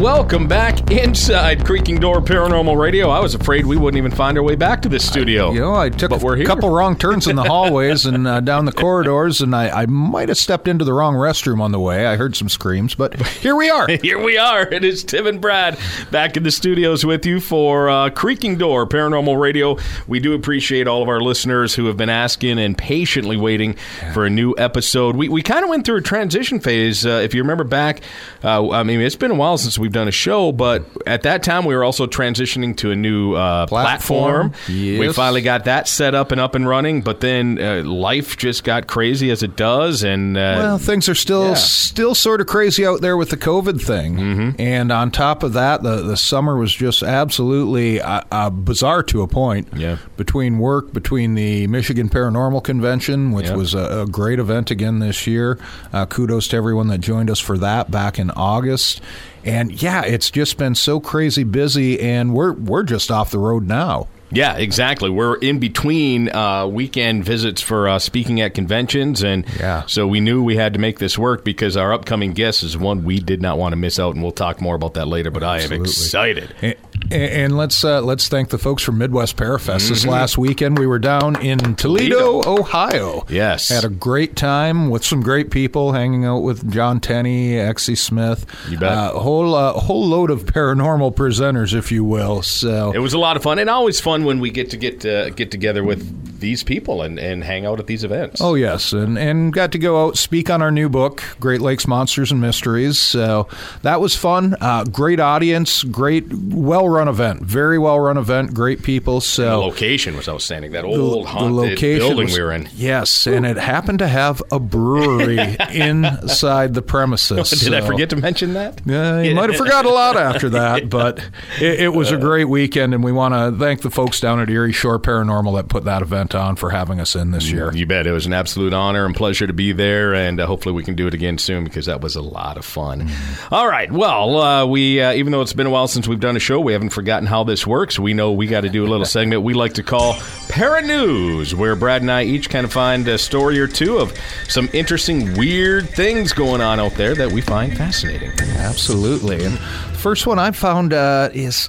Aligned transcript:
And 0.00 0.06
welcome 0.30 0.46
back 0.46 0.92
inside 0.92 1.64
Creaking 1.64 1.98
Door 1.98 2.20
Paranormal 2.20 2.78
Radio. 2.78 3.10
I 3.10 3.18
was 3.18 3.34
afraid 3.34 3.66
we 3.66 3.76
wouldn't 3.76 3.98
even 3.98 4.12
find 4.12 4.38
our 4.38 4.44
way 4.44 4.54
back 4.54 4.80
to 4.82 4.88
this 4.88 5.04
studio. 5.04 5.50
You 5.50 5.58
know, 5.58 5.74
I 5.74 5.88
took 5.90 6.10
But 6.10 6.22
we're 6.22 6.34
a 6.34 6.36
here. 6.36 6.46
couple 6.46 6.70
wrong 6.70 6.96
turns 6.96 7.26
in 7.26 7.34
the 7.34 7.42
hallways 7.48 8.06
and 8.06 8.28
uh, 8.28 8.38
down 8.38 8.64
the 8.64 8.70
corridors, 8.70 9.40
and 9.40 9.56
I, 9.56 9.82
I 9.82 9.86
might 9.86 10.28
have 10.28 10.38
stepped 10.38 10.68
into 10.68 10.84
the 10.84 10.92
wrong 10.92 11.16
restroom 11.16 11.60
on 11.60 11.72
the 11.72 11.80
way. 11.80 12.06
I 12.06 12.14
heard 12.14 12.36
some 12.36 12.48
screams, 12.48 12.94
but 12.94 13.20
here 13.26 13.56
we 13.56 13.70
are. 13.70 13.88
Here 14.02 14.22
we 14.22 14.38
are. 14.38 14.62
It 14.72 14.84
is 14.84 15.02
Tim 15.02 15.26
and 15.26 15.40
Brad 15.40 15.76
back 16.12 16.36
in 16.36 16.44
the 16.44 16.52
studios 16.52 17.04
with 17.04 17.26
you 17.26 17.40
for 17.40 17.90
uh, 17.90 18.10
Creaking 18.10 18.56
Door 18.58 18.86
Paranormal 18.86 19.36
Radio. 19.40 19.78
We 20.06 20.20
do 20.20 20.34
appreciate 20.34 20.86
all 20.86 21.02
of 21.02 21.08
our 21.08 21.20
listeners 21.20 21.74
who 21.74 21.86
have 21.86 21.96
been 21.96 22.08
asking 22.08 22.60
and 22.60 22.78
patiently 22.78 23.36
waiting 23.36 23.74
for 24.14 24.26
a 24.26 24.30
new 24.30 24.54
episode. 24.56 25.16
We, 25.16 25.28
we 25.28 25.42
kind 25.42 25.64
of 25.64 25.70
went 25.70 25.84
through 25.84 25.96
a 25.96 26.02
transition 26.02 26.60
phase. 26.60 27.04
Uh, 27.04 27.20
if 27.24 27.34
you 27.34 27.42
remember 27.42 27.64
back, 27.64 28.02
uh, 28.44 28.70
I 28.70 28.84
mean, 28.84 29.00
it's 29.00 29.16
been 29.16 29.32
a 29.32 29.34
while 29.34 29.58
since 29.58 29.76
we've 29.76 29.90
done 29.90 30.06
a 30.06 30.19
show, 30.20 30.52
but 30.52 30.84
at 31.06 31.22
that 31.22 31.42
time 31.42 31.64
we 31.64 31.74
were 31.74 31.82
also 31.84 32.06
transitioning 32.06 32.76
to 32.76 32.90
a 32.90 32.96
new 32.96 33.34
uh, 33.34 33.66
platform. 33.66 34.50
Platform. 34.50 34.52
We 34.68 35.12
finally 35.12 35.40
got 35.42 35.64
that 35.64 35.88
set 35.88 36.14
up 36.14 36.30
and 36.32 36.40
up 36.40 36.54
and 36.54 36.68
running, 36.68 37.02
but 37.02 37.20
then 37.20 37.58
uh, 37.60 37.82
life 37.84 38.36
just 38.36 38.62
got 38.64 38.86
crazy 38.86 39.30
as 39.30 39.42
it 39.42 39.56
does. 39.56 40.02
And 40.04 40.36
uh, 40.36 40.40
Well, 40.58 40.78
things 40.78 41.08
are 41.08 41.14
still 41.14 41.48
Yeah. 41.48 41.54
still 41.54 42.14
sort 42.14 42.40
of 42.40 42.46
crazy 42.46 42.84
out 42.86 43.00
there 43.00 43.16
with 43.16 43.30
the 43.30 43.36
COVID 43.36 43.80
thing, 43.80 44.16
Mm-hmm. 44.16 44.60
and 44.60 44.92
on 44.92 45.10
top 45.10 45.42
of 45.42 45.52
that, 45.54 45.82
the 45.82 45.96
the 46.02 46.16
summer 46.16 46.56
was 46.56 46.72
just 46.74 47.02
absolutely 47.02 48.00
uh, 48.00 48.20
uh, 48.30 48.50
bizarre 48.50 49.02
to 49.04 49.22
a 49.22 49.26
point. 49.28 49.68
Yeah. 49.76 49.96
Between 50.16 50.58
work, 50.58 50.92
between 50.92 51.34
the 51.34 51.66
Michigan 51.68 52.08
Paranormal 52.08 52.62
Convention, 52.64 53.32
which 53.32 53.46
Yeah. 53.46 53.56
was 53.56 53.74
a, 53.74 54.02
a 54.02 54.06
great 54.06 54.38
event 54.38 54.70
again 54.70 54.98
this 54.98 55.26
year. 55.26 55.58
Uh, 55.92 56.06
kudos 56.06 56.48
to 56.48 56.56
everyone 56.56 56.88
that 56.88 56.98
joined 56.98 57.30
us 57.30 57.38
for 57.40 57.56
that 57.58 57.90
back 57.90 58.18
in 58.18 58.30
August. 58.32 59.00
And 59.44 59.80
yeah, 59.82 60.02
it's 60.04 60.30
just 60.30 60.56
been 60.58 60.74
so 60.74 61.00
crazy 61.00 61.44
busy, 61.44 61.98
and 62.00 62.34
we're 62.34 62.52
we're 62.52 62.82
just 62.82 63.10
off 63.10 63.30
the 63.30 63.38
road 63.38 63.66
now. 63.66 64.08
Yeah, 64.32 64.56
exactly. 64.58 65.10
We're 65.10 65.34
in 65.38 65.58
between 65.58 66.28
uh, 66.28 66.64
weekend 66.68 67.24
visits 67.24 67.60
for 67.60 67.88
uh, 67.88 67.98
speaking 67.98 68.40
at 68.40 68.54
conventions, 68.54 69.24
and 69.24 69.44
Yeah. 69.58 69.82
so 69.86 70.06
we 70.06 70.20
knew 70.20 70.40
we 70.44 70.54
had 70.54 70.72
to 70.74 70.78
make 70.78 71.00
this 71.00 71.18
work 71.18 71.42
because 71.44 71.76
our 71.76 71.92
upcoming 71.92 72.32
guest 72.32 72.62
is 72.62 72.78
one 72.78 73.02
we 73.04 73.18
did 73.18 73.42
not 73.42 73.58
want 73.58 73.72
to 73.72 73.76
miss 73.76 73.98
out, 73.98 74.14
and 74.14 74.22
we'll 74.22 74.30
talk 74.30 74.60
more 74.60 74.76
about 74.76 74.94
that 74.94 75.08
later. 75.08 75.32
But 75.32 75.42
I 75.42 75.56
am 75.56 75.72
Absolutely. 75.72 75.88
excited. 75.88 76.76
And, 77.10 77.56
let's 77.56 77.82
uh, 77.84 78.00
let's 78.02 78.28
thank 78.28 78.50
the 78.50 78.58
folks 78.58 78.82
from 78.82 78.98
Midwest 78.98 79.36
Parafest. 79.36 79.88
This 79.88 80.00
Mm-hmm. 80.02 80.10
last 80.10 80.38
weekend, 80.38 80.78
we 80.78 80.86
were 80.86 80.98
down 80.98 81.40
in 81.42 81.74
Toledo, 81.74 82.42
Ohio. 82.46 83.26
Yes. 83.28 83.68
had 83.68 83.84
a 83.84 83.88
great 83.88 84.36
time 84.36 84.90
with 84.90 85.04
some 85.04 85.20
great 85.22 85.50
people, 85.50 85.92
hanging 85.92 86.24
out 86.24 86.40
with 86.40 86.70
John 86.72 87.00
Tenney, 87.00 87.52
Exie 87.54 87.98
Smith. 87.98 88.46
You 88.68 88.78
bet. 88.78 88.92
Uh, 88.92 89.12
a 89.14 89.18
whole 89.20 89.54
uh, 89.54 89.72
whole 89.72 90.06
load 90.06 90.30
of 90.30 90.44
paranormal 90.44 91.14
presenters, 91.14 91.74
if 91.74 91.90
you 91.90 92.04
will. 92.04 92.42
So 92.42 92.92
It 92.92 92.98
was 93.00 93.12
a 93.14 93.18
lot 93.18 93.36
of 93.36 93.42
fun, 93.42 93.58
and 93.58 93.68
always 93.68 94.00
fun 94.00 94.24
when 94.24 94.38
we 94.40 94.50
get 94.50 94.70
to 94.70 94.76
get 94.76 95.04
uh, 95.04 95.30
get 95.30 95.50
together 95.50 95.82
with 95.82 96.38
these 96.40 96.62
people 96.62 97.02
and, 97.02 97.18
and 97.18 97.44
hang 97.44 97.66
out 97.66 97.80
at 97.80 97.86
these 97.86 98.02
events. 98.04 98.40
Oh 98.40 98.54
yes, 98.54 98.92
and 98.92 99.18
and 99.18 99.52
got 99.52 99.72
to 99.72 99.78
go 99.78 100.06
out 100.06 100.16
speak 100.16 100.48
on 100.48 100.62
our 100.62 100.70
new 100.70 100.88
book, 100.88 101.22
Great 101.40 101.60
Lakes 101.60 101.86
Monsters 101.88 102.30
and 102.32 102.40
Mysteries. 102.40 102.98
So 102.98 103.48
that 103.82 104.00
was 104.00 104.14
fun. 104.16 104.54
Uh, 104.60 104.84
great 104.84 105.18
audience, 105.20 105.82
great, 105.84 106.32
well 106.32 106.88
run 106.90 107.08
event, 107.08 107.42
very 107.42 107.78
well 107.78 107.98
run 107.98 108.16
event, 108.18 108.52
great 108.54 108.82
people. 108.82 109.20
the 109.20 109.56
location 109.56 110.16
was 110.16 110.28
outstanding. 110.28 110.72
That 110.72 110.82
the- 110.82 110.88
old 110.88 111.24
the 111.24 111.28
haunted 111.30 111.52
location 111.52 111.98
building 111.98 112.24
was- 112.26 112.34
we 112.36 112.42
were 112.42 112.52
in. 112.52 112.68
Yes, 112.74 113.26
and 113.26 113.46
it 113.46 113.56
happened 113.56 114.00
to 114.00 114.08
have 114.08 114.42
a 114.52 114.58
brewery 114.58 115.56
inside 115.72 116.74
the 116.74 116.82
premises. 116.82 117.50
Did 117.60 117.74
I 117.74 117.80
forget 117.80 118.10
to 118.10 118.16
mention 118.16 118.54
that? 118.54 118.80
Yeah, 118.84 119.20
you 119.22 119.34
might 119.34 119.50
have 119.50 119.58
forgot 119.58 119.84
a 119.84 119.90
lot 119.90 120.16
after 120.16 120.48
that, 120.50 120.88
but 120.90 121.18
it, 121.60 121.80
it 121.80 121.92
was 121.94 122.10
a 122.12 122.16
great 122.16 122.46
weekend, 122.46 122.94
and 122.94 123.02
we 123.04 123.12
want 123.12 123.34
to 123.34 123.56
thank 123.58 123.82
the 123.82 123.90
folks 123.90 124.20
down 124.20 124.40
at 124.40 124.50
Erie 124.50 124.72
Shore 124.72 124.98
Paranormal 124.98 125.56
that 125.56 125.68
put 125.68 125.84
that 125.84 126.02
event 126.02 126.34
on 126.34 126.56
for 126.56 126.70
having 126.70 127.00
us 127.00 127.14
in 127.14 127.30
this 127.30 127.50
year. 127.50 127.72
You 127.72 127.86
bet. 127.86 128.06
It 128.06 128.12
was 128.12 128.26
an 128.26 128.32
absolute 128.32 128.72
honor 128.72 129.04
and 129.06 129.14
pleasure 129.14 129.46
to 129.46 129.52
be 129.52 129.72
there, 129.72 130.14
and 130.14 130.40
uh, 130.40 130.46
hopefully 130.46 130.74
we 130.74 130.82
can 130.84 130.94
do 130.94 131.06
it 131.06 131.14
again 131.14 131.38
soon 131.38 131.64
because 131.64 131.86
that 131.86 132.00
was 132.00 132.16
a 132.16 132.22
lot 132.22 132.56
of 132.56 132.64
fun. 132.64 133.08
All 133.50 133.68
right. 133.68 133.90
Well, 133.90 134.36
uh, 134.40 134.66
we 134.66 135.00
uh, 135.00 135.12
even 135.12 135.32
though 135.32 135.42
it's 135.42 135.52
been 135.52 135.66
a 135.66 135.70
while 135.70 135.88
since 135.88 136.08
we've 136.08 136.20
done 136.20 136.36
a 136.36 136.40
show, 136.40 136.60
we 136.60 136.72
haven't 136.80 136.90
forgotten 136.90 137.26
how 137.26 137.44
this 137.44 137.66
works. 137.66 137.98
We 137.98 138.14
know 138.14 138.32
we 138.32 138.46
got 138.46 138.62
to 138.62 138.70
do 138.70 138.86
a 138.86 138.88
little 138.88 139.04
segment 139.04 139.42
we 139.42 139.52
like 139.52 139.74
to 139.74 139.82
call 139.82 140.16
Para 140.48 140.80
News, 140.80 141.54
where 141.54 141.76
Brad 141.76 142.00
and 142.00 142.10
I 142.10 142.22
each 142.22 142.48
kind 142.48 142.64
of 142.64 142.72
find 142.72 143.06
a 143.06 143.18
story 143.18 143.60
or 143.60 143.66
two 143.66 143.98
of 143.98 144.18
some 144.48 144.70
interesting, 144.72 145.36
weird 145.36 145.90
things 145.90 146.32
going 146.32 146.62
on 146.62 146.80
out 146.80 146.94
there 146.94 147.14
that 147.14 147.32
we 147.32 147.42
find 147.42 147.76
fascinating. 147.76 148.30
Absolutely. 148.56 149.44
And 149.44 149.56
the 149.56 149.98
first 149.98 150.26
one 150.26 150.38
I 150.38 150.52
found 150.52 150.94
uh, 150.94 151.28
is 151.34 151.68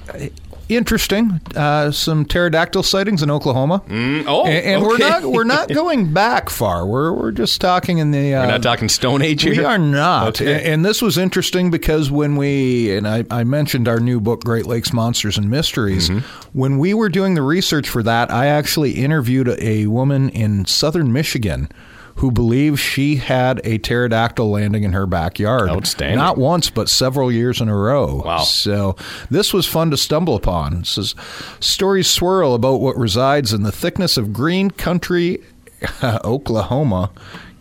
interesting. 0.76 1.40
Uh, 1.54 1.90
some 1.90 2.24
pterodactyl 2.24 2.82
sightings 2.82 3.22
in 3.22 3.30
Oklahoma. 3.30 3.82
Mm, 3.88 4.24
oh, 4.26 4.44
and, 4.46 4.66
and 4.66 4.82
we're 4.82 4.98
not 4.98 5.22
we're 5.24 5.44
not 5.44 5.68
going 5.74 6.12
back 6.12 6.50
far. 6.50 6.86
We're 6.86 7.12
we're 7.12 7.32
just 7.32 7.60
talking 7.60 7.98
in 7.98 8.10
the. 8.10 8.34
Uh, 8.34 8.42
We're 8.42 8.50
not 8.52 8.62
talking 8.62 8.88
Stone 8.88 9.22
Age 9.22 9.42
here. 9.42 9.52
We 9.52 9.64
are 9.64 9.78
not. 9.78 10.40
Okay. 10.40 10.54
And, 10.54 10.66
and 10.66 10.84
this 10.84 11.00
was 11.02 11.18
interesting 11.18 11.70
because 11.70 12.10
when 12.10 12.36
we, 12.36 12.96
and 12.96 13.06
I, 13.08 13.24
I 13.30 13.44
mentioned 13.44 13.88
our 13.88 14.00
new 14.00 14.20
book, 14.20 14.44
Great 14.44 14.66
Lakes 14.66 14.92
Monsters 14.92 15.38
and 15.38 15.48
Mysteries, 15.50 16.08
Mm-hmm. 16.08 16.18
when 16.58 16.78
we 16.78 16.94
were 16.94 17.08
doing 17.08 17.34
the 17.34 17.42
research 17.42 17.88
for 17.88 18.02
that, 18.02 18.30
I 18.30 18.46
actually 18.46 18.92
interviewed 18.92 19.48
a, 19.48 19.64
a 19.66 19.86
woman 19.86 20.28
in 20.30 20.64
southern 20.66 21.12
Michigan 21.12 21.68
who 22.16 22.30
believes 22.30 22.80
she 22.80 23.16
had 23.16 23.60
a 23.64 23.78
pterodactyl 23.78 24.50
landing 24.50 24.84
in 24.84 24.92
her 24.92 25.06
backyard. 25.06 25.68
Outstanding. 25.68 26.18
Not 26.18 26.38
once, 26.38 26.70
but 26.70 26.88
several 26.88 27.30
years 27.30 27.60
in 27.60 27.68
a 27.68 27.76
row. 27.76 28.22
Wow. 28.24 28.38
So 28.38 28.96
this 29.30 29.52
was 29.52 29.66
fun 29.66 29.90
to 29.90 29.96
stumble 29.96 30.34
upon. 30.34 30.78
It 30.78 30.86
says, 30.86 31.14
stories 31.60 32.08
swirl 32.08 32.54
about 32.54 32.80
what 32.80 32.96
resides 32.96 33.52
in 33.52 33.62
the 33.62 33.72
thickness 33.72 34.16
of 34.16 34.32
green 34.32 34.70
country, 34.70 35.42
Oklahoma. 36.24 37.10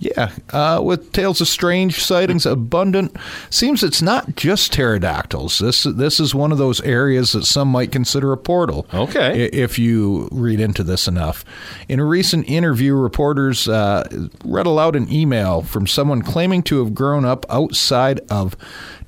Yeah, 0.02 0.32
uh, 0.50 0.82
with 0.84 1.12
tales 1.12 1.42
of 1.42 1.48
strange 1.48 2.04
sightings 2.04 2.48
abundant. 2.48 3.16
Seems 3.52 3.84
it's 3.84 4.02
not 4.02 4.36
just 4.36 4.74
pterodactyls. 4.74 5.60
This 5.60 5.84
this 5.84 6.20
is 6.20 6.34
one 6.34 6.52
of 6.52 6.58
those 6.58 6.82
areas 6.82 7.34
that 7.34 7.46
some 7.46 7.68
might 7.68 7.92
consider 7.92 8.34
a 8.34 8.38
portal. 8.38 8.88
Okay. 8.92 9.44
if 9.54 9.78
you 9.78 10.28
read 10.32 10.60
into 10.60 10.84
this 10.84 11.08
enough. 11.08 11.46
In 11.88 12.00
a 12.00 12.06
recent 12.06 12.50
interview, 12.50 12.96
reporters 12.96 13.68
uh, 13.68 14.10
read 14.44 14.66
aloud 14.66 14.96
an 14.96 15.12
email 15.14 15.62
from 15.62 15.86
someone 15.86 16.24
claiming 16.24 16.64
to 16.64 16.84
have 16.84 16.96
grown 16.96 17.24
up 17.24 17.46
outside 17.48 18.22
of 18.32 18.56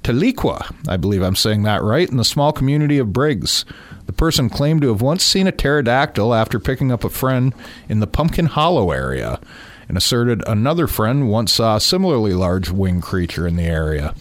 Tahlequah. 0.03 0.75
I 0.87 0.97
believe 0.97 1.21
I'm 1.21 1.35
saying 1.35 1.63
that 1.63 1.81
right, 1.81 2.09
in 2.09 2.17
the 2.17 2.23
small 2.23 2.51
community 2.51 2.97
of 2.97 3.13
Briggs. 3.13 3.65
The 4.05 4.13
person 4.13 4.49
claimed 4.49 4.81
to 4.81 4.89
have 4.89 5.01
once 5.01 5.23
seen 5.23 5.47
a 5.47 5.51
pterodactyl 5.51 6.33
after 6.33 6.59
picking 6.59 6.91
up 6.91 7.03
a 7.03 7.09
friend 7.09 7.53
in 7.87 7.99
the 7.99 8.07
Pumpkin 8.07 8.47
Hollow 8.47 8.91
area 8.91 9.39
and 9.87 9.97
asserted 9.97 10.43
another 10.47 10.87
friend 10.87 11.29
once 11.29 11.53
saw 11.53 11.75
a 11.75 11.81
similarly 11.81 12.33
large 12.33 12.69
winged 12.69 13.03
creature 13.03 13.47
in 13.47 13.55
the 13.55 13.63
area. 13.63 14.13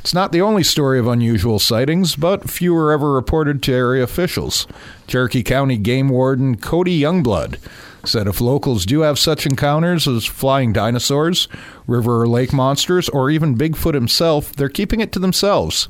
It's 0.00 0.14
not 0.14 0.32
the 0.32 0.42
only 0.42 0.62
story 0.62 0.98
of 0.98 1.06
unusual 1.06 1.58
sightings, 1.58 2.16
but 2.16 2.50
few 2.50 2.74
were 2.74 2.92
ever 2.92 3.12
reported 3.12 3.62
to 3.64 3.72
area 3.72 4.04
officials. 4.04 4.66
Cherokee 5.06 5.42
County 5.42 5.76
Game 5.78 6.08
Warden 6.08 6.56
Cody 6.56 6.98
Youngblood 7.00 7.58
said 8.06 8.26
if 8.26 8.40
locals 8.40 8.86
do 8.86 9.00
have 9.00 9.18
such 9.18 9.46
encounters 9.46 10.06
as 10.06 10.24
flying 10.24 10.72
dinosaurs, 10.72 11.48
river 11.86 12.22
or 12.22 12.28
lake 12.28 12.52
monsters, 12.52 13.08
or 13.08 13.30
even 13.30 13.56
Bigfoot 13.56 13.94
himself, 13.94 14.52
they're 14.52 14.68
keeping 14.68 15.00
it 15.00 15.12
to 15.12 15.18
themselves. 15.18 15.88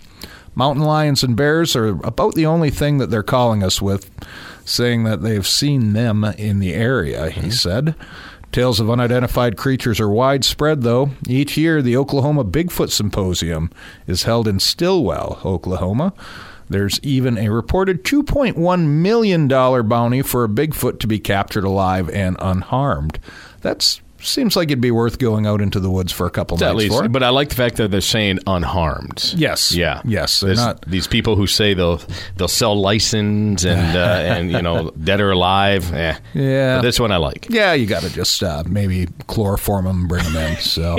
Mountain 0.55 0.85
lions 0.85 1.23
and 1.23 1.37
bears 1.37 1.77
are 1.77 1.89
about 1.89 2.35
the 2.35 2.47
only 2.47 2.71
thing 2.71 2.99
that 2.99 3.11
they're 3.11 3.23
calling 3.23 3.63
us 3.63 3.83
with, 3.83 4.11
saying 4.65 5.05
that 5.05 5.23
they've 5.23 5.47
seen 5.47 5.93
them 5.93 6.25
in 6.25 6.61
the 6.61 6.73
area, 6.73 7.29
he 7.31 7.41
mm-hmm. 7.43 7.51
said. 7.51 7.95
Tales 8.53 8.81
of 8.81 8.91
unidentified 8.91 9.59
creatures 9.59 10.01
are 10.01 10.09
widespread, 10.09 10.81
though. 10.81 11.11
Each 11.29 11.59
year, 11.59 11.83
the 11.83 11.97
Oklahoma 11.97 12.43
Bigfoot 12.43 12.91
Symposium 12.91 13.71
is 14.07 14.23
held 14.23 14.49
in 14.49 14.61
Stilwell, 14.61 15.41
Oklahoma. 15.45 16.15
There's 16.69 16.99
even 17.03 17.39
a 17.39 17.49
reported 17.49 18.05
$2.1 18.05 18.87
million 18.87 19.49
bounty 19.49 20.23
for 20.23 20.45
a 20.45 20.49
Bigfoot 20.49 20.99
to 21.01 21.07
be 21.07 21.19
captured 21.19 21.65
alive 21.65 22.11
and 22.11 22.37
unharmed. 22.41 23.19
That's 23.61 24.01
seems 24.27 24.57
like 24.57 24.69
it'd 24.69 24.81
be 24.81 24.91
worth 24.91 25.19
going 25.19 25.47
out 25.47 25.61
into 25.61 25.81
the 25.81 25.91
woods 25.91 26.13
for 26.13 26.27
a 26.27 26.31
couple 26.31 26.57
nights 26.57 26.69
At 26.71 26.77
least, 26.77 26.95
for. 26.97 27.09
but 27.09 27.23
I 27.23 27.29
like 27.31 27.49
the 27.51 27.55
fact 27.55 27.77
that 27.77 27.91
they're 27.91 28.01
saying 28.01 28.41
unharmed. 28.47 29.33
Yes. 29.37 29.73
Yeah. 29.75 30.03
Yes, 30.05 30.41
they're 30.41 30.49
There's 30.49 30.59
not- 30.59 30.83
these 30.87 31.07
people 31.07 31.37
who 31.37 31.47
say 31.47 31.75
they'll 31.75 32.01
they'll 32.37 32.49
sell 32.49 32.79
license 32.81 33.65
and 33.65 33.97
uh, 33.97 34.01
and 34.35 34.51
you 34.51 34.63
know 34.63 34.91
dead 35.03 35.21
or 35.21 35.31
alive. 35.31 35.93
Eh. 35.95 36.17
Yeah. 36.35 36.77
But 36.77 36.83
this 36.83 36.99
one 37.01 37.13
I 37.13 37.17
like. 37.19 37.47
yeah, 37.51 37.73
you 37.73 37.87
got 37.87 38.03
to 38.03 38.11
just 38.13 38.43
uh, 38.43 38.63
maybe 38.67 39.09
chloroform 39.27 39.85
them 39.87 40.01
and 40.01 40.09
bring 40.09 40.25
them 40.25 40.37
in. 40.37 40.57
So, 40.59 40.97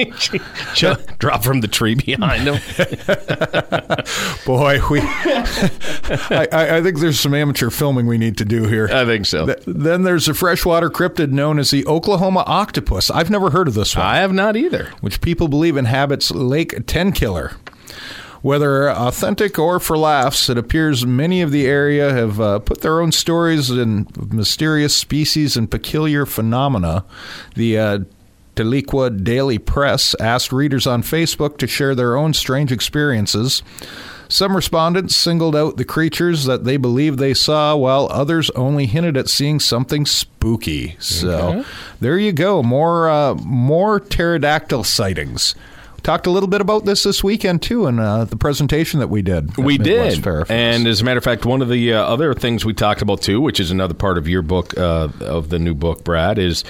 Drop 1.20 1.44
from 1.44 1.62
the 1.62 1.68
tree 1.68 1.96
behind 1.96 2.48
them. 2.48 2.56
boy, 4.46 4.80
we 4.90 5.00
I, 5.02 6.48
I 6.52 6.78
I 6.78 6.82
think 6.82 7.00
there's 7.00 7.20
some 7.20 7.34
amateur 7.34 7.70
filming 7.70 8.08
we 8.08 8.18
need 8.18 8.38
to 8.38 8.46
do 8.46 8.68
here. 8.68 8.88
I 8.92 9.06
think 9.06 9.26
so. 9.26 9.46
Th- 9.46 9.60
Then 9.66 10.04
there's 10.04 10.28
a 10.28 10.34
freshwater 10.34 10.90
cryptid 10.90 11.32
known 11.32 11.60
as 11.60 11.72
the 11.72 11.86
Oklahoma 11.86 12.44
octopus. 12.48 13.10
I've 13.18 13.32
never 13.32 13.50
heard 13.50 13.68
of 13.68 13.74
this 13.74 13.96
one. 13.96 14.06
I 14.06 14.18
have 14.18 14.32
not 14.32 14.56
either. 14.56 14.92
which 15.02 15.22
people 15.22 15.48
believe 15.48 15.76
inhabits 15.76 16.30
Lake 16.30 16.86
Tenkiller. 16.86 17.56
Whether 18.44 18.92
authentic 18.92 19.58
or 19.58 19.80
for 19.80 19.98
laughs, 19.98 20.52
it 20.52 20.58
appears 20.60 21.04
many 21.04 21.42
of 21.42 21.50
the 21.50 21.66
area 21.66 22.14
have 22.14 22.40
uh, 22.40 22.60
put 22.60 22.82
their 22.82 23.02
own 23.02 23.12
stories 23.12 23.72
in 23.72 24.06
mysterious 24.32 24.96
species 24.96 25.58
and 25.58 25.72
peculiar 25.72 26.28
phenomena. 26.28 27.06
The 27.56 27.80
uh, 27.80 28.00
Daily 28.54 29.58
Press 29.58 30.14
asked 30.20 30.54
readers 30.54 30.86
on 30.86 31.02
Facebook 31.02 31.58
to 31.58 31.66
share 31.66 31.96
their 31.96 32.16
own 32.16 32.36
strange 32.36 32.72
experiences. 32.72 33.64
Some 34.38 34.56
respondents 34.56 35.16
singled 35.16 35.56
out 35.56 35.78
the 35.78 35.84
creatures 35.84 36.46
that 36.46 36.64
they 36.64 36.78
believed 36.78 37.18
they 37.18 37.34
saw, 37.34 37.76
while 37.76 38.08
others 38.12 38.52
only 38.52 38.86
hinted 38.86 39.18
at 39.18 39.30
seeing 39.30 39.60
something 39.60 40.06
spooky. 40.06 40.96
So 41.00 41.30
Okay. 41.32 41.64
there 42.02 42.20
you 42.20 42.32
go, 42.34 42.62
more 42.62 43.10
uh, 43.10 43.34
more 43.34 44.00
pterodactyl 44.00 44.84
sightings. 44.84 45.56
Talked 46.04 46.28
a 46.28 46.30
little 46.30 46.48
bit 46.48 46.62
about 46.62 46.86
this 46.86 47.02
this 47.02 47.24
weekend 47.24 47.64
too, 47.64 47.88
in 47.88 47.98
uh, 47.98 48.26
the 48.26 48.36
presentation 48.38 49.00
that 49.00 49.08
we 49.08 49.24
did. 49.24 49.58
We 49.58 49.80
Midwest 49.80 50.18
did, 50.18 50.24
Parafest. 50.24 50.52
and 50.52 50.86
as 50.86 51.02
a 51.02 51.04
matter 51.04 51.18
of 51.18 51.24
fact, 51.24 51.44
one 51.44 51.64
of 51.64 51.70
the 51.70 51.94
uh, 51.94 52.04
other 52.04 52.36
things 52.36 52.64
we 52.64 52.76
talked 52.76 53.02
about 53.02 53.24
too, 53.24 53.42
which 53.42 53.60
is 53.60 53.72
another 53.72 53.96
part 53.96 54.20
of 54.20 54.28
your 54.28 54.44
book, 54.44 54.78
uh, 54.78 55.08
of 55.20 55.50
the 55.50 55.58
new 55.58 55.74
book, 55.74 56.04
Brad, 56.04 56.38
is 56.38 56.64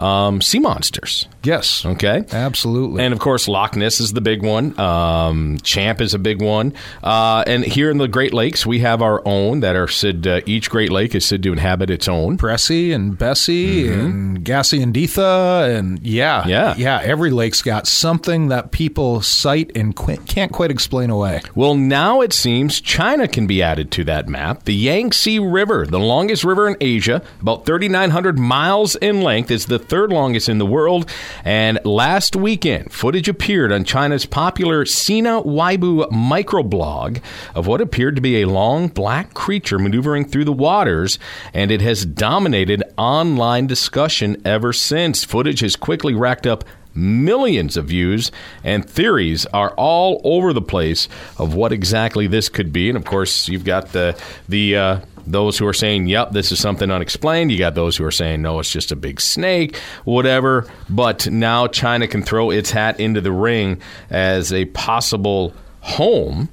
um, 0.00 0.40
sea 0.42 0.58
monsters. 0.58 1.28
Yes, 1.44 1.84
Okay, 1.84 2.24
absolutely. 2.32 3.04
And 3.04 3.12
of 3.12 3.20
course, 3.20 3.48
Loch 3.48 3.76
Ness 3.76 4.00
is 4.00 4.12
the 4.12 4.20
big 4.20 4.42
one. 4.42 4.78
Um, 4.78 5.58
Champ 5.62 6.00
is 6.00 6.14
a 6.14 6.18
big 6.18 6.40
one. 6.42 6.74
Uh, 7.02 7.44
and 7.46 7.64
here 7.64 7.90
in 7.90 7.98
the 7.98 8.08
Great 8.08 8.32
Lakes, 8.34 8.64
we 8.66 8.80
have 8.80 9.02
our 9.02 9.22
own 9.26 9.60
that 9.60 9.76
are 9.76 9.88
said. 9.88 10.26
Uh, 10.26 10.40
each 10.46 10.70
Great 10.70 10.90
Lake 10.90 11.14
is 11.14 11.24
said 11.24 11.42
to 11.42 11.52
inhabit 11.52 11.90
its 11.90 12.08
own. 12.08 12.38
Pressy 12.38 12.94
and 12.94 13.16
Bessie 13.18 13.88
and 13.88 14.44
Gassy 14.44 14.82
and 14.82 14.92
Ditha 14.94 15.76
and 15.76 16.00
yeah, 16.02 16.40
Mm-hmm. 16.42 16.48
Yeah. 16.50 16.74
yeah. 16.76 17.00
Every 17.02 17.30
lake's 17.30 17.62
got 17.62 17.86
something 17.86 18.48
that 18.48 18.70
people 18.72 19.20
cite 19.22 19.70
and 19.76 19.94
qu- 19.94 20.16
can't 20.18 20.52
quite 20.52 20.70
explain 20.70 21.10
away. 21.10 21.40
Well, 21.54 21.74
now 21.74 22.20
it 22.20 22.32
seems 22.32 22.80
China 22.80 23.28
can 23.28 23.46
be 23.46 23.62
added 23.62 23.90
to 23.92 24.04
that 24.04 24.28
map. 24.28 24.64
The 24.64 24.74
Yangtze 24.74 25.38
River, 25.38 25.86
the 25.86 25.98
longest 26.00 26.44
river 26.44 26.68
in 26.68 26.76
Asia, 26.80 27.22
about 27.40 27.66
3,900 27.66 28.38
miles 28.38 28.96
in 28.96 29.22
length, 29.22 29.50
is 29.50 29.66
the 29.66 29.78
third 29.78 30.10
longest 30.10 30.48
in 30.48 30.58
the 30.58 30.66
world. 30.66 31.10
And 31.44 31.78
last 31.84 32.36
weekend, 32.36 32.92
footage 32.92 33.28
appeared 33.28 33.72
on 33.72 33.84
China's 33.84 34.26
popular 34.26 34.84
Sina 34.84 35.42
Weibo 35.42 36.08
microblog 36.10 37.20
of 37.54 37.66
what 37.66 37.80
appeared 37.80 38.16
to 38.16 38.22
be 38.22 38.42
a 38.42 38.48
long 38.48 38.88
black 38.88 39.34
creature 39.34 39.78
maneuvering 39.78 40.24
through 40.24 40.44
the 40.44 40.52
waters, 40.52 41.18
and 41.52 41.70
it 41.70 41.80
has 41.80 42.04
dominated 42.04 42.82
online 42.96 43.66
discussion 43.66 44.40
ever 44.44 44.72
since. 44.72 45.24
Footage 45.24 45.60
has 45.60 45.76
quickly 45.76 46.14
racked 46.14 46.46
up 46.46 46.64
millions 46.94 47.76
of 47.76 47.86
views, 47.86 48.30
and 48.64 48.88
theories 48.88 49.46
are 49.46 49.70
all 49.76 50.20
over 50.24 50.52
the 50.52 50.62
place 50.62 51.08
of 51.38 51.54
what 51.54 51.72
exactly 51.72 52.26
this 52.26 52.48
could 52.48 52.72
be. 52.72 52.88
And 52.88 52.96
of 52.96 53.04
course, 53.04 53.48
you've 53.48 53.64
got 53.64 53.92
the 53.92 54.20
the 54.48 54.76
uh, 54.76 55.00
those 55.26 55.58
who 55.58 55.66
are 55.66 55.72
saying, 55.72 56.06
"Yep, 56.06 56.32
this 56.32 56.52
is 56.52 56.58
something 56.58 56.90
unexplained." 56.90 57.52
You 57.52 57.58
got 57.58 57.74
those 57.74 57.96
who 57.96 58.04
are 58.04 58.10
saying, 58.10 58.42
"No, 58.42 58.58
it's 58.58 58.70
just 58.70 58.92
a 58.92 58.96
big 58.96 59.20
snake," 59.20 59.78
whatever. 60.04 60.66
But 60.88 61.28
now 61.28 61.66
China 61.66 62.06
can 62.06 62.22
throw 62.22 62.50
its 62.50 62.70
hat 62.70 63.00
into 63.00 63.20
the 63.20 63.32
ring 63.32 63.80
as 64.10 64.52
a 64.52 64.66
possible 64.66 65.54
home 65.80 66.48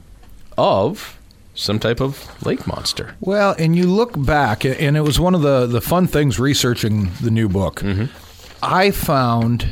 of 0.57 1.17
some 1.55 1.77
type 1.77 1.99
of 1.99 2.45
lake 2.45 2.65
monster. 2.65 3.15
Well, 3.19 3.53
and 3.59 3.75
you 3.75 3.85
look 3.85 4.13
back, 4.25 4.63
and 4.63 4.95
it 4.95 5.01
was 5.01 5.19
one 5.19 5.35
of 5.35 5.41
the, 5.41 5.65
the 5.65 5.81
fun 5.81 6.07
things 6.07 6.39
researching 6.39 7.11
the 7.21 7.31
new 7.31 7.49
book. 7.49 7.81
Mm-hmm. 7.81 8.05
I 8.63 8.91
found 8.91 9.67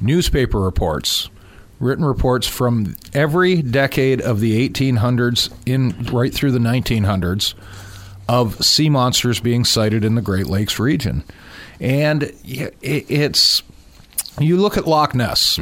newspaper 0.00 0.60
reports, 0.60 1.30
written 1.78 2.04
reports 2.04 2.46
from 2.46 2.94
every 3.14 3.62
decade 3.62 4.20
of 4.20 4.40
the 4.40 4.68
1800s 4.68 5.50
in 5.64 5.94
right 6.12 6.32
through 6.32 6.52
the 6.52 6.58
1900s 6.58 7.54
of 8.30 8.64
sea 8.64 8.88
monsters 8.88 9.40
being 9.40 9.64
sighted 9.64 10.04
in 10.04 10.14
the 10.14 10.22
Great 10.22 10.46
Lakes 10.46 10.78
region. 10.78 11.24
And 11.80 12.32
it's 12.44 13.62
you 14.38 14.56
look 14.56 14.76
at 14.76 14.86
Loch 14.86 15.16
Ness. 15.16 15.58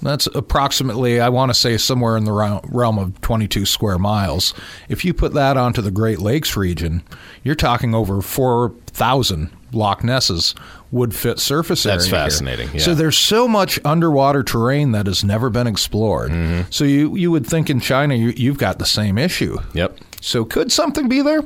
That's 0.00 0.26
approximately, 0.28 1.20
I 1.20 1.28
want 1.28 1.50
to 1.50 1.54
say, 1.54 1.76
somewhere 1.76 2.16
in 2.16 2.24
the 2.24 2.32
realm 2.32 2.98
of 2.98 3.20
22 3.20 3.66
square 3.66 3.98
miles. 3.98 4.54
If 4.88 5.04
you 5.04 5.12
put 5.12 5.34
that 5.34 5.58
onto 5.58 5.82
the 5.82 5.90
Great 5.90 6.18
Lakes 6.20 6.56
region, 6.56 7.02
you're 7.42 7.54
talking 7.54 7.94
over 7.94 8.22
4,000 8.22 9.50
Loch 9.72 10.02
Nesses 10.02 10.54
would 10.90 11.14
fit 11.14 11.38
surface 11.38 11.84
area. 11.84 11.98
That's 11.98 12.08
fascinating, 12.08 12.70
yeah. 12.72 12.80
So 12.80 12.94
there's 12.94 13.18
so 13.18 13.46
much 13.46 13.78
underwater 13.84 14.42
terrain 14.42 14.92
that 14.92 15.06
has 15.06 15.22
never 15.22 15.50
been 15.50 15.66
explored. 15.66 16.30
Mm-hmm. 16.30 16.70
So 16.70 16.84
you 16.84 17.14
you 17.16 17.30
would 17.30 17.46
think 17.46 17.68
in 17.68 17.80
China 17.80 18.14
you, 18.14 18.32
you've 18.36 18.58
got 18.58 18.78
the 18.78 18.86
same 18.86 19.18
issue. 19.18 19.58
Yep. 19.74 19.98
So 20.22 20.44
could 20.44 20.72
something 20.72 21.08
be 21.08 21.20
there? 21.20 21.42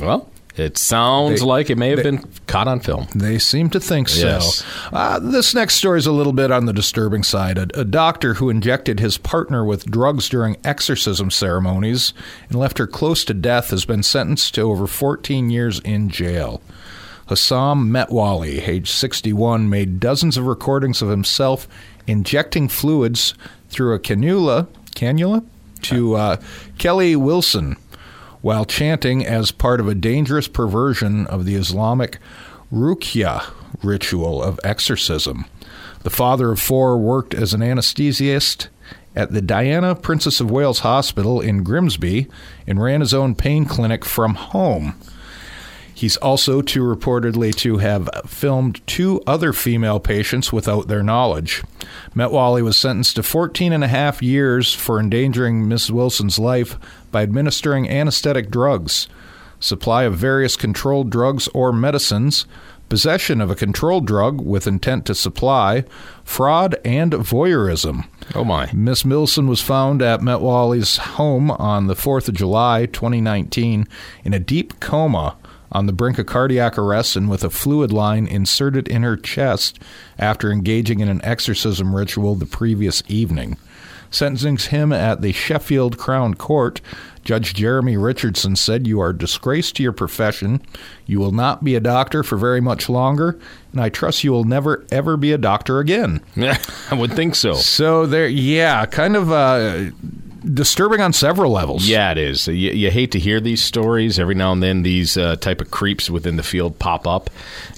Well, 0.00 0.28
it 0.56 0.76
sounds 0.78 1.40
They- 1.40 1.46
like 1.46 1.70
it 1.70 1.78
may 1.78 1.90
have 1.90 1.98
they- 1.98 2.02
been 2.10 2.24
caught 2.46 2.66
on 2.68 2.80
film. 2.80 3.06
They 3.14 3.38
seem 3.38 3.70
to 3.70 3.80
think 3.80 4.08
so. 4.08 4.26
Yes. 4.26 4.64
Uh, 4.92 5.18
this 5.20 5.54
next 5.54 5.74
story 5.76 5.98
is 5.98 6.06
a 6.06 6.12
little 6.12 6.32
bit 6.32 6.50
on 6.50 6.66
the 6.66 6.72
disturbing 6.72 7.22
side. 7.22 7.58
A, 7.58 7.80
a 7.80 7.84
doctor 7.84 8.34
who 8.34 8.50
injected 8.50 8.98
his 9.00 9.18
partner 9.18 9.64
with 9.64 9.90
drugs 9.90 10.28
during 10.28 10.56
exorcism 10.64 11.30
ceremonies 11.30 12.12
and 12.48 12.58
left 12.58 12.78
her 12.78 12.86
close 12.86 13.24
to 13.26 13.34
death 13.34 13.70
has 13.70 13.84
been 13.84 14.02
sentenced 14.02 14.54
to 14.54 14.62
over 14.62 14.86
14 14.86 15.50
years 15.50 15.78
in 15.80 16.08
jail. 16.08 16.60
Hassam 17.28 17.90
Metwally, 17.92 18.66
age 18.66 18.90
61, 18.90 19.68
made 19.68 20.00
dozens 20.00 20.36
of 20.38 20.46
recordings 20.46 21.02
of 21.02 21.08
himself 21.10 21.68
injecting 22.06 22.68
fluids 22.68 23.34
through 23.68 23.94
a 23.94 23.98
cannula, 23.98 24.66
cannula 24.96 25.44
to 25.82 26.14
uh, 26.16 26.36
Kelly 26.78 27.14
Wilson 27.16 27.76
while 28.40 28.64
chanting 28.64 29.24
as 29.24 29.50
part 29.50 29.80
of 29.80 29.88
a 29.88 29.94
dangerous 29.94 30.48
perversion 30.48 31.26
of 31.26 31.44
the 31.44 31.54
Islamic 31.54 32.18
Ruqya 32.72 33.44
ritual 33.82 34.42
of 34.42 34.60
exorcism. 34.64 35.46
The 36.02 36.10
father 36.10 36.52
of 36.52 36.60
four 36.60 36.96
worked 36.98 37.34
as 37.34 37.54
an 37.54 37.60
anesthesiast 37.60 38.68
at 39.16 39.32
the 39.32 39.42
Diana 39.42 39.94
Princess 39.94 40.40
of 40.40 40.50
Wales 40.50 40.80
Hospital 40.80 41.40
in 41.40 41.64
Grimsby 41.64 42.28
and 42.66 42.80
ran 42.80 43.00
his 43.00 43.12
own 43.12 43.34
pain 43.34 43.64
clinic 43.64 44.04
from 44.04 44.34
home. 44.34 44.94
He's 45.98 46.16
also 46.18 46.62
to 46.62 46.84
reportedly 46.84 47.52
to 47.56 47.78
have 47.78 48.08
filmed 48.24 48.86
two 48.86 49.20
other 49.26 49.52
female 49.52 49.98
patients 49.98 50.52
without 50.52 50.86
their 50.86 51.02
knowledge. 51.02 51.64
Metwally 52.14 52.62
was 52.62 52.76
sentenced 52.76 53.16
to 53.16 53.24
14 53.24 53.72
and 53.72 53.82
a 53.82 53.88
half 53.88 54.22
years 54.22 54.72
for 54.72 55.00
endangering 55.00 55.66
Miss 55.66 55.90
Wilson's 55.90 56.38
life 56.38 56.78
by 57.10 57.22
administering 57.22 57.88
anesthetic 57.88 58.50
drugs, 58.50 59.08
supply 59.60 60.04
of 60.04 60.16
various 60.16 60.56
controlled 60.56 61.10
drugs 61.10 61.48
or 61.48 61.72
medicines, 61.72 62.46
possession 62.88 63.40
of 63.40 63.50
a 63.50 63.54
controlled 63.54 64.06
drug 64.06 64.40
with 64.40 64.66
intent 64.66 65.04
to 65.06 65.14
supply, 65.14 65.84
fraud, 66.24 66.76
and 66.84 67.12
voyeurism. 67.12 68.06
Oh 68.34 68.44
my. 68.44 68.70
Miss 68.72 69.02
Milson 69.02 69.48
was 69.48 69.60
found 69.60 70.02
at 70.02 70.22
Metwally's 70.22 70.96
home 70.96 71.50
on 71.50 71.86
the 71.86 71.94
4th 71.94 72.28
of 72.28 72.34
July, 72.34 72.86
2019, 72.86 73.86
in 74.24 74.34
a 74.34 74.38
deep 74.38 74.80
coma 74.80 75.36
on 75.70 75.86
the 75.86 75.92
brink 75.92 76.18
of 76.18 76.26
cardiac 76.26 76.78
arrest 76.78 77.14
and 77.14 77.28
with 77.28 77.44
a 77.44 77.50
fluid 77.50 77.92
line 77.92 78.26
inserted 78.26 78.88
in 78.88 79.02
her 79.02 79.16
chest 79.16 79.78
after 80.18 80.50
engaging 80.50 81.00
in 81.00 81.08
an 81.08 81.22
exorcism 81.22 81.94
ritual 81.94 82.34
the 82.34 82.46
previous 82.46 83.02
evening. 83.06 83.56
Sentencing 84.10 84.56
him 84.70 84.92
at 84.92 85.20
the 85.20 85.32
Sheffield 85.32 85.98
Crown 85.98 86.34
Court, 86.34 86.80
Judge 87.28 87.52
Jeremy 87.52 87.96
Richardson 87.96 88.56
said, 88.56 88.86
You 88.86 89.00
are 89.00 89.10
a 89.10 89.16
disgrace 89.16 89.70
to 89.72 89.82
your 89.82 89.92
profession. 89.92 90.62
You 91.04 91.18
will 91.18 91.32
not 91.32 91.62
be 91.62 91.74
a 91.74 91.80
doctor 91.80 92.22
for 92.22 92.38
very 92.38 92.60
much 92.60 92.88
longer, 92.88 93.38
and 93.72 93.80
I 93.82 93.90
trust 93.90 94.24
you 94.24 94.32
will 94.32 94.44
never, 94.44 94.86
ever 94.90 95.18
be 95.18 95.32
a 95.32 95.38
doctor 95.38 95.78
again. 95.78 96.22
Yeah, 96.34 96.56
I 96.90 96.94
would 96.94 97.12
think 97.12 97.34
so. 97.34 97.52
So 97.52 98.06
there, 98.06 98.28
yeah, 98.28 98.86
kind 98.86 99.14
of 99.14 99.30
uh, 99.30 99.90
disturbing 100.44 101.00
on 101.00 101.12
several 101.12 101.52
levels. 101.52 101.88
Yeah, 101.88 102.10
it 102.12 102.18
is. 102.18 102.46
You, 102.48 102.70
you 102.72 102.90
hate 102.90 103.12
to 103.12 103.18
hear 103.18 103.40
these 103.40 103.62
stories. 103.62 104.18
Every 104.18 104.34
now 104.34 104.52
and 104.52 104.62
then, 104.62 104.82
these 104.82 105.16
uh, 105.16 105.36
type 105.36 105.60
of 105.60 105.70
creeps 105.70 106.08
within 106.10 106.36
the 106.36 106.42
field 106.42 106.78
pop 106.78 107.06
up, 107.06 107.30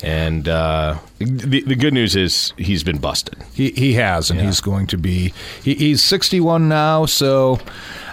and 0.03 0.49
uh, 0.49 0.99
the, 1.19 1.63
the 1.63 1.75
good 1.77 1.95
news 1.95 2.17
is 2.17 2.53
he's 2.57 2.83
been 2.85 2.99
busted. 2.99 3.37
he 3.55 3.71
he 3.73 3.95
has, 3.95 4.31
and 4.31 4.41
Yeah. 4.41 4.47
he's 4.47 4.61
going 4.61 4.87
to 4.89 4.97
be. 4.99 5.33
He, 5.63 5.75
he's 5.75 6.03
sixty 6.03 6.41
one 6.41 6.69
now, 6.69 7.07
so. 7.07 7.59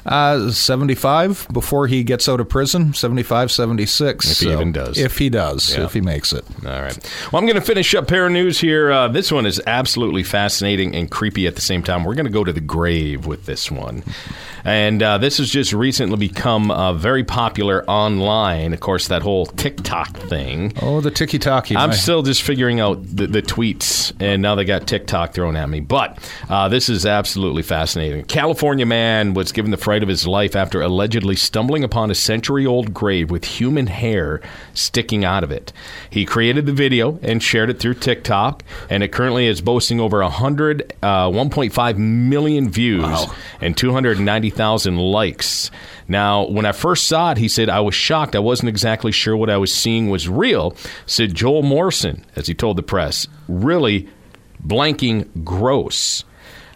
Uh, 0.08 0.50
75 0.52 1.48
before 1.52 1.88
he 1.88 2.04
gets 2.04 2.30
out 2.30 2.40
of 2.40 2.48
prison 2.48 2.94
75 2.94 3.52
76 3.52 4.32
If 4.32 4.40
he 4.40 4.52
even 4.54 4.72
does. 4.72 4.98
if 4.98 5.18
he 5.18 5.30
does 5.30 5.76
Yeah. 5.76 5.84
if 5.86 5.94
he 5.94 6.02
makes 6.02 6.32
it 6.34 6.46
All 6.66 6.82
right. 6.82 6.98
Well, 7.32 7.40
I'm 7.42 7.46
going 7.46 7.60
to 7.60 7.66
finish 7.66 7.94
up 7.94 8.08
Para 8.08 8.30
News 8.30 8.60
here. 8.60 8.92
Uh, 8.92 9.08
this 9.10 9.32
one 9.32 9.46
is 9.46 9.62
absolutely 9.68 10.24
fascinating 10.24 10.96
and 10.96 11.12
creepy 11.12 11.46
at 11.48 11.56
the 11.56 11.62
same 11.62 11.84
time. 11.84 12.04
We're 12.04 12.16
going 12.16 12.26
to 12.26 12.32
go 12.32 12.44
to 12.44 12.54
the 12.54 12.62
grave 12.62 13.26
with 13.26 13.46
this 13.46 13.70
one. 13.70 14.04
And 14.64 15.02
uh, 15.02 15.18
this 15.18 15.38
has 15.38 15.50
just 15.50 15.72
recently 15.74 16.18
become 16.18 16.72
uh, 16.72 16.94
very 16.94 17.24
popular 17.24 17.86
online. 17.90 18.74
Of 18.74 18.80
course, 18.82 19.08
that 19.08 19.22
whole 19.22 19.46
TikTok 19.46 20.16
thing. 20.18 20.74
oh 20.82 21.00
the 21.02 21.12
tiki 21.12 21.40
taki 21.40 21.76
I'm 21.78 21.94
still 21.94 22.22
just 22.22 22.42
figuring 22.44 22.80
out 22.80 23.02
the, 23.04 23.28
the 23.28 23.42
tweets, 23.42 24.14
and 24.20 24.42
now 24.42 24.56
they 24.56 24.66
got 24.66 24.88
TikTok 24.88 25.34
thrown 25.34 25.56
at 25.56 25.70
me. 25.70 25.80
But 25.80 26.18
uh, 26.50 26.68
this 26.70 26.90
is 26.90 27.06
absolutely 27.06 27.64
fascinating. 27.64 28.26
California 28.26 28.86
man 28.86 29.34
was 29.34 29.52
given 29.52 29.72
the 29.72 29.78
fright 29.78 29.97
fright 29.98 30.04
of 30.04 30.10
his 30.10 30.28
life 30.28 30.56
after 30.56 30.80
allegedly 30.80 31.36
stumbling 31.36 31.84
upon 31.84 32.12
a 32.12 32.16
century 32.16 32.68
old 32.68 32.94
grave 32.94 33.32
with 33.32 33.44
human 33.46 33.88
hair 33.88 34.40
sticking 34.76 35.26
out 35.26 35.44
of 35.44 35.50
it. 35.52 35.74
He 36.12 36.24
created 36.24 36.68
the 36.68 36.72
video 36.72 37.18
and 37.24 37.42
shared 37.42 37.72
it 37.72 37.80
through 37.80 37.96
TikTok, 37.96 38.62
and 38.92 39.02
it 39.02 39.12
currently 39.12 39.48
is 39.48 39.60
boasting 39.60 40.00
over 40.00 40.22
100, 40.22 40.94
uh, 41.02 41.30
1.5 41.32 41.98
million 41.98 42.70
views 42.70 43.02
Wow. 43.02 43.34
and 43.60 43.76
290,000 43.76 44.98
likes. 44.98 45.72
Now, 46.08 46.46
when 46.48 46.68
I 46.68 46.74
first 46.74 47.06
saw 47.08 47.32
it, 47.32 47.40
he 47.40 47.48
said, 47.48 47.68
I 47.68 47.80
was 47.80 47.96
shocked. 47.96 48.36
I 48.36 48.40
wasn't 48.40 48.70
exactly 48.70 49.12
sure 49.12 49.36
what 49.36 49.50
I 49.50 49.58
was 49.58 49.74
seeing 49.74 50.12
was 50.12 50.30
real, 50.30 50.76
said 51.08 51.34
Joel 51.34 51.64
Morrison, 51.64 52.24
as 52.36 52.46
he 52.46 52.54
told 52.54 52.78
the 52.78 52.84
press. 52.84 53.28
Really 53.48 54.08
blanking 54.64 55.44
gross. 55.44 56.24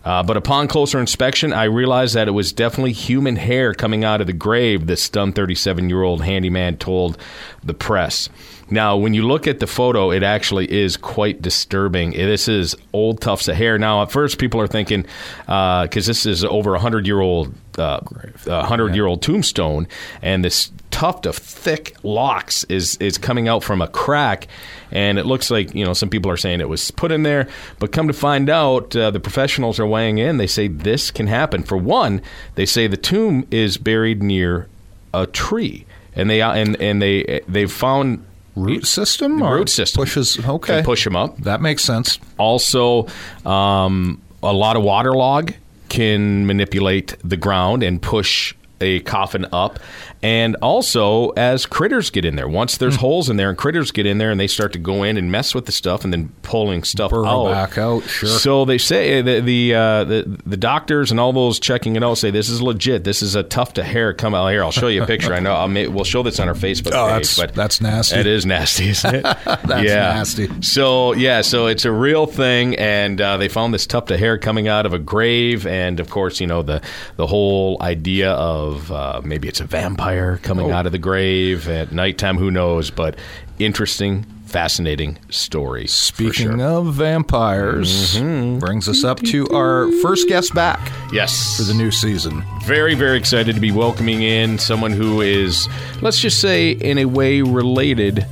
Uh, 0.03 0.23
but 0.23 0.35
upon 0.35 0.67
closer 0.67 0.99
inspection, 0.99 1.53
I 1.53 1.65
realized 1.65 2.15
that 2.15 2.27
it 2.27 2.31
was 2.31 2.51
definitely 2.51 2.93
human 2.93 3.35
hair 3.35 3.73
coming 3.73 4.03
out 4.03 4.21
of 4.21 4.27
the 4.27 4.33
grave, 4.33 4.87
the 4.87 4.97
stunned 4.97 5.35
37 5.35 5.89
year 5.89 6.01
old 6.01 6.23
handyman 6.23 6.77
told 6.77 7.17
the 7.63 7.73
press. 7.73 8.29
Now, 8.71 8.95
when 8.95 9.13
you 9.13 9.27
look 9.27 9.47
at 9.47 9.59
the 9.59 9.67
photo, 9.67 10.11
it 10.11 10.23
actually 10.23 10.71
is 10.71 10.95
quite 10.95 11.41
disturbing. 11.41 12.11
This 12.11 12.47
is 12.47 12.75
old 12.93 13.19
tufts 13.19 13.49
of 13.49 13.57
hair. 13.57 13.77
Now, 13.77 14.01
at 14.01 14.11
first, 14.11 14.39
people 14.39 14.61
are 14.61 14.67
thinking, 14.67 15.05
because 15.45 16.05
this 16.05 16.25
is 16.25 16.45
over 16.45 16.69
a 16.69 16.79
100 16.79 17.05
year 17.05 17.19
old 17.19 17.53
uh, 17.77 17.99
100 18.45 18.95
year 18.95 19.05
old 19.05 19.21
tombstone, 19.21 19.87
and 20.21 20.43
this 20.43 20.71
tuft 20.89 21.25
of 21.25 21.35
thick 21.35 21.95
locks 22.03 22.63
is 22.65 22.95
is 22.97 23.17
coming 23.17 23.47
out 23.47 23.63
from 23.63 23.81
a 23.81 23.87
crack, 23.87 24.47
and 24.91 25.17
it 25.19 25.25
looks 25.25 25.51
like 25.51 25.73
you 25.75 25.83
know 25.83 25.93
some 25.93 26.09
people 26.09 26.31
are 26.31 26.37
saying 26.37 26.61
it 26.61 26.69
was 26.69 26.91
put 26.91 27.11
in 27.11 27.23
there, 27.23 27.47
but 27.79 27.91
come 27.91 28.07
to 28.07 28.13
find 28.13 28.49
out, 28.49 28.95
uh, 28.95 29.11
the 29.11 29.19
professionals 29.19 29.79
are 29.79 29.87
weighing 29.87 30.17
in. 30.17 30.37
They 30.37 30.47
say 30.47 30.67
this 30.67 31.11
can 31.11 31.27
happen. 31.27 31.63
For 31.63 31.77
one, 31.77 32.21
they 32.55 32.65
say 32.65 32.87
the 32.87 32.97
tomb 32.97 33.47
is 33.51 33.77
buried 33.77 34.23
near 34.23 34.67
a 35.13 35.27
tree, 35.27 35.85
and 36.15 36.29
they 36.29 36.41
and 36.41 36.79
and 36.81 37.01
they 37.01 37.41
they've 37.47 37.71
found 37.71 38.25
Root 38.55 38.85
system? 38.85 39.41
or 39.41 39.55
root 39.55 39.69
system 39.69 40.01
Pushes. 40.01 40.37
Okay. 40.39 40.75
Can 40.77 40.83
push 40.83 41.03
them 41.03 41.15
up. 41.15 41.37
That 41.37 41.61
makes 41.61 41.83
sense. 41.83 42.19
Also, 42.37 43.07
um, 43.45 44.21
a 44.43 44.53
lot 44.53 44.75
of 44.75 44.83
water 44.83 45.13
log 45.13 45.53
can 45.89 46.45
manipulate 46.47 47.15
the 47.23 47.37
ground 47.37 47.83
and 47.83 48.01
push 48.01 48.53
a 48.81 48.99
coffin 49.01 49.45
up. 49.51 49.79
And 50.23 50.55
also, 50.61 51.29
as 51.31 51.65
critters 51.65 52.09
get 52.11 52.25
in 52.25 52.35
there, 52.35 52.47
once 52.47 52.77
there's 52.77 52.95
Hmm. 52.95 53.01
holes 53.01 53.29
in 53.29 53.37
there 53.37 53.49
and 53.49 53.57
critters 53.57 53.91
get 53.91 54.05
in 54.05 54.19
there 54.19 54.29
and 54.29 54.39
they 54.39 54.45
start 54.47 54.71
to 54.73 54.79
go 54.79 55.01
in 55.03 55.17
and 55.17 55.31
mess 55.31 55.55
with 55.55 55.65
the 55.65 55.71
stuff 55.71 56.03
and 56.03 56.13
then 56.13 56.29
pulling 56.43 56.83
stuff 56.83 57.09
Burrow 57.09 57.47
out. 57.47 57.51
back 57.51 57.77
out, 57.79 58.03
sure. 58.03 58.29
So 58.29 58.65
they 58.65 58.77
say 58.77 59.21
the 59.23 59.39
the, 59.41 59.73
uh, 59.73 60.03
the 60.03 60.39
the 60.45 60.57
doctors 60.57 61.09
and 61.11 61.19
all 61.19 61.33
those 61.33 61.59
checking 61.59 61.95
it 61.95 62.03
out 62.03 62.19
say 62.19 62.29
this 62.29 62.49
is 62.49 62.61
legit. 62.61 63.03
This 63.03 63.23
is 63.23 63.33
a 63.35 63.41
tuft 63.43 63.77
of 63.79 63.85
hair 63.85 64.13
come 64.13 64.35
out 64.35 64.47
here. 64.49 64.63
I'll 64.63 64.71
show 64.71 64.87
you 64.89 65.01
a 65.03 65.07
picture. 65.07 65.33
I 65.33 65.39
know 65.39 65.53
I'll 65.53 65.67
we'll 65.91 66.03
show 66.03 66.21
this 66.21 66.39
on 66.39 66.47
our 66.47 66.53
Facebook 66.55 66.93
Oh, 66.93 67.07
page. 67.07 67.35
that's- 67.35 67.37
but 67.39 67.55
that's 67.55 67.81
nasty. 67.81 68.19
It 68.19 68.27
is 68.27 68.45
nasty, 68.45 68.89
isn't 68.89 69.15
it? 69.15 69.23
That's 69.65 69.83
yeah. 69.87 70.13
nasty. 70.13 70.49
So 70.61 71.13
yeah, 71.13 71.41
so 71.41 71.65
it's 71.67 71.85
a 71.85 71.91
real 71.91 72.25
thing, 72.27 72.75
and 72.75 73.19
uh, 73.19 73.37
they 73.37 73.47
found 73.47 73.73
this 73.73 73.85
tuft 73.87 74.11
of 74.11 74.19
hair 74.19 74.37
coming 74.37 74.67
out 74.67 74.85
of 74.85 74.93
a 74.93 74.99
grave, 74.99 75.65
and 75.65 75.99
of 75.99 76.09
course, 76.09 76.39
you 76.39 76.47
know 76.47 76.61
the 76.61 76.81
the 77.15 77.25
whole 77.27 77.77
idea 77.81 78.31
of 78.31 78.70
uh, 78.91 79.21
maybe 79.23 79.47
it's 79.47 79.59
a 79.59 79.65
vampire 79.65 80.37
coming 80.43 80.71
Oh. 80.71 80.73
out 80.73 80.85
of 80.85 80.91
the 80.91 80.97
grave 80.99 81.67
at 81.67 81.91
nighttime. 81.91 82.37
Who 82.37 82.51
knows? 82.51 82.89
But 82.91 83.17
interesting, 83.59 84.23
fascinating 84.45 85.17
story. 85.29 85.87
Speaking 85.87 86.57
sure. 86.57 86.61
of 86.61 86.93
vampires, 86.93 88.19
brings 88.59 88.87
us 88.87 89.03
up 89.03 89.19
to 89.23 89.47
our 89.49 89.91
first 90.01 90.27
guest 90.27 90.53
back 90.53 90.79
yes, 91.13 91.57
for 91.57 91.63
the 91.63 91.73
new 91.73 91.91
season. 91.91 92.43
very 92.65 92.95
very 92.95 93.17
excited 93.17 93.55
to 93.55 93.61
be 93.61 93.71
welcoming 93.71 94.21
in 94.23 94.57
someone 94.57 94.91
who 94.91 95.21
is, 95.21 95.67
let's 96.01 96.19
just 96.19 96.39
say, 96.39 96.71
in 96.71 96.97
a 96.97 97.05
way 97.05 97.41
related 97.41 98.25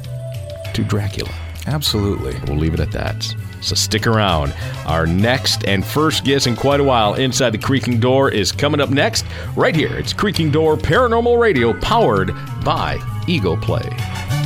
to 0.73 0.83
Dracula. 0.83 1.31
Absolutely. 1.67 2.35
We'll 2.47 2.57
leave 2.57 2.73
it 2.73 2.79
at 2.79 2.91
that. 2.91 3.35
So 3.61 3.75
stick 3.75 4.07
around. 4.07 4.53
Our 4.85 5.05
next 5.05 5.65
and 5.65 5.85
first 5.85 6.23
guest 6.23 6.47
in 6.47 6.55
quite 6.55 6.79
a 6.79 6.83
while 6.83 7.15
inside 7.15 7.51
the 7.51 7.57
Creaking 7.57 7.99
Door 7.99 8.31
is 8.31 8.51
coming 8.51 8.79
up 8.79 8.89
next, 8.89 9.25
right 9.55 9.75
here. 9.75 9.97
It's 9.97 10.13
Creaking 10.13 10.51
Door 10.51 10.77
Paranormal 10.77 11.39
Radio, 11.39 11.73
powered 11.79 12.31
by 12.63 12.99
Eagle 13.27 13.57
Play. 13.57 14.38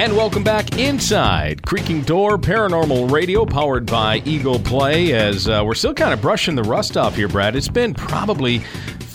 And 0.01 0.17
welcome 0.17 0.43
back 0.43 0.79
inside 0.79 1.61
Creaking 1.61 2.01
Door 2.01 2.39
Paranormal 2.39 3.11
Radio, 3.11 3.45
powered 3.45 3.85
by 3.85 4.17
Eagle 4.25 4.57
Play. 4.57 5.13
As 5.13 5.47
uh, 5.47 5.61
we're 5.63 5.75
still 5.75 5.93
kind 5.93 6.11
of 6.11 6.19
brushing 6.19 6.55
the 6.55 6.63
rust 6.63 6.97
off 6.97 7.15
here, 7.15 7.27
Brad. 7.27 7.55
It's 7.55 7.67
been 7.67 7.93
probably 7.93 8.63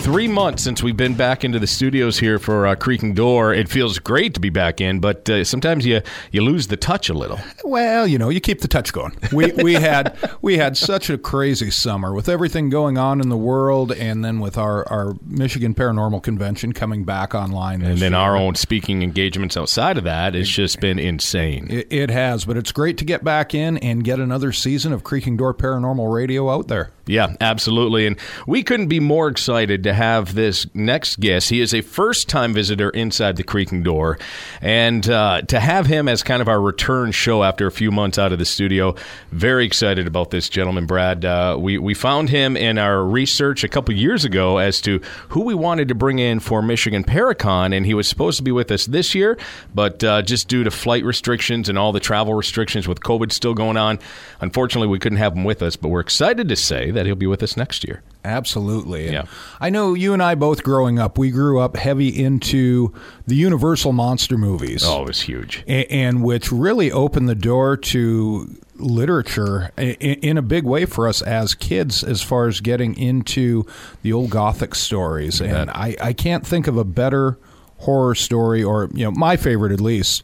three 0.07 0.27
months 0.29 0.63
since 0.63 0.81
we've 0.81 0.95
been 0.95 1.13
back 1.15 1.43
into 1.43 1.59
the 1.59 1.67
studios 1.67 2.17
here 2.17 2.39
for 2.39 2.65
uh, 2.65 2.73
Creaking 2.75 3.13
Door. 3.13 3.55
It 3.55 3.67
feels 3.67 3.99
great 3.99 4.33
to 4.35 4.39
be 4.39 4.49
back 4.49 4.79
in, 4.79 5.01
but 5.01 5.29
uh, 5.29 5.43
sometimes 5.43 5.85
you 5.85 5.99
you 6.31 6.41
lose 6.41 6.67
the 6.67 6.77
touch 6.77 7.09
a 7.09 7.13
little. 7.13 7.37
Well, 7.65 8.07
you 8.07 8.17
know, 8.17 8.29
you 8.29 8.39
keep 8.39 8.61
the 8.61 8.69
touch 8.69 8.93
going. 8.93 9.17
We 9.33 9.51
we 9.51 9.73
had 9.73 10.17
we 10.41 10.59
had 10.59 10.77
such 10.77 11.09
a 11.09 11.17
crazy 11.17 11.69
summer 11.71 12.13
with 12.13 12.29
everything 12.29 12.69
going 12.69 12.97
on 12.97 13.19
in 13.19 13.27
the 13.27 13.35
world, 13.35 13.91
and 13.91 14.23
then 14.23 14.39
with 14.39 14.57
our, 14.57 14.87
our 14.87 15.15
Michigan 15.25 15.73
Paranormal 15.73 16.23
Convention 16.23 16.71
coming 16.71 17.03
back 17.03 17.35
online, 17.35 17.81
And 17.81 17.97
then 17.97 18.13
year. 18.13 18.21
our 18.21 18.37
own 18.37 18.55
speaking 18.55 19.03
engagements 19.03 19.57
outside 19.57 19.97
of 19.97 20.05
that, 20.05 20.35
it's 20.35 20.49
just 20.49 20.79
been 20.79 20.99
insane. 20.99 21.67
It, 21.69 21.87
it 21.91 22.09
has, 22.11 22.45
but 22.45 22.55
it's 22.55 22.71
great 22.71 22.97
to 22.99 23.03
get 23.03 23.25
back 23.25 23.53
in 23.53 23.77
and 23.79 24.05
get 24.05 24.19
another 24.21 24.53
season 24.53 24.93
of 24.93 25.03
Creaking 25.03 25.35
Door 25.35 25.55
Paranormal 25.55 26.13
Radio 26.13 26.49
out 26.49 26.69
there. 26.69 26.91
Yeah, 27.07 27.35
absolutely. 27.39 28.05
And 28.05 28.17
we 28.45 28.63
couldn't 28.63 28.87
be 28.87 28.99
more 28.99 29.29
excited 29.29 29.83
to 29.83 29.93
have 29.93 30.35
this 30.35 30.67
next 30.73 31.19
guest. 31.19 31.49
He 31.49 31.61
is 31.61 31.73
a 31.73 31.81
first 31.81 32.27
time 32.27 32.53
visitor 32.53 32.89
inside 32.89 33.37
the 33.37 33.43
Creaking 33.43 33.83
Door. 33.83 34.19
And 34.61 35.09
uh, 35.09 35.41
to 35.43 35.59
have 35.59 35.85
him 35.85 36.09
as 36.09 36.21
kind 36.21 36.41
of 36.41 36.49
our 36.49 36.59
return 36.59 37.11
show 37.13 37.43
after 37.43 37.65
a 37.65 37.71
few 37.71 37.91
months 37.91 38.17
out 38.17 38.33
of 38.33 38.39
the 38.39 38.45
studio, 38.45 38.93
very 39.31 39.65
excited 39.65 40.05
about 40.05 40.31
this 40.31 40.49
gentleman, 40.49 40.85
Brad. 40.85 41.23
Uh, 41.23 41.57
we, 41.57 41.77
we 41.77 41.93
found 41.93 42.29
him 42.29 42.57
in 42.57 42.77
our 42.77 43.03
research 43.03 43.63
a 43.63 43.69
couple 43.69 43.93
years 43.95 44.25
ago 44.25 44.57
as 44.57 44.81
to 44.81 44.99
who 45.29 45.43
we 45.43 45.55
wanted 45.55 45.87
to 45.87 45.95
bring 45.95 46.19
in 46.19 46.41
for 46.41 46.61
Michigan 46.61 47.05
Paracon. 47.05 47.75
And 47.75 47.85
he 47.85 47.93
was 47.93 48.07
supposed 48.07 48.37
to 48.37 48.43
be 48.43 48.51
with 48.51 48.69
us 48.69 48.85
this 48.85 49.15
year, 49.15 49.37
but 49.73 50.03
uh, 50.03 50.21
just 50.23 50.49
due 50.49 50.65
to 50.65 50.71
flight 50.71 51.05
restrictions 51.05 51.69
and 51.69 51.77
all 51.77 51.93
the 51.93 52.01
travel 52.01 52.33
restrictions 52.33 52.85
with 52.85 52.99
COVID 52.99 53.31
still 53.31 53.53
going 53.53 53.77
on, 53.77 53.99
unfortunately, 54.41 54.89
we 54.89 54.99
couldn't 54.99 55.19
have 55.19 55.35
him 55.35 55.45
with 55.45 55.61
us. 55.61 55.77
But 55.77 55.89
we're 55.89 56.01
excited 56.01 56.49
to 56.49 56.55
say 56.55 56.91
that 56.97 57.05
he'll 57.05 57.15
be 57.15 57.27
with 57.27 57.41
us 57.43 57.55
next 57.55 57.83
year. 57.85 58.01
Absolutely. 58.25 59.05
And 59.05 59.13
Yeah. 59.13 59.23
I 59.61 59.69
know 59.69 59.93
you 59.93 60.11
and 60.13 60.21
I 60.21 60.35
both 60.35 60.63
growing 60.63 60.99
up, 60.99 61.17
we 61.17 61.31
grew 61.31 61.59
up 61.59 61.77
heavy 61.77 62.09
into 62.09 62.93
the 63.25 63.35
Universal 63.35 63.93
monster 63.93 64.37
movies. 64.37 64.83
Oh, 64.85 65.03
it 65.03 65.07
was 65.07 65.21
huge. 65.21 65.63
a- 65.67 65.85
and 65.91 66.23
which 66.23 66.51
really 66.51 66.91
opened 66.91 67.29
the 67.29 67.35
door 67.35 67.77
to 67.77 68.49
literature 68.75 69.71
in 69.77 70.37
a 70.37 70.41
big 70.41 70.63
way 70.63 70.85
for 70.85 71.07
us 71.07 71.21
as 71.21 71.53
kids 71.55 72.03
as 72.03 72.21
far 72.21 72.47
as 72.47 72.59
getting 72.61 72.95
into 72.97 73.65
the 74.03 74.13
old 74.13 74.29
gothic 74.29 74.75
stories 74.75 75.41
and 75.41 75.69
I, 75.71 75.95
I 75.99 76.13
can't 76.13 76.45
think 76.45 76.67
of 76.67 76.77
a 76.77 76.83
better 76.83 77.39
horror 77.79 78.13
story 78.13 78.63
or 78.63 78.89
you 78.93 79.03
know 79.05 79.11
my 79.11 79.35
favorite 79.35 79.71
at 79.71 79.81
least 79.81 80.21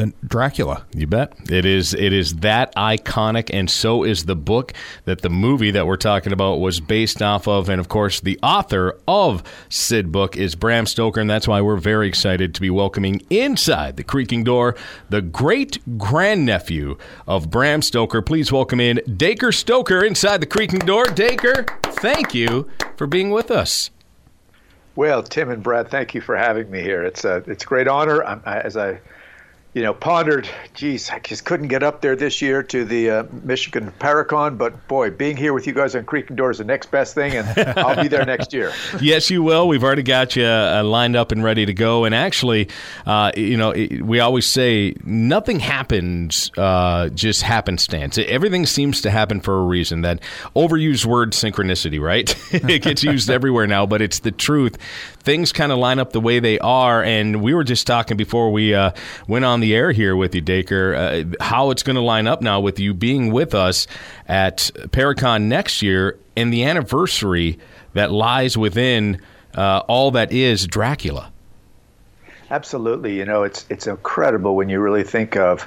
than 0.00 0.14
dracula 0.26 0.86
You 0.94 1.06
bet. 1.06 1.34
It 1.50 1.64
is 1.64 1.92
it 1.94 2.12
is 2.12 2.36
that 2.36 2.74
iconic 2.74 3.50
and 3.52 3.70
so 3.70 4.02
is 4.02 4.24
the 4.24 4.34
book 4.34 4.72
that 5.04 5.20
the 5.20 5.28
movie 5.28 5.70
that 5.72 5.86
we're 5.86 5.96
talking 5.96 6.32
about 6.32 6.56
was 6.56 6.80
based 6.80 7.20
off 7.20 7.46
of 7.46 7.68
and 7.68 7.78
of 7.78 7.88
course 7.88 8.20
the 8.20 8.38
author 8.42 8.98
of 9.06 9.42
Sid 9.68 10.10
book 10.10 10.36
is 10.36 10.54
Bram 10.54 10.86
Stoker 10.86 11.20
and 11.20 11.28
that's 11.28 11.46
why 11.46 11.60
we're 11.60 11.76
very 11.76 12.08
excited 12.08 12.54
to 12.54 12.60
be 12.60 12.70
welcoming 12.70 13.20
inside 13.28 13.96
the 13.96 14.04
creaking 14.04 14.42
door 14.44 14.74
the 15.10 15.20
great 15.20 15.78
grandnephew 15.98 16.96
of 17.26 17.50
Bram 17.50 17.82
Stoker. 17.82 18.22
Please 18.22 18.50
welcome 18.50 18.80
in 18.80 19.00
Dacre 19.16 19.52
Stoker 19.52 20.02
inside 20.02 20.40
the 20.40 20.46
creaking 20.46 20.80
door. 20.80 21.04
Dacre, 21.04 21.66
thank 21.82 22.34
you 22.34 22.70
for 22.96 23.06
being 23.06 23.30
with 23.30 23.50
us. 23.50 23.90
Well, 24.96 25.22
Tim 25.22 25.50
and 25.50 25.62
Brad, 25.62 25.90
thank 25.90 26.14
you 26.14 26.20
for 26.20 26.36
having 26.36 26.70
me 26.70 26.80
here. 26.80 27.04
It's 27.04 27.24
a 27.24 27.36
it's 27.46 27.64
a 27.64 27.66
great 27.66 27.88
honor. 27.88 28.24
I'm, 28.24 28.42
I, 28.44 28.60
as 28.60 28.76
I, 28.76 29.00
you 29.72 29.82
know, 29.82 29.94
pondered, 29.94 30.48
geez, 30.74 31.10
I 31.10 31.20
just 31.20 31.44
couldn't 31.44 31.68
get 31.68 31.84
up 31.84 32.00
there 32.00 32.16
this 32.16 32.42
year 32.42 32.60
to 32.64 32.84
the 32.84 33.10
uh, 33.10 33.24
Michigan 33.44 33.92
Paracon, 34.00 34.58
but 34.58 34.88
boy, 34.88 35.10
being 35.10 35.36
here 35.36 35.52
with 35.52 35.64
you 35.68 35.72
guys 35.72 35.94
on 35.94 36.04
Creaking 36.04 36.34
Door 36.34 36.50
is 36.50 36.58
the 36.58 36.64
next 36.64 36.90
best 36.90 37.14
thing, 37.14 37.36
and 37.36 37.78
I'll 37.78 38.02
be 38.02 38.08
there 38.08 38.24
next 38.24 38.52
year. 38.52 38.72
Yes, 39.00 39.30
you 39.30 39.42
will. 39.42 39.66
We've 39.68 39.82
already 39.82 40.02
got 40.02 40.36
you 40.36 40.44
uh, 40.44 40.82
lined 40.84 41.16
up 41.16 41.32
and 41.32 41.42
ready 41.42 41.64
to 41.64 41.72
go. 41.72 42.04
And 42.04 42.14
actually, 42.14 42.68
uh, 43.06 43.32
you 43.36 43.56
know, 43.56 43.70
it, 43.70 44.02
we 44.02 44.20
always 44.20 44.46
say 44.46 44.94
nothing 45.04 45.60
happens 45.60 46.50
uh, 46.58 47.08
just 47.10 47.42
happenstance. 47.42 48.18
Everything 48.18 48.66
seems 48.66 49.00
to 49.02 49.10
happen 49.10 49.40
for 49.40 49.58
a 49.58 49.62
reason. 49.62 50.02
That 50.02 50.20
overused 50.54 51.06
word 51.06 51.32
synchronicity, 51.32 52.00
right? 52.00 52.34
it 52.52 52.82
gets 52.82 53.02
used 53.02 53.30
everywhere 53.30 53.66
now, 53.66 53.86
but 53.86 54.02
it's 54.02 54.18
the 54.18 54.32
truth. 54.32 54.76
Things 55.20 55.52
kind 55.52 55.72
of 55.72 55.78
line 55.78 55.98
up 55.98 56.12
the 56.12 56.20
way 56.20 56.40
they 56.40 56.58
are. 56.58 57.02
And 57.02 57.42
we 57.42 57.54
were 57.54 57.64
just 57.64 57.86
talking 57.86 58.16
before 58.16 58.50
we 58.50 58.74
uh, 58.74 58.90
went 59.28 59.44
on 59.44 59.59
the 59.60 59.74
air 59.74 59.92
here 59.92 60.16
with 60.16 60.34
you, 60.34 60.40
Dacre, 60.40 60.94
uh, 60.94 61.24
how 61.44 61.70
it's 61.70 61.82
going 61.82 61.96
to 61.96 62.02
line 62.02 62.26
up 62.26 62.42
now 62.42 62.60
with 62.60 62.78
you 62.78 62.94
being 62.94 63.32
with 63.32 63.54
us 63.54 63.86
at 64.26 64.70
Paracon 64.90 65.42
next 65.42 65.82
year 65.82 66.18
and 66.36 66.52
the 66.52 66.64
anniversary 66.64 67.58
that 67.92 68.10
lies 68.10 68.56
within 68.56 69.20
uh, 69.54 69.82
all 69.88 70.10
that 70.12 70.32
is 70.32 70.66
Dracula. 70.66 71.32
Absolutely, 72.50 73.16
you 73.16 73.24
know, 73.24 73.44
it's 73.44 73.64
it's 73.70 73.86
incredible 73.86 74.56
when 74.56 74.68
you 74.68 74.80
really 74.80 75.04
think 75.04 75.36
of. 75.36 75.66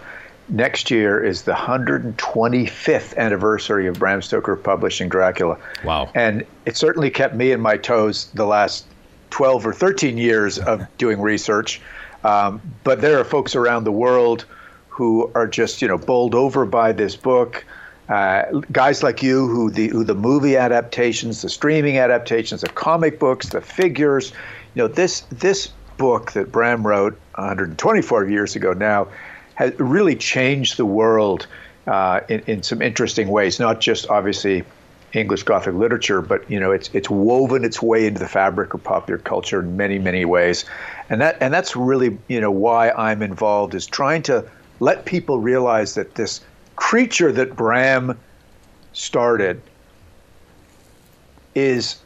Next 0.49 0.91
year 0.91 1.23
is 1.23 1.43
the 1.43 1.53
125th 1.53 3.15
anniversary 3.15 3.87
of 3.87 3.97
Bram 3.97 4.21
Stoker 4.21 4.57
publishing 4.57 5.07
Dracula. 5.07 5.57
Wow. 5.85 6.11
And 6.13 6.45
it 6.65 6.75
certainly 6.75 7.09
kept 7.09 7.33
me 7.33 7.53
in 7.53 7.61
my 7.61 7.77
toes 7.77 8.25
the 8.33 8.45
last 8.45 8.85
12 9.29 9.65
or 9.65 9.73
13 9.73 10.17
years 10.17 10.59
of 10.59 10.85
doing 10.97 11.21
research. 11.21 11.81
Um, 12.23 12.61
but 12.83 13.01
there 13.01 13.19
are 13.19 13.23
folks 13.23 13.55
around 13.55 13.83
the 13.83 13.91
world 13.91 14.45
who 14.87 15.31
are 15.35 15.47
just, 15.47 15.81
you 15.81 15.87
know, 15.87 15.97
bowled 15.97 16.35
over 16.35 16.65
by 16.65 16.91
this 16.91 17.15
book. 17.15 17.65
Uh, 18.09 18.43
guys 18.71 19.01
like 19.01 19.23
you, 19.23 19.47
who 19.47 19.71
the 19.71 19.87
who 19.87 20.03
the 20.03 20.13
movie 20.13 20.57
adaptations, 20.57 21.41
the 21.41 21.49
streaming 21.49 21.97
adaptations, 21.97 22.61
the 22.61 22.69
comic 22.69 23.17
books, 23.17 23.49
the 23.49 23.61
figures, 23.61 24.31
you 24.75 24.81
know, 24.81 24.87
this 24.87 25.21
this 25.31 25.69
book 25.97 26.33
that 26.33 26.51
Bram 26.51 26.85
wrote 26.85 27.17
124 27.35 28.27
years 28.27 28.55
ago 28.55 28.73
now 28.73 29.07
has 29.55 29.77
really 29.79 30.15
changed 30.15 30.77
the 30.77 30.85
world 30.85 31.47
uh, 31.87 32.21
in, 32.27 32.41
in 32.47 32.63
some 32.63 32.81
interesting 32.81 33.29
ways. 33.29 33.59
Not 33.59 33.79
just 33.79 34.09
obviously 34.09 34.63
English 35.13 35.43
Gothic 35.43 35.75
literature, 35.75 36.21
but 36.21 36.49
you 36.49 36.59
know 36.59 36.71
it's 36.71 36.89
it's 36.93 37.09
woven 37.09 37.63
its 37.63 37.81
way 37.81 38.07
into 38.07 38.19
the 38.19 38.27
fabric 38.27 38.73
of 38.73 38.83
popular 38.83 39.19
culture 39.19 39.59
in 39.59 39.77
many 39.77 39.99
many 39.99 40.25
ways, 40.25 40.65
and 41.09 41.21
that 41.21 41.37
and 41.39 41.53
that's 41.53 41.75
really 41.75 42.17
you 42.27 42.41
know 42.41 42.51
why 42.51 42.89
I'm 42.91 43.21
involved 43.21 43.75
is 43.75 43.85
trying 43.85 44.23
to 44.23 44.49
let 44.79 45.05
people 45.05 45.39
realize 45.39 45.93
that 45.95 46.15
this 46.15 46.41
creature 46.75 47.31
that 47.31 47.55
Bram 47.55 48.17
started 48.93 49.61
is 51.55 51.97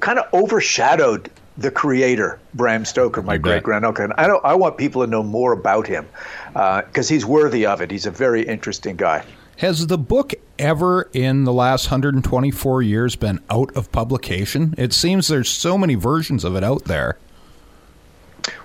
kind 0.00 0.18
of 0.18 0.32
overshadowed 0.34 1.30
the 1.56 1.70
creator, 1.70 2.40
Bram 2.54 2.84
Stoker, 2.84 3.22
my 3.22 3.36
great 3.36 3.62
granduncle. 3.62 4.04
And 4.04 4.14
I 4.16 4.26
don't, 4.26 4.44
I 4.44 4.54
want 4.54 4.78
people 4.78 5.04
to 5.04 5.10
know 5.10 5.22
more 5.22 5.52
about 5.52 5.86
him 5.86 6.08
uh, 6.54 6.82
because 6.82 7.08
he's 7.08 7.26
worthy 7.26 7.66
of 7.66 7.82
it. 7.82 7.90
He's 7.90 8.06
a 8.06 8.10
very 8.10 8.42
interesting 8.42 8.96
guy. 8.96 9.24
Has 9.60 9.86
the 9.86 9.98
book 9.98 10.34
ever 10.58 11.08
in 11.14 11.44
the 11.44 11.52
last 11.52 11.86
124 11.86 12.82
years 12.82 13.16
been 13.16 13.40
out 13.48 13.74
of 13.76 13.90
publication 13.92 14.74
it 14.76 14.92
seems 14.92 15.28
there's 15.28 15.48
so 15.48 15.78
many 15.78 15.94
versions 15.94 16.44
of 16.44 16.54
it 16.54 16.64
out 16.64 16.84
there 16.84 17.16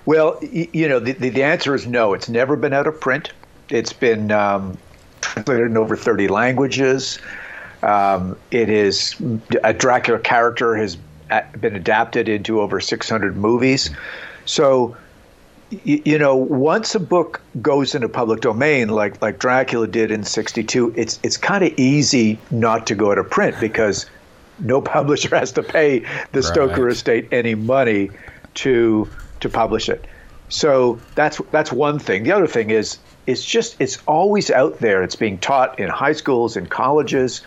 Well, 0.04 0.38
you 0.42 0.88
know, 0.88 1.00
the, 1.00 1.12
the, 1.12 1.42
answer 1.42 1.74
is 1.74 1.86
no. 1.86 2.14
It's 2.14 2.28
never 2.28 2.56
been 2.56 2.72
out 2.72 2.86
of 2.86 3.00
print. 3.00 3.32
It's 3.68 3.92
been 3.92 4.30
um, 4.30 4.78
translated 5.20 5.66
in 5.66 5.76
over 5.76 5.96
30 5.96 6.28
languages. 6.28 7.18
Um, 7.82 8.36
it 8.50 8.68
is 8.68 9.16
a 9.62 9.72
Dracula 9.72 10.18
character 10.20 10.76
has 10.76 10.96
been 11.60 11.76
adapted 11.76 12.28
into 12.28 12.60
over 12.60 12.80
600 12.80 13.36
movies. 13.36 13.90
So, 14.44 14.96
you 15.70 16.18
know, 16.18 16.36
once 16.36 16.94
a 16.94 17.00
book 17.00 17.40
goes 17.60 17.94
into 17.94 18.08
public 18.08 18.40
domain, 18.40 18.88
like 18.88 19.20
like 19.20 19.38
Dracula 19.38 19.88
did 19.88 20.10
in 20.10 20.22
'62, 20.22 20.94
it's 20.96 21.18
it's 21.22 21.36
kind 21.36 21.64
of 21.64 21.76
easy 21.78 22.38
not 22.50 22.86
to 22.86 22.94
go 22.94 23.10
out 23.10 23.18
of 23.18 23.28
print 23.28 23.56
because 23.60 24.06
no 24.60 24.80
publisher 24.96 25.34
has 25.36 25.52
to 25.52 25.62
pay 25.62 26.04
the 26.32 26.42
Stoker 26.42 26.88
estate 26.88 27.28
any 27.32 27.54
money 27.54 28.10
to 28.54 29.08
to 29.40 29.48
publish 29.48 29.88
it. 29.88 30.04
So 30.48 31.00
that's 31.16 31.40
that's 31.50 31.72
one 31.72 31.98
thing. 31.98 32.22
The 32.22 32.32
other 32.32 32.46
thing 32.46 32.70
is 32.70 32.98
it's 33.26 33.44
just 33.44 33.76
it's 33.80 33.98
always 34.06 34.50
out 34.50 34.78
there. 34.78 35.02
It's 35.02 35.16
being 35.16 35.38
taught 35.38 35.78
in 35.80 35.88
high 35.88 36.12
schools 36.12 36.56
and 36.56 36.70
colleges. 36.70 37.42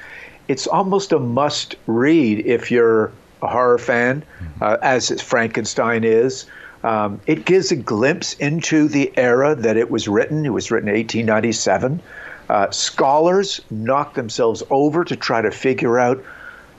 It's 0.50 0.68
almost 0.68 1.14
a 1.14 1.20
must 1.20 1.76
read 1.88 2.46
if 2.46 2.70
you're 2.72 3.12
a 3.42 3.48
horror 3.48 3.78
fan, 3.78 4.24
uh, 4.62 4.78
as 4.82 5.10
Frankenstein 5.22 6.04
is. 6.04 6.46
Um, 6.84 7.20
it 7.28 7.46
gives 7.46 7.72
a 7.72 7.76
glimpse 7.76 8.34
into 8.36 8.88
the 8.88 9.12
era 9.18 9.56
that 9.56 9.78
it 9.78 9.92
was 9.92 10.08
written. 10.08 10.46
It 10.46 10.50
was 10.50 10.72
written 10.72 10.90
in 10.90 10.96
1897. 10.96 12.02
Uh, 12.50 12.72
scholars 12.72 13.62
knocked 13.70 14.16
themselves 14.16 14.64
over 14.70 15.04
to 15.04 15.16
try 15.16 15.42
to 15.42 15.52
figure 15.52 16.00
out, 16.00 16.18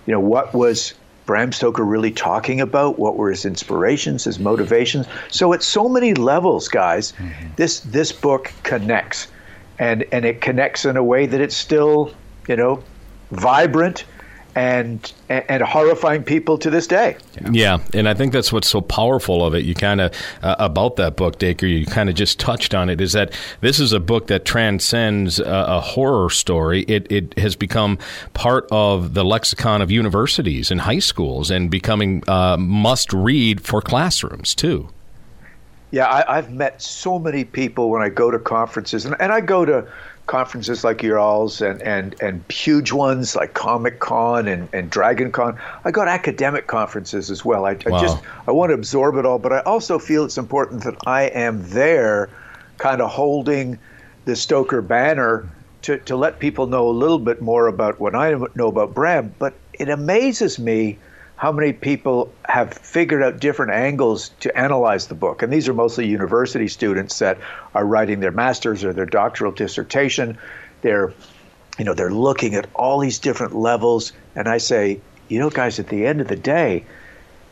you 0.06 0.12
know, 0.12 0.20
what 0.20 0.52
was 0.54 0.94
Bram 1.26 1.52
Stoker 1.52 1.84
really 1.84 2.10
talking 2.10 2.60
about? 2.60 2.98
What 2.98 3.16
were 3.16 3.30
his 3.30 3.44
inspirations, 3.44 4.24
his 4.24 4.40
motivations? 4.40 5.06
So 5.28 5.52
at 5.52 5.62
so 5.62 5.88
many 5.88 6.14
levels, 6.14 6.66
guys, 6.66 7.12
this 7.56 7.80
this 7.80 8.10
book 8.10 8.52
connects, 8.64 9.28
and 9.78 10.04
and 10.10 10.24
it 10.24 10.40
connects 10.40 10.84
in 10.84 10.96
a 10.96 11.04
way 11.04 11.26
that 11.26 11.40
it's 11.40 11.56
still, 11.56 12.12
you 12.48 12.56
know, 12.56 12.82
vibrant 13.30 14.04
and 14.54 15.12
and 15.28 15.62
horrifying 15.62 16.22
people 16.22 16.58
to 16.58 16.70
this 16.70 16.86
day. 16.86 17.16
Yeah, 17.50 17.78
and 17.94 18.08
I 18.08 18.14
think 18.14 18.32
that's 18.32 18.52
what's 18.52 18.68
so 18.68 18.80
powerful 18.80 19.44
of 19.44 19.54
it. 19.54 19.64
You 19.64 19.74
kind 19.74 20.00
of 20.00 20.12
uh, 20.42 20.56
about 20.58 20.96
that 20.96 21.16
book, 21.16 21.38
Dacre. 21.38 21.66
You 21.66 21.86
kind 21.86 22.08
of 22.08 22.14
just 22.14 22.40
touched 22.40 22.74
on 22.74 22.88
it. 22.88 23.00
Is 23.00 23.12
that 23.12 23.32
this 23.60 23.78
is 23.78 23.92
a 23.92 24.00
book 24.00 24.26
that 24.26 24.44
transcends 24.44 25.38
a, 25.38 25.44
a 25.44 25.80
horror 25.80 26.30
story. 26.30 26.82
It 26.82 27.10
it 27.10 27.38
has 27.38 27.56
become 27.56 27.98
part 28.34 28.66
of 28.70 29.14
the 29.14 29.24
lexicon 29.24 29.82
of 29.82 29.90
universities 29.90 30.70
and 30.70 30.80
high 30.80 30.98
schools, 30.98 31.50
and 31.50 31.70
becoming 31.70 32.22
uh, 32.28 32.56
must 32.56 33.12
read 33.12 33.60
for 33.60 33.80
classrooms 33.80 34.54
too. 34.54 34.88
Yeah, 35.92 36.06
I, 36.06 36.38
I've 36.38 36.52
met 36.52 36.80
so 36.80 37.18
many 37.18 37.44
people 37.44 37.90
when 37.90 38.00
I 38.00 38.10
go 38.10 38.30
to 38.30 38.38
conferences, 38.38 39.06
and, 39.06 39.16
and 39.20 39.32
I 39.32 39.40
go 39.40 39.64
to 39.64 39.88
conferences 40.30 40.84
like 40.84 41.02
your 41.02 41.18
all's 41.18 41.60
and, 41.60 41.82
and, 41.82 42.14
and 42.22 42.44
huge 42.48 42.92
ones 42.92 43.34
like 43.34 43.52
Comic 43.54 43.98
Con 43.98 44.46
and, 44.46 44.68
and 44.72 44.88
Dragon 44.88 45.32
Con. 45.32 45.58
I 45.84 45.90
go 45.90 46.04
to 46.04 46.10
academic 46.10 46.68
conferences 46.68 47.32
as 47.32 47.44
well. 47.44 47.66
I, 47.66 47.72
I 47.72 48.00
just 48.00 48.22
I 48.46 48.52
want 48.52 48.70
to 48.70 48.74
absorb 48.74 49.16
it 49.16 49.26
all, 49.26 49.40
but 49.40 49.52
I 49.52 49.58
also 49.62 49.98
feel 49.98 50.24
it's 50.24 50.38
important 50.38 50.84
that 50.84 50.94
I 51.04 51.24
am 51.24 51.68
there, 51.70 52.30
kind 52.78 53.02
of 53.02 53.10
holding 53.10 53.76
the 54.24 54.36
Stoker 54.36 54.80
banner 54.80 55.50
to, 55.82 55.98
to 55.98 56.14
let 56.14 56.38
people 56.38 56.68
know 56.68 56.88
a 56.88 56.92
little 56.92 57.18
bit 57.18 57.42
more 57.42 57.66
about 57.66 57.98
what 57.98 58.14
I 58.14 58.32
know 58.54 58.68
about 58.68 58.94
Bram. 58.94 59.34
But 59.40 59.54
it 59.72 59.88
amazes 59.88 60.60
me 60.60 60.96
how 61.40 61.50
many 61.50 61.72
people 61.72 62.30
have 62.44 62.74
figured 62.74 63.22
out 63.22 63.40
different 63.40 63.72
angles 63.72 64.28
to 64.40 64.54
analyze 64.54 65.06
the 65.06 65.14
book. 65.14 65.42
And 65.42 65.50
these 65.50 65.70
are 65.70 65.72
mostly 65.72 66.06
university 66.06 66.68
students 66.68 67.18
that 67.20 67.38
are 67.74 67.86
writing 67.86 68.20
their 68.20 68.30
master's 68.30 68.84
or 68.84 68.92
their 68.92 69.06
doctoral 69.06 69.50
dissertation. 69.50 70.36
They're, 70.82 71.14
you 71.78 71.86
know, 71.86 71.94
they're 71.94 72.12
looking 72.12 72.56
at 72.56 72.68
all 72.74 72.98
these 72.98 73.18
different 73.18 73.56
levels. 73.56 74.12
And 74.36 74.48
I 74.48 74.58
say, 74.58 75.00
you 75.28 75.38
know, 75.38 75.48
guys, 75.48 75.78
at 75.78 75.88
the 75.88 76.04
end 76.04 76.20
of 76.20 76.28
the 76.28 76.36
day, 76.36 76.84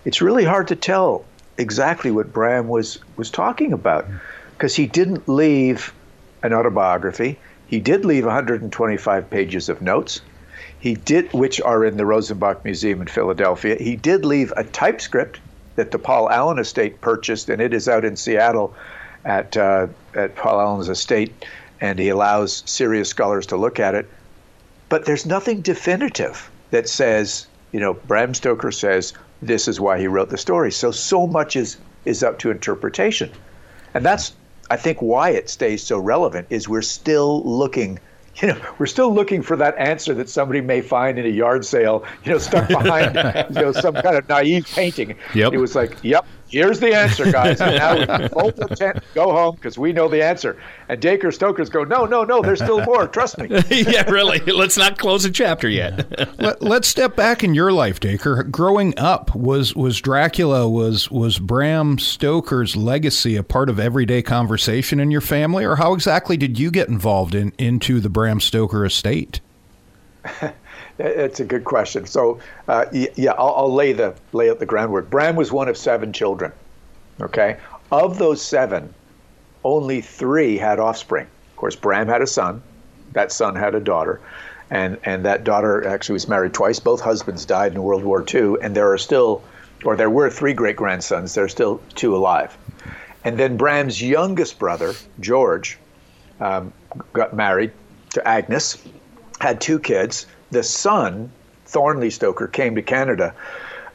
it's 0.05 0.21
really 0.21 0.45
hard 0.45 0.69
to 0.69 0.77
tell 0.77 1.25
exactly 1.57 2.11
what 2.11 2.31
Bram 2.31 2.69
was 2.69 2.99
was 3.17 3.31
talking 3.31 3.73
about 3.73 4.05
mm-hmm. 4.05 4.19
because 4.53 4.77
he 4.77 4.87
didn't 4.87 5.27
leave 5.31 5.95
an 6.43 6.53
autobiography. 6.53 7.39
He 7.69 7.81
did 7.81 8.05
leave 8.05 8.27
125 8.27 9.31
pages 9.31 9.71
of 9.71 9.81
notes. 9.81 10.21
He 10.81 10.95
did, 10.95 11.33
which 11.33 11.61
are 11.61 11.85
in 11.85 11.97
the 11.97 12.05
Rosenbach 12.05 12.65
Museum 12.65 13.01
in 13.01 13.09
Philadelphia. 13.09 13.77
He 13.79 13.97
did 13.97 14.25
leave 14.25 14.53
a 14.57 14.65
typescript 14.65 15.41
that 15.75 15.91
the 15.91 15.99
Paul 15.99 16.31
Allen 16.31 16.59
estate 16.59 17.01
purchased, 17.01 17.49
and 17.49 17.61
it 17.61 17.75
is 17.75 17.89
out 17.89 18.05
in 18.05 18.17
Seattle 18.17 18.75
at 19.25 19.57
uh, 19.57 19.89
at 20.15 20.37
Paul 20.37 20.61
Allen's 20.61 20.89
estate, 20.89 21.45
and 21.81 21.99
he 21.99 22.09
allows 22.09 22.63
serious 22.67 23.09
scholars 23.09 23.47
to 23.47 23.57
look 23.57 23.81
at 23.81 23.95
it. 23.95 24.09
But 24.89 25.05
there's 25.05 25.27
nothing 25.27 25.61
definitive 25.61 26.51
that 26.71 26.89
says, 26.89 27.47
you 27.73 27.81
know, 27.81 27.95
Bram 27.95 28.35
Stoker 28.35 28.71
says 28.71 29.13
this 29.43 29.69
is 29.69 29.81
why 29.81 29.99
he 29.99 30.07
wrote 30.07 30.31
the 30.31 30.39
story. 30.39 30.73
So 30.73 30.91
so 30.91 31.27
much 31.27 31.57
is 31.57 31.77
is 32.05 32.23
up 32.23 32.39
to 32.41 32.51
interpretation, 32.51 33.31
and 33.95 34.05
that's 34.05 34.33
I 34.71 34.77
think 34.77 35.01
why 35.01 35.31
it 35.31 35.49
stays 35.49 35.83
so 35.83 35.99
relevant 35.99 36.47
is 36.51 36.69
we're 36.69 36.83
still 36.83 37.43
looking 37.43 37.99
you 38.43 38.49
know, 38.49 38.75
we're 38.79 38.87
still 38.87 39.13
looking 39.13 39.43
for 39.43 39.57
that 39.57 39.77
answer 39.79 40.15
that 40.15 40.29
somebody 40.29 40.61
may 40.61 40.81
find 40.81 41.19
in 41.19 41.27
a 41.27 41.31
yard 41.31 41.65
sale, 41.65 42.05
you 42.25 42.33
know, 42.33 42.39
stuck 42.39 42.69
behind, 42.69 43.15
you 43.55 43.63
know, 43.63 43.73
some 43.73 43.95
kind 43.95 44.17
of 44.17 44.29
naive 44.29 44.67
painting. 44.67 45.17
Yep. 45.35 45.53
It 45.53 45.59
was 45.59 45.75
like, 45.75 45.97
yep, 46.03 46.27
here's 46.49 46.81
the 46.81 46.95
answer, 46.95 47.31
guys. 47.31 47.61
And 47.61 47.77
now 47.77 47.99
we 47.99 48.07
can 48.07 48.29
fold 48.29 48.57
the 48.57 48.69
tent, 48.69 49.03
go 49.15 49.33
home 49.33 49.57
because 49.57 49.79
we 49.79 49.93
know 49.93 50.09
the 50.09 50.23
answer. 50.23 50.61
And 50.89 51.01
Dacre 51.01 51.31
Stokers 51.31 51.69
go, 51.69 51.85
no, 51.85 52.05
no, 52.05 52.25
no, 52.25 52.43
there's 52.43 52.63
still 52.63 52.85
more. 52.85 53.07
Trust 53.07 53.39
me. 53.39 53.49
yeah, 53.71 54.09
really. 54.11 54.39
Let's 54.41 54.77
not 54.77 54.99
close 54.99 55.25
a 55.25 55.31
chapter 55.31 55.69
yet. 55.69 56.39
Let, 56.39 56.63
us 56.63 56.89
step 56.89 57.17
back 57.17 57.45
in 57.45 57.55
your 57.55 57.73
life, 57.73 58.01
Dacre. 58.01 58.45
Growing 58.45 58.99
up, 58.99 59.35
was 59.35 59.75
was 59.75 60.01
Dracula 60.01 60.69
was 60.69 61.11
was 61.11 61.39
Bram 61.39 61.99
Stoker's 61.99 62.77
legacy 62.77 63.37
a 63.37 63.43
part 63.43 63.69
of 63.69 63.79
everyday 63.79 64.23
conversation 64.23 65.01
in 65.01 65.11
your 65.11 65.21
family, 65.21 65.65
or 65.65 65.77
how 65.77 65.93
exactly 65.93 66.37
did 66.37 66.59
you 66.59 66.71
get 66.71 66.89
involved 66.89 67.35
in 67.35 67.53
into 67.59 68.01
the 68.01 68.09
Bram 68.09 68.41
Stoker 68.41 68.85
estate? 68.85 69.41
It's 70.99 71.39
a 71.39 71.45
good 71.45 71.65
question. 71.65 72.07
So, 72.07 72.41
uh, 72.67 72.87
yeah, 72.93 73.33
I'll, 73.33 73.55
I'll, 73.57 73.73
lay 73.73 73.93
the 73.93 74.15
lay 74.33 74.51
out 74.51 74.59
the 74.59 74.67
groundwork. 74.67 75.11
Bram 75.11 75.37
was 75.37 75.53
one 75.53 75.69
of 75.69 75.77
seven 75.77 76.13
children. 76.13 76.53
Okay, 77.21 77.57
of 77.93 78.19
those 78.19 78.43
seven, 78.43 78.93
only 79.65 80.01
three 80.01 80.59
had 80.59 80.81
offspring. 80.81 81.27
Of 81.51 81.57
course, 81.57 81.77
Bram 81.77 82.09
had 82.09 82.23
a 82.23 82.27
son. 82.27 82.63
That 83.13 83.31
son 83.31 83.55
had 83.55 83.75
a 83.75 83.81
daughter, 83.81 84.21
and 84.71 84.99
and 85.05 85.25
that 85.25 85.45
daughter 85.45 85.87
actually 85.87 86.15
was 86.15 86.29
married 86.29 86.53
twice. 86.53 86.81
Both 86.81 87.01
husbands 87.01 87.45
died 87.45 87.75
in 87.75 87.83
World 87.83 88.03
War 88.03 88.25
II, 88.35 88.57
and 88.61 88.75
there 88.75 88.91
are 88.93 88.99
still, 88.99 89.43
or 89.85 89.95
there 89.95 90.11
were 90.11 90.31
three 90.31 90.53
great 90.53 90.77
grandsons. 90.77 91.35
There 91.35 91.45
are 91.45 91.49
still 91.49 91.81
two 91.95 92.17
alive. 92.17 92.57
And 93.25 93.39
then 93.39 93.57
Bram's 93.57 94.01
youngest 94.01 94.59
brother, 94.59 94.95
George, 95.21 95.79
um, 96.41 96.73
got 97.13 97.35
married 97.35 97.73
to 98.11 98.27
Agnes, 98.27 98.79
had 99.41 99.61
two 99.61 99.79
kids 99.79 100.27
the 100.51 100.63
son, 100.63 101.31
Thornley 101.67 102.11
Stoker, 102.11 102.47
came 102.47 102.75
to 102.75 102.83
Canada 102.83 103.35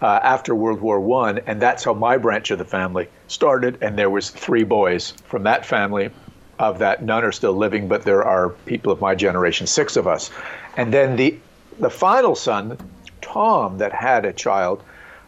uh, 0.01 0.19
after 0.21 0.53
World 0.53 0.81
War 0.81 0.99
One, 0.99 1.39
and 1.47 1.61
that's 1.61 1.83
how 1.83 1.93
my 1.93 2.17
branch 2.17 2.51
of 2.51 2.59
the 2.59 2.65
family 2.65 3.07
started. 3.27 3.77
And 3.81 3.97
there 3.97 4.09
was 4.09 4.29
three 4.29 4.63
boys 4.63 5.11
from 5.25 5.43
that 5.43 5.65
family. 5.65 6.11
Of 6.59 6.79
that, 6.79 7.03
none 7.03 7.25
are 7.25 7.31
still 7.31 7.53
living, 7.53 7.87
but 7.87 8.03
there 8.03 8.23
are 8.23 8.49
people 8.67 8.91
of 8.91 9.01
my 9.01 9.15
generation, 9.15 9.65
six 9.65 9.97
of 9.97 10.07
us. 10.07 10.29
And 10.77 10.93
then 10.93 11.15
the 11.15 11.35
the 11.79 11.89
final 11.89 12.35
son, 12.35 12.77
Tom, 13.21 13.79
that 13.79 13.91
had 13.91 14.23
a 14.23 14.31
child, 14.31 14.83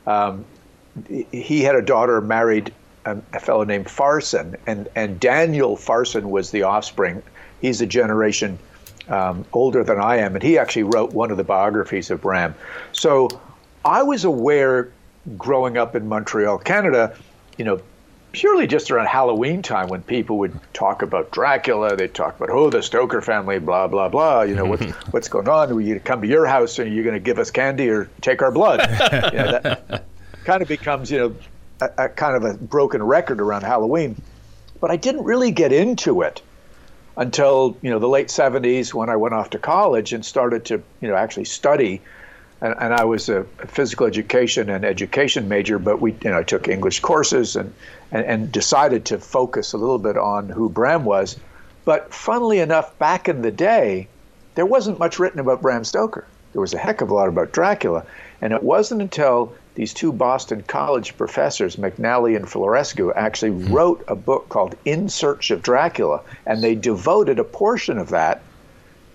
um, 0.05 0.45
he 1.09 1.61
had 1.61 1.75
a 1.75 1.81
daughter 1.81 2.21
married 2.21 2.71
a, 3.05 3.17
a 3.33 3.39
fellow 3.39 3.63
named 3.63 3.89
Farson, 3.89 4.55
and 4.67 4.87
and 4.95 5.19
Daniel 5.19 5.75
Farson 5.75 6.29
was 6.29 6.51
the 6.51 6.63
offspring. 6.63 7.23
He's 7.59 7.81
a 7.81 7.87
generation 7.87 8.59
um, 9.09 9.45
older 9.53 9.83
than 9.83 9.99
I 9.99 10.17
am, 10.17 10.35
and 10.35 10.43
he 10.43 10.57
actually 10.57 10.83
wrote 10.83 11.13
one 11.13 11.31
of 11.31 11.37
the 11.37 11.43
biographies 11.43 12.11
of 12.11 12.21
Bram. 12.21 12.55
So 12.91 13.29
I 13.83 14.03
was 14.03 14.23
aware 14.25 14.91
growing 15.37 15.77
up 15.77 15.95
in 15.95 16.07
Montreal, 16.07 16.57
Canada, 16.59 17.15
you 17.57 17.65
know, 17.65 17.81
purely 18.31 18.67
just 18.67 18.91
around 18.91 19.07
Halloween 19.07 19.61
time 19.61 19.87
when 19.87 20.03
people 20.03 20.39
would 20.39 20.59
talk 20.73 21.01
about 21.01 21.31
Dracula, 21.31 21.95
they'd 21.95 22.13
talk 22.13 22.35
about, 22.35 22.49
oh, 22.49 22.69
the 22.69 22.83
Stoker 22.83 23.21
family, 23.21 23.59
blah, 23.59 23.87
blah, 23.87 24.09
blah. 24.09 24.41
You 24.41 24.55
know, 24.55 24.65
what's, 24.65 24.85
what's 25.11 25.27
going 25.29 25.47
on? 25.47 25.73
We 25.73 25.97
come 25.99 26.21
to 26.21 26.27
your 26.27 26.45
house 26.45 26.77
and 26.77 26.93
you're 26.93 27.03
going 27.03 27.15
to 27.15 27.19
give 27.21 27.39
us 27.39 27.49
candy 27.49 27.89
or 27.89 28.09
take 28.21 28.41
our 28.41 28.51
blood. 28.51 28.81
you 29.31 29.37
know, 29.37 29.59
that 29.61 30.05
kind 30.43 30.61
of 30.61 30.67
becomes, 30.67 31.09
you 31.09 31.17
know, 31.17 31.35
a, 31.79 32.05
a 32.05 32.09
kind 32.09 32.35
of 32.35 32.43
a 32.43 32.57
broken 32.57 33.01
record 33.01 33.39
around 33.39 33.63
Halloween. 33.63 34.21
But 34.81 34.91
I 34.91 34.97
didn't 34.97 35.23
really 35.23 35.51
get 35.51 35.71
into 35.71 36.21
it 36.21 36.41
until 37.17 37.77
you 37.81 37.89
know 37.89 37.99
the 37.99 38.07
late 38.07 38.27
70s 38.27 38.93
when 38.93 39.09
I 39.09 39.15
went 39.15 39.33
off 39.33 39.49
to 39.51 39.59
college 39.59 40.13
and 40.13 40.25
started 40.25 40.65
to 40.65 40.81
you 41.01 41.07
know 41.07 41.15
actually 41.15 41.45
study. 41.45 42.01
And, 42.61 42.73
and 42.79 42.93
I 42.93 43.03
was 43.03 43.27
a 43.27 43.43
physical 43.67 44.07
education 44.07 44.69
and 44.69 44.85
education 44.85 45.47
major, 45.49 45.77
but 45.77 46.01
we 46.01 46.13
you 46.23 46.29
know 46.29 46.39
I 46.39 46.43
took 46.43 46.67
English 46.67 46.99
courses 47.01 47.55
and, 47.55 47.73
and 48.11 48.25
and 48.25 48.51
decided 48.51 49.05
to 49.05 49.19
focus 49.19 49.73
a 49.73 49.77
little 49.77 49.99
bit 49.99 50.17
on 50.17 50.49
who 50.49 50.69
Bram 50.69 51.05
was. 51.05 51.37
But 51.83 52.13
funnily 52.13 52.59
enough, 52.59 52.97
back 52.97 53.29
in 53.29 53.43
the 53.43 53.51
day, 53.51 54.07
there 54.55 54.65
wasn't 54.65 54.97
much 54.97 55.19
written 55.19 55.39
about 55.39 55.61
Bram 55.61 55.83
Stoker. 55.83 56.25
There 56.53 56.61
was 56.61 56.73
a 56.73 56.77
heck 56.77 57.01
of 57.01 57.11
a 57.11 57.13
lot 57.13 57.27
about 57.27 57.51
Dracula, 57.51 58.05
and 58.41 58.53
it 58.53 58.63
wasn't 58.63 59.01
until 59.01 59.53
these 59.75 59.93
two 59.93 60.11
Boston 60.13 60.63
College 60.65 61.17
professors, 61.17 61.75
McNally 61.75 62.35
and 62.35 62.45
Florescu, 62.45 63.11
actually 63.15 63.51
mm-hmm. 63.51 63.73
wrote 63.73 64.03
a 64.07 64.15
book 64.15 64.49
called 64.49 64.75
In 64.85 65.09
Search 65.09 65.51
of 65.51 65.61
Dracula, 65.61 66.21
and 66.45 66.61
they 66.61 66.75
devoted 66.75 67.39
a 67.39 67.43
portion 67.43 67.97
of 67.97 68.09
that 68.09 68.41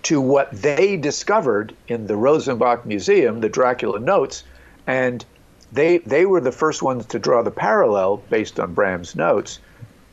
to 0.03 0.21
what 0.21 0.51
they 0.51 0.97
discovered 0.97 1.75
in 1.87 2.07
the 2.07 2.15
Rosenbach 2.15 2.85
Museum, 2.85 3.39
the 3.39 3.49
Dracula 3.49 3.99
notes, 3.99 4.43
and 4.87 5.23
they 5.71 5.99
they 5.99 6.25
were 6.25 6.41
the 6.41 6.51
first 6.51 6.81
ones 6.81 7.05
to 7.07 7.19
draw 7.19 7.41
the 7.41 7.51
parallel 7.51 8.17
based 8.29 8.59
on 8.59 8.73
Bram's 8.73 9.15
notes 9.15 9.59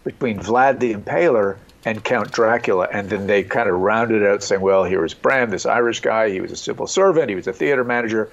between 0.04 0.38
Vlad 0.38 0.78
the 0.78 0.94
Impaler 0.94 1.56
and 1.84 2.02
Count 2.02 2.32
Dracula, 2.32 2.88
and 2.92 3.08
then 3.08 3.26
they 3.26 3.42
kind 3.42 3.68
of 3.68 3.78
rounded 3.78 4.24
out 4.24 4.42
saying, 4.42 4.60
well, 4.60 4.84
here 4.84 5.00
was 5.00 5.14
Bram, 5.14 5.50
this 5.50 5.66
Irish 5.66 6.00
guy. 6.00 6.30
He 6.30 6.40
was 6.40 6.52
a 6.52 6.56
civil 6.56 6.86
servant. 6.86 7.28
He 7.28 7.34
was 7.34 7.46
a 7.46 7.52
theater 7.52 7.84
manager 7.84 8.30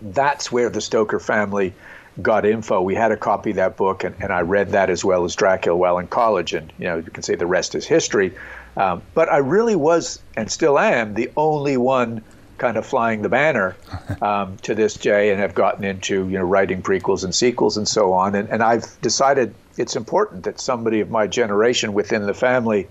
that's 0.00 0.50
where 0.50 0.70
the 0.70 0.80
Stoker 0.80 1.20
family 1.20 1.74
got 2.22 2.44
info. 2.44 2.80
We 2.80 2.94
had 2.94 3.12
a 3.12 3.16
copy 3.16 3.50
of 3.50 3.56
that 3.56 3.76
book, 3.76 4.04
and, 4.04 4.14
and 4.20 4.32
I 4.32 4.40
read 4.40 4.70
that 4.70 4.90
as 4.90 5.04
well 5.04 5.24
as 5.24 5.34
Dracula 5.34 5.76
while 5.76 5.98
in 5.98 6.08
college. 6.08 6.52
And 6.52 6.72
you 6.78 6.86
know, 6.86 6.96
you 6.96 7.10
can 7.10 7.22
say 7.22 7.34
the 7.34 7.46
rest 7.46 7.74
is 7.74 7.86
history. 7.86 8.32
Um, 8.76 9.02
but 9.14 9.30
I 9.30 9.38
really 9.38 9.76
was, 9.76 10.20
and 10.36 10.50
still 10.50 10.78
am, 10.78 11.14
the 11.14 11.30
only 11.36 11.76
one 11.76 12.22
kind 12.58 12.76
of 12.76 12.86
flying 12.86 13.22
the 13.22 13.28
banner 13.28 13.76
um, 14.22 14.56
to 14.58 14.74
this 14.74 14.94
day, 14.94 15.30
and 15.30 15.40
have 15.40 15.54
gotten 15.54 15.84
into 15.84 16.28
you 16.28 16.38
know 16.38 16.44
writing 16.44 16.82
prequels 16.82 17.24
and 17.24 17.34
sequels 17.34 17.76
and 17.76 17.88
so 17.88 18.12
on. 18.12 18.34
And, 18.34 18.48
and 18.48 18.62
I've 18.62 19.00
decided 19.00 19.54
it's 19.76 19.96
important 19.96 20.44
that 20.44 20.60
somebody 20.60 21.00
of 21.00 21.10
my 21.10 21.26
generation 21.26 21.92
within 21.92 22.26
the 22.26 22.34
family 22.34 22.88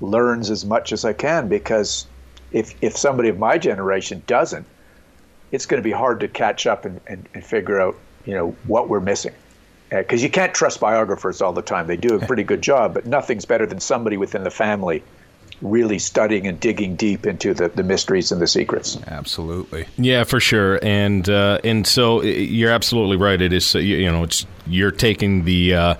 learns 0.00 0.50
as 0.50 0.64
much 0.64 0.92
as 0.92 1.04
I 1.04 1.12
can 1.12 1.48
because 1.48 2.06
if 2.52 2.74
if 2.82 2.96
somebody 2.96 3.28
of 3.28 3.38
my 3.38 3.58
generation 3.58 4.22
doesn't, 4.26 4.66
it's 5.52 5.66
going 5.66 5.80
to 5.80 5.84
be 5.84 5.92
hard 5.92 6.20
to 6.20 6.28
catch 6.28 6.66
up 6.66 6.84
and, 6.84 7.00
and, 7.06 7.28
and 7.34 7.44
figure 7.44 7.80
out, 7.80 7.96
you 8.24 8.34
know, 8.34 8.50
what 8.66 8.88
we're 8.88 9.00
missing. 9.00 9.34
Because 9.90 10.20
uh, 10.20 10.24
you 10.24 10.30
can't 10.30 10.54
trust 10.54 10.78
biographers 10.78 11.42
all 11.42 11.52
the 11.52 11.62
time. 11.62 11.86
They 11.88 11.96
do 11.96 12.14
a 12.14 12.24
pretty 12.24 12.44
good 12.44 12.62
job, 12.62 12.94
but 12.94 13.06
nothing's 13.06 13.44
better 13.44 13.66
than 13.66 13.80
somebody 13.80 14.16
within 14.16 14.44
the 14.44 14.50
family 14.50 15.02
really 15.62 15.98
studying 15.98 16.46
and 16.46 16.58
digging 16.58 16.96
deep 16.96 17.26
into 17.26 17.52
the, 17.54 17.68
the 17.68 17.82
mysteries 17.82 18.32
and 18.32 18.40
the 18.40 18.46
secrets. 18.46 18.98
Absolutely. 19.06 19.86
Yeah, 19.98 20.24
for 20.24 20.40
sure. 20.40 20.78
And 20.82 21.28
uh, 21.28 21.60
and 21.64 21.86
so 21.86 22.22
you're 22.22 22.70
absolutely 22.70 23.16
right. 23.16 23.40
It 23.40 23.52
is 23.52 23.74
you 23.74 24.10
know 24.10 24.24
it's 24.24 24.46
you're 24.66 24.90
taking 24.90 25.44
the 25.44 25.74
uh, 25.74 25.94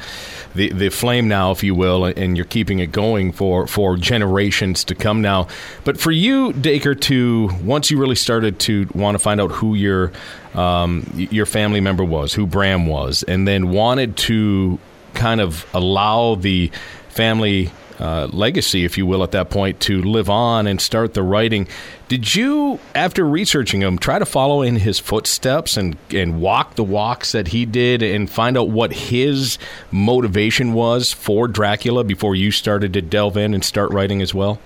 the 0.54 0.70
the 0.70 0.88
flame 0.88 1.28
now, 1.28 1.50
if 1.50 1.62
you 1.62 1.74
will, 1.74 2.04
and 2.04 2.36
you're 2.36 2.46
keeping 2.46 2.78
it 2.78 2.92
going 2.92 3.32
for 3.32 3.66
for 3.66 3.96
generations 3.96 4.84
to 4.84 4.94
come 4.94 5.20
now. 5.22 5.48
But 5.84 6.00
for 6.00 6.10
you, 6.10 6.52
Dacre, 6.52 6.94
to 6.94 7.50
once 7.62 7.90
you 7.90 7.98
really 7.98 8.16
started 8.16 8.58
to 8.60 8.88
want 8.94 9.14
to 9.14 9.18
find 9.18 9.40
out 9.40 9.50
who 9.50 9.74
your 9.74 10.12
um, 10.54 11.10
your 11.14 11.46
family 11.46 11.80
member 11.80 12.04
was, 12.04 12.32
who 12.32 12.46
Bram 12.46 12.86
was, 12.86 13.22
and 13.24 13.46
then 13.46 13.70
wanted 13.70 14.16
to 14.16 14.78
kind 15.14 15.40
of 15.40 15.66
allow 15.74 16.36
the 16.36 16.70
family 17.08 17.70
uh, 18.00 18.28
legacy, 18.32 18.84
if 18.84 18.96
you 18.96 19.06
will, 19.06 19.22
at 19.22 19.30
that 19.32 19.50
point 19.50 19.78
to 19.80 20.02
live 20.02 20.30
on 20.30 20.66
and 20.66 20.80
start 20.80 21.14
the 21.14 21.22
writing. 21.22 21.68
Did 22.08 22.34
you, 22.34 22.80
after 22.94 23.24
researching 23.24 23.82
him, 23.82 23.98
try 23.98 24.18
to 24.18 24.26
follow 24.26 24.62
in 24.62 24.76
his 24.76 24.98
footsteps 24.98 25.76
and, 25.76 25.96
and 26.10 26.40
walk 26.40 26.74
the 26.74 26.82
walks 26.82 27.32
that 27.32 27.48
he 27.48 27.66
did 27.66 28.02
and 28.02 28.28
find 28.28 28.56
out 28.56 28.70
what 28.70 28.92
his 28.92 29.58
motivation 29.90 30.72
was 30.72 31.12
for 31.12 31.46
Dracula 31.46 32.02
before 32.02 32.34
you 32.34 32.50
started 32.50 32.92
to 32.94 33.02
delve 33.02 33.36
in 33.36 33.54
and 33.54 33.64
start 33.64 33.92
writing 33.92 34.22
as 34.22 34.34
well? 34.34 34.58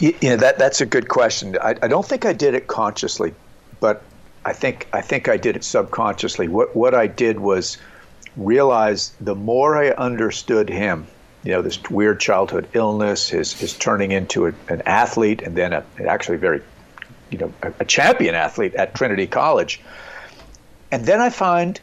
You, 0.00 0.14
know, 0.22 0.36
that, 0.36 0.58
that's 0.58 0.80
a 0.80 0.86
good 0.86 1.08
question. 1.08 1.56
I, 1.62 1.76
I 1.82 1.88
don't 1.88 2.04
think 2.04 2.24
I 2.24 2.32
did 2.32 2.54
it 2.54 2.66
consciously, 2.66 3.34
but 3.78 4.02
I 4.44 4.52
think 4.52 4.88
I 4.92 5.00
think 5.00 5.28
I 5.28 5.36
did 5.36 5.56
it 5.56 5.64
subconsciously. 5.64 6.48
What 6.48 6.74
what 6.76 6.94
I 6.94 7.06
did 7.06 7.40
was 7.40 7.78
realize 8.36 9.12
the 9.20 9.34
more 9.34 9.76
I 9.76 9.90
understood 9.90 10.68
him, 10.68 11.06
you 11.44 11.52
know, 11.52 11.62
this 11.62 11.80
weird 11.90 12.20
childhood 12.20 12.68
illness, 12.72 13.28
his 13.28 13.52
his 13.52 13.74
turning 13.74 14.12
into 14.12 14.46
a, 14.46 14.52
an 14.68 14.82
athlete, 14.86 15.42
and 15.42 15.56
then 15.56 15.72
a, 15.72 15.84
actually 16.06 16.38
very, 16.38 16.62
you 17.30 17.38
know, 17.38 17.52
a, 17.62 17.72
a 17.80 17.84
champion 17.84 18.34
athlete 18.34 18.74
at 18.74 18.94
Trinity 18.94 19.26
College. 19.26 19.80
And 20.90 21.04
then 21.04 21.20
I 21.20 21.30
find 21.30 21.80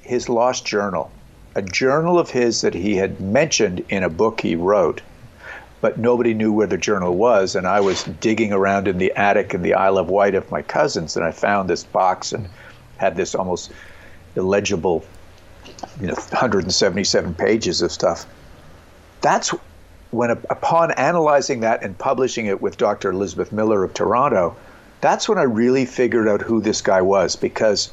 his 0.00 0.28
lost 0.28 0.66
journal, 0.66 1.10
a 1.54 1.62
journal 1.62 2.18
of 2.18 2.30
his 2.30 2.62
that 2.62 2.74
he 2.74 2.96
had 2.96 3.20
mentioned 3.20 3.84
in 3.88 4.02
a 4.02 4.10
book 4.10 4.40
he 4.40 4.56
wrote 4.56 5.00
but 5.84 5.98
nobody 5.98 6.32
knew 6.32 6.50
where 6.50 6.66
the 6.66 6.78
journal 6.78 7.14
was. 7.14 7.54
And 7.54 7.66
I 7.66 7.82
was 7.82 8.04
digging 8.04 8.54
around 8.54 8.88
in 8.88 8.96
the 8.96 9.12
attic 9.12 9.52
in 9.52 9.60
the 9.60 9.74
Isle 9.74 9.98
of 9.98 10.08
Wight 10.08 10.34
of 10.34 10.50
my 10.50 10.62
cousins, 10.62 11.14
and 11.14 11.22
I 11.22 11.30
found 11.30 11.68
this 11.68 11.84
box 11.84 12.32
and 12.32 12.48
had 12.96 13.16
this 13.16 13.34
almost 13.34 13.70
illegible, 14.34 15.04
you 16.00 16.06
know, 16.06 16.14
177 16.14 17.34
pages 17.34 17.82
of 17.82 17.92
stuff. 17.92 18.24
That's 19.24 19.54
when, 20.10 20.30
upon 20.30 20.90
analyzing 20.90 21.60
that 21.60 21.82
and 21.82 21.96
publishing 21.96 22.44
it 22.44 22.60
with 22.60 22.76
Dr. 22.76 23.10
Elizabeth 23.10 23.52
Miller 23.52 23.82
of 23.82 23.94
Toronto, 23.94 24.54
that's 25.00 25.30
when 25.30 25.38
I 25.38 25.44
really 25.44 25.86
figured 25.86 26.28
out 26.28 26.42
who 26.42 26.60
this 26.60 26.82
guy 26.82 27.00
was 27.00 27.34
because 27.34 27.90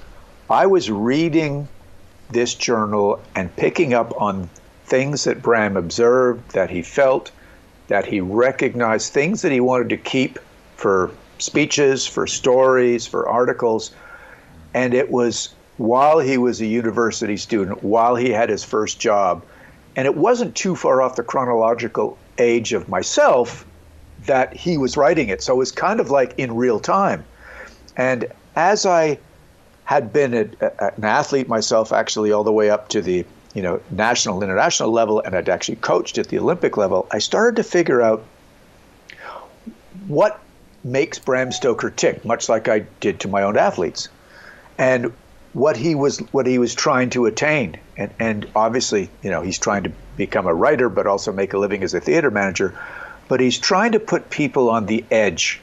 I 0.50 0.66
was 0.66 0.92
reading 0.92 1.70
this 2.32 2.54
journal 2.54 3.22
and 3.34 3.56
picking 3.56 3.94
up 3.94 4.14
on 4.22 4.50
things 4.84 5.24
that 5.24 5.42
Bram 5.42 5.78
observed, 5.78 6.52
that 6.52 6.70
he 6.70 6.82
felt, 6.82 7.32
that 7.88 8.06
he 8.06 8.20
recognized 8.20 9.14
things 9.14 9.42
that 9.42 9.54
he 9.54 9.62
wanted 9.62 9.88
to 9.88 9.98
keep 9.98 10.38
for 10.76 11.12
speeches, 11.40 12.06
for 12.06 12.28
stories, 12.28 13.08
for 13.08 13.30
articles. 13.30 13.92
And 14.74 14.94
it 14.94 15.10
was 15.10 15.56
while 15.78 16.20
he 16.20 16.38
was 16.38 16.60
a 16.60 16.66
university 16.66 17.38
student, 17.38 17.86
while 17.86 18.18
he 18.18 18.32
had 18.32 18.50
his 18.50 18.66
first 18.66 19.00
job. 19.00 19.44
And 19.96 20.06
it 20.06 20.16
wasn't 20.16 20.56
too 20.56 20.76
far 20.76 21.02
off 21.02 21.16
the 21.16 21.24
chronological 21.24 22.18
age 22.38 22.74
of 22.74 22.88
myself 22.88 23.66
that 24.26 24.54
he 24.54 24.78
was 24.78 24.96
writing 24.96 25.30
it. 25.30 25.42
So 25.42 25.54
it 25.54 25.58
was 25.58 25.72
kind 25.72 26.00
of 26.00 26.10
like 26.10 26.34
in 26.38 26.56
real 26.56 26.80
time. 26.80 27.26
And 27.98 28.28
as 28.56 28.86
I 28.86 29.18
had 29.86 30.14
been 30.14 30.34
a, 30.34 30.50
a, 30.66 30.94
an 30.96 31.04
athlete 31.04 31.48
myself, 31.48 31.92
actually, 31.92 32.32
all 32.32 32.44
the 32.44 32.52
way 32.52 32.70
up 32.70 32.88
to 32.90 33.02
the 33.02 33.26
you 33.54 33.62
know, 33.62 33.82
national, 33.92 34.42
international 34.42 34.92
level, 34.92 35.20
and 35.22 35.36
I'd 35.36 35.50
actually 35.50 35.76
coached 35.78 36.18
at 36.18 36.30
the 36.30 36.40
Olympic 36.40 36.78
level, 36.78 37.08
I 37.12 37.20
started 37.20 37.56
to 37.58 37.64
figure 37.64 38.02
out 38.02 38.24
what 40.08 40.40
makes 40.84 41.20
Bram 41.20 41.52
Stoker 41.52 41.90
tick, 41.90 42.24
much 42.26 42.50
like 42.50 42.68
I 42.68 42.80
did 43.00 43.20
to 43.22 43.28
my 43.28 43.44
own 43.44 43.58
athletes, 43.58 44.08
and 44.78 45.12
what 45.54 45.76
he 45.76 45.96
was 45.96 46.20
what 46.32 46.48
he 46.48 46.58
was 46.58 46.74
trying 46.74 47.10
to 47.12 47.26
attain. 47.26 47.78
And, 48.02 48.14
and 48.20 48.50
obviously, 48.56 49.10
you 49.22 49.30
know, 49.30 49.42
he's 49.42 49.60
trying 49.60 49.84
to 49.84 49.92
become 50.18 50.48
a 50.48 50.54
writer, 50.54 50.90
but 50.90 51.06
also 51.08 51.32
make 51.32 51.54
a 51.54 51.58
living 51.58 51.84
as 51.84 51.94
a 51.94 52.00
theater 52.00 52.32
manager. 52.32 52.78
But 53.28 53.40
he's 53.40 53.60
trying 53.60 53.92
to 53.92 54.00
put 54.00 54.30
people 54.30 54.70
on 54.70 54.88
the 54.88 55.06
edge, 55.12 55.62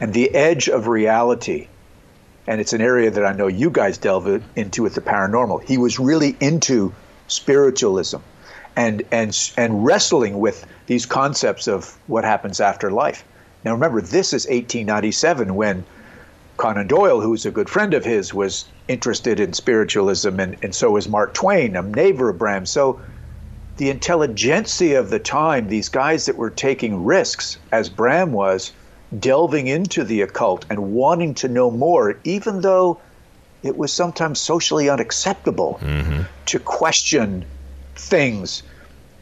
and 0.00 0.14
the 0.14 0.34
edge 0.34 0.68
of 0.68 0.86
reality 0.86 1.68
and 2.48 2.62
it's 2.62 2.72
an 2.72 2.80
area 2.80 3.10
that 3.10 3.26
I 3.26 3.34
know 3.34 3.46
you 3.46 3.68
guys 3.68 3.98
delve 3.98 4.42
into 4.56 4.82
with 4.82 4.94
the 4.94 5.02
paranormal. 5.02 5.64
He 5.64 5.76
was 5.76 5.98
really 5.98 6.34
into 6.40 6.94
spiritualism 7.28 8.18
and 8.74 9.02
and 9.12 9.52
and 9.58 9.84
wrestling 9.84 10.38
with 10.38 10.66
these 10.86 11.04
concepts 11.04 11.68
of 11.68 11.98
what 12.06 12.24
happens 12.24 12.58
after 12.58 12.90
life. 12.90 13.22
Now 13.64 13.72
remember, 13.72 14.00
this 14.00 14.32
is 14.32 14.46
1897 14.46 15.54
when 15.54 15.84
Conan 16.58 16.88
Doyle, 16.88 17.20
who 17.20 17.30
was 17.30 17.46
a 17.46 17.50
good 17.50 17.70
friend 17.70 17.94
of 17.94 18.04
his, 18.04 18.34
was 18.34 18.66
interested 18.88 19.40
in 19.40 19.52
spiritualism, 19.52 20.38
and, 20.40 20.56
and 20.62 20.74
so 20.74 20.90
was 20.90 21.08
Mark 21.08 21.32
Twain, 21.32 21.76
a 21.76 21.82
neighbor 21.82 22.28
of 22.28 22.38
Bram. 22.38 22.66
So 22.66 23.00
the 23.78 23.90
intelligentsia 23.90 24.98
of 24.98 25.08
the 25.08 25.20
time, 25.20 25.68
these 25.68 25.88
guys 25.88 26.26
that 26.26 26.36
were 26.36 26.50
taking 26.50 27.04
risks, 27.04 27.58
as 27.72 27.88
Bram 27.88 28.32
was, 28.32 28.72
delving 29.18 29.68
into 29.68 30.04
the 30.04 30.20
occult 30.20 30.66
and 30.68 30.92
wanting 30.92 31.34
to 31.34 31.48
know 31.48 31.70
more, 31.70 32.18
even 32.24 32.60
though 32.60 33.00
it 33.62 33.76
was 33.76 33.92
sometimes 33.92 34.40
socially 34.40 34.90
unacceptable 34.90 35.78
mm-hmm. 35.80 36.22
to 36.46 36.58
question 36.58 37.44
things. 37.94 38.64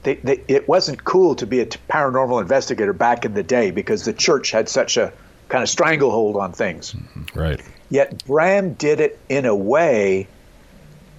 They, 0.03 0.14
they, 0.14 0.42
it 0.49 0.68
wasn't 0.68 1.05
cool 1.05 1.35
to 1.37 1.46
be 1.46 1.61
a 1.61 1.66
paranormal 1.66 2.40
investigator 2.40 2.92
back 2.92 3.25
in 3.25 3.35
the 3.35 3.42
day 3.42 3.70
because 3.70 4.05
the 4.05 4.12
church 4.12 4.51
had 4.51 4.68
such 4.68 4.96
a 4.96 5.12
kind 5.48 5.62
of 5.62 5.68
stranglehold 5.68 6.37
on 6.37 6.52
things. 6.52 6.92
Mm-hmm. 6.92 7.38
Right. 7.38 7.61
Yet 7.88 8.24
Bram 8.26 8.74
did 8.74 9.00
it 9.00 9.18
in 9.28 9.46
a 9.46 9.54
way 9.54 10.26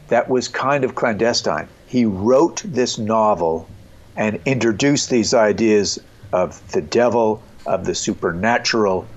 that 0.10 0.30
was 0.30 0.48
kind 0.48 0.84
of 0.84 0.96
clandestine. 0.96 1.68
He 1.88 2.06
wrote 2.06 2.62
this 2.66 2.98
novel 2.98 3.68
and 4.16 4.40
introduced 4.46 5.10
these 5.10 5.34
ideas 5.34 6.00
of 6.34 6.72
the 6.72 6.82
devil, 6.82 7.42
of 7.66 7.86
the 7.86 7.96
supernatural, 7.96 9.08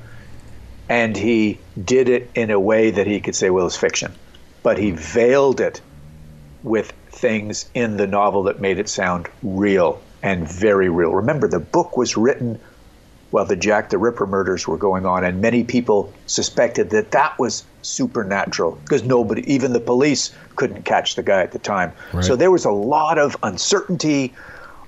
and 0.88 1.16
he 1.16 1.58
did 1.84 2.08
it 2.08 2.30
in 2.34 2.50
a 2.50 2.60
way 2.60 2.90
that 2.90 3.06
he 3.06 3.20
could 3.20 3.34
say, 3.34 3.50
well, 3.50 3.66
it's 3.66 3.76
fiction. 3.76 4.12
But 4.62 4.78
he 4.78 4.90
veiled 4.90 5.60
it 5.60 5.80
with 6.62 6.92
things 7.08 7.68
in 7.74 7.96
the 7.96 8.06
novel 8.06 8.42
that 8.44 8.60
made 8.60 8.78
it 8.78 8.88
sound 8.88 9.28
real 9.42 10.02
and 10.22 10.46
very 10.46 10.88
real. 10.88 11.12
Remember, 11.12 11.48
the 11.48 11.60
book 11.60 11.96
was 11.96 12.16
written 12.16 12.60
while 13.30 13.44
the 13.44 13.56
Jack 13.56 13.90
the 13.90 13.98
Ripper 13.98 14.26
murders 14.26 14.66
were 14.66 14.76
going 14.76 15.06
on, 15.06 15.24
and 15.24 15.40
many 15.40 15.64
people 15.64 16.12
suspected 16.26 16.90
that 16.90 17.12
that 17.12 17.38
was 17.38 17.64
supernatural 17.82 18.72
because 18.84 19.02
nobody, 19.02 19.52
even 19.52 19.72
the 19.72 19.80
police, 19.80 20.32
couldn't 20.56 20.84
catch 20.84 21.14
the 21.14 21.22
guy 21.22 21.42
at 21.42 21.52
the 21.52 21.58
time. 21.58 21.92
Right. 22.12 22.24
So 22.24 22.36
there 22.36 22.50
was 22.50 22.64
a 22.64 22.70
lot 22.70 23.18
of 23.18 23.36
uncertainty, 23.42 24.34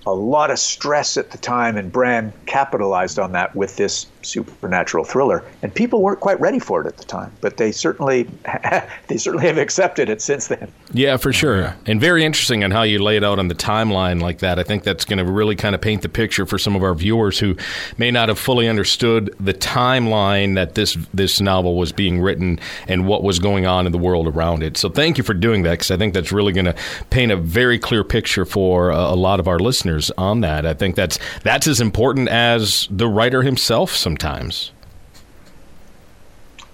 a 0.07 0.13
lot 0.13 0.51
of 0.51 0.59
stress 0.59 1.17
at 1.17 1.31
the 1.31 1.39
time, 1.39 1.77
and 1.77 1.91
Bram 1.91 2.33
capitalized 2.47 3.19
on 3.19 3.33
that 3.33 3.55
with 3.55 3.77
this 3.77 4.07
supernatural 4.25 5.05
thriller. 5.05 5.45
And 5.63 5.75
people 5.75 6.03
weren't 6.03 6.21
quite 6.21 6.41
ready 6.41 6.59
for 6.59 6.81
it 6.81 6.87
at 6.87 6.97
the 6.97 7.05
time, 7.05 7.33
but 7.41 7.57
they 7.57 7.73
certainly 7.73 8.29
they 9.09 9.17
certainly 9.17 9.47
have 9.47 9.59
accepted 9.59 10.09
it 10.09 10.23
since 10.23 10.49
then. 10.49 10.73
Yeah, 10.93 11.17
for 11.17 11.33
sure. 11.33 11.77
And 11.87 12.01
very 12.01 12.25
interesting 12.25 12.65
on 12.65 12.71
how 12.71 12.83
you 12.83 13.03
lay 13.03 13.17
it 13.17 13.25
out 13.25 13.39
on 13.39 13.49
the 13.49 13.55
timeline 13.55 14.21
like 14.21 14.39
that. 14.39 14.59
I 14.59 14.63
think 14.63 14.85
that's 14.85 15.05
going 15.05 15.19
to 15.19 15.25
really 15.25 15.57
kind 15.57 15.75
of 15.75 15.81
paint 15.81 16.03
the 16.03 16.09
picture 16.09 16.47
for 16.47 16.59
some 16.59 16.77
of 16.77 16.83
our 16.83 16.95
viewers 16.95 17.39
who 17.39 17.57
may 17.99 18.11
not 18.11 18.29
have 18.29 18.39
fully 18.39 18.69
understood 18.69 19.35
the 19.41 19.55
timeline 19.55 20.55
that 20.55 20.75
this 20.75 20.97
this 21.13 21.41
novel 21.41 21.77
was 21.77 21.93
being 21.93 22.21
written 22.21 22.59
and 22.89 23.07
what 23.07 23.23
was 23.23 23.39
going 23.39 23.67
on 23.67 23.87
in 23.87 23.93
the 23.93 23.99
world 23.99 24.29
around 24.29 24.63
it. 24.63 24.77
So 24.77 24.89
thank 24.89 25.19
you 25.19 25.25
for 25.25 25.35
doing 25.35 25.63
that 25.63 25.73
because 25.73 25.91
I 25.91 25.97
think 25.97 26.15
that's 26.15 26.33
really 26.33 26.53
going 26.53 26.67
to 26.67 26.75
paint 27.11 27.33
a 27.33 27.37
very 27.37 27.79
clear 27.79 28.05
picture 28.05 28.45
for 28.45 28.91
a, 28.91 28.97
a 28.97 29.17
lot 29.17 29.41
of 29.41 29.49
our 29.49 29.59
listeners 29.59 30.11
on 30.17 30.41
that. 30.41 30.67
I 30.67 30.75
think 30.75 30.97
that's 30.97 31.19
that's 31.43 31.67
as 31.67 31.81
important 31.81 32.29
as 32.29 32.89
the 32.91 33.09
writer 33.09 33.43
himself 33.43 33.91
sometimes. 33.91 34.12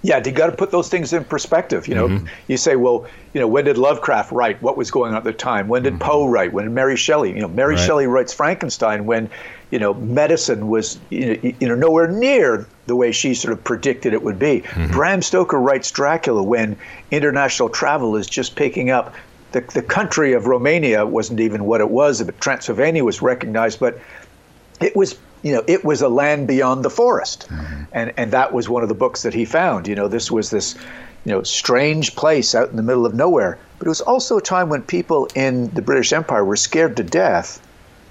Yeah, 0.01 0.21
you 0.23 0.31
got 0.31 0.47
to 0.47 0.55
put 0.55 0.71
those 0.71 0.87
things 0.87 1.11
in 1.11 1.25
perspective. 1.25 1.87
You 1.87 1.95
know, 1.95 2.07
mm-hmm. 2.07 2.27
you 2.47 2.55
say, 2.55 2.77
well, 2.77 3.05
you 3.33 3.41
know, 3.41 3.47
when 3.47 3.65
did 3.65 3.77
Lovecraft 3.77 4.31
write? 4.31 4.61
What 4.61 4.77
was 4.77 4.91
going 4.91 5.11
on 5.11 5.17
at 5.17 5.23
the 5.25 5.33
time? 5.33 5.67
When 5.67 5.83
did 5.83 5.93
mm-hmm. 5.93 6.03
Poe 6.03 6.27
write? 6.27 6.53
When 6.53 6.65
did 6.65 6.71
Mary 6.71 6.95
Shelley? 6.95 7.33
You 7.33 7.41
know, 7.41 7.49
Mary 7.49 7.75
right. 7.75 7.85
Shelley 7.85 8.07
writes 8.07 8.33
Frankenstein 8.33 9.05
when, 9.05 9.29
you 9.71 9.79
know, 9.79 9.93
medicine 9.95 10.69
was, 10.69 10.99
you 11.09 11.25
know, 11.25 11.53
you 11.59 11.67
know, 11.67 11.75
nowhere 11.75 12.07
near 12.07 12.65
the 12.85 12.95
way 12.95 13.11
she 13.11 13.33
sort 13.33 13.51
of 13.51 13.61
predicted 13.63 14.13
it 14.13 14.23
would 14.23 14.39
be. 14.39 14.61
Mm-hmm. 14.61 14.91
Bram 14.93 15.21
Stoker 15.21 15.59
writes 15.59 15.91
Dracula 15.91 16.43
when 16.43 16.77
international 17.11 17.67
travel 17.67 18.15
is 18.15 18.27
just 18.27 18.55
picking 18.55 18.89
up 18.89 19.13
the, 19.51 19.61
the 19.61 19.81
country 19.81 20.33
of 20.33 20.47
Romania 20.47 21.05
wasn't 21.05 21.39
even 21.39 21.65
what 21.65 21.81
it 21.81 21.89
was, 21.89 22.21
but 22.21 22.39
Transylvania 22.39 23.03
was 23.03 23.21
recognized, 23.21 23.79
but 23.79 23.99
it 24.79 24.95
was 24.95 25.17
you 25.43 25.53
know 25.53 25.63
it 25.67 25.83
was 25.83 26.01
a 26.01 26.09
land 26.09 26.47
beyond 26.47 26.83
the 26.83 26.89
forest, 26.89 27.47
mm-hmm. 27.49 27.83
and 27.91 28.13
and 28.17 28.31
that 28.31 28.53
was 28.53 28.69
one 28.69 28.83
of 28.83 28.89
the 28.89 28.95
books 28.95 29.23
that 29.23 29.33
he 29.33 29.45
found. 29.45 29.87
You 29.87 29.95
know, 29.95 30.07
this 30.07 30.31
was 30.31 30.49
this 30.49 30.75
you 31.25 31.31
know 31.31 31.43
strange 31.43 32.15
place 32.15 32.55
out 32.55 32.69
in 32.69 32.75
the 32.75 32.83
middle 32.83 33.05
of 33.05 33.13
nowhere, 33.13 33.57
but 33.77 33.87
it 33.87 33.89
was 33.89 34.01
also 34.01 34.37
a 34.37 34.41
time 34.41 34.69
when 34.69 34.81
people 34.83 35.27
in 35.35 35.69
the 35.71 35.81
British 35.81 36.13
Empire 36.13 36.43
were 36.43 36.55
scared 36.55 36.97
to 36.97 37.03
death 37.03 37.65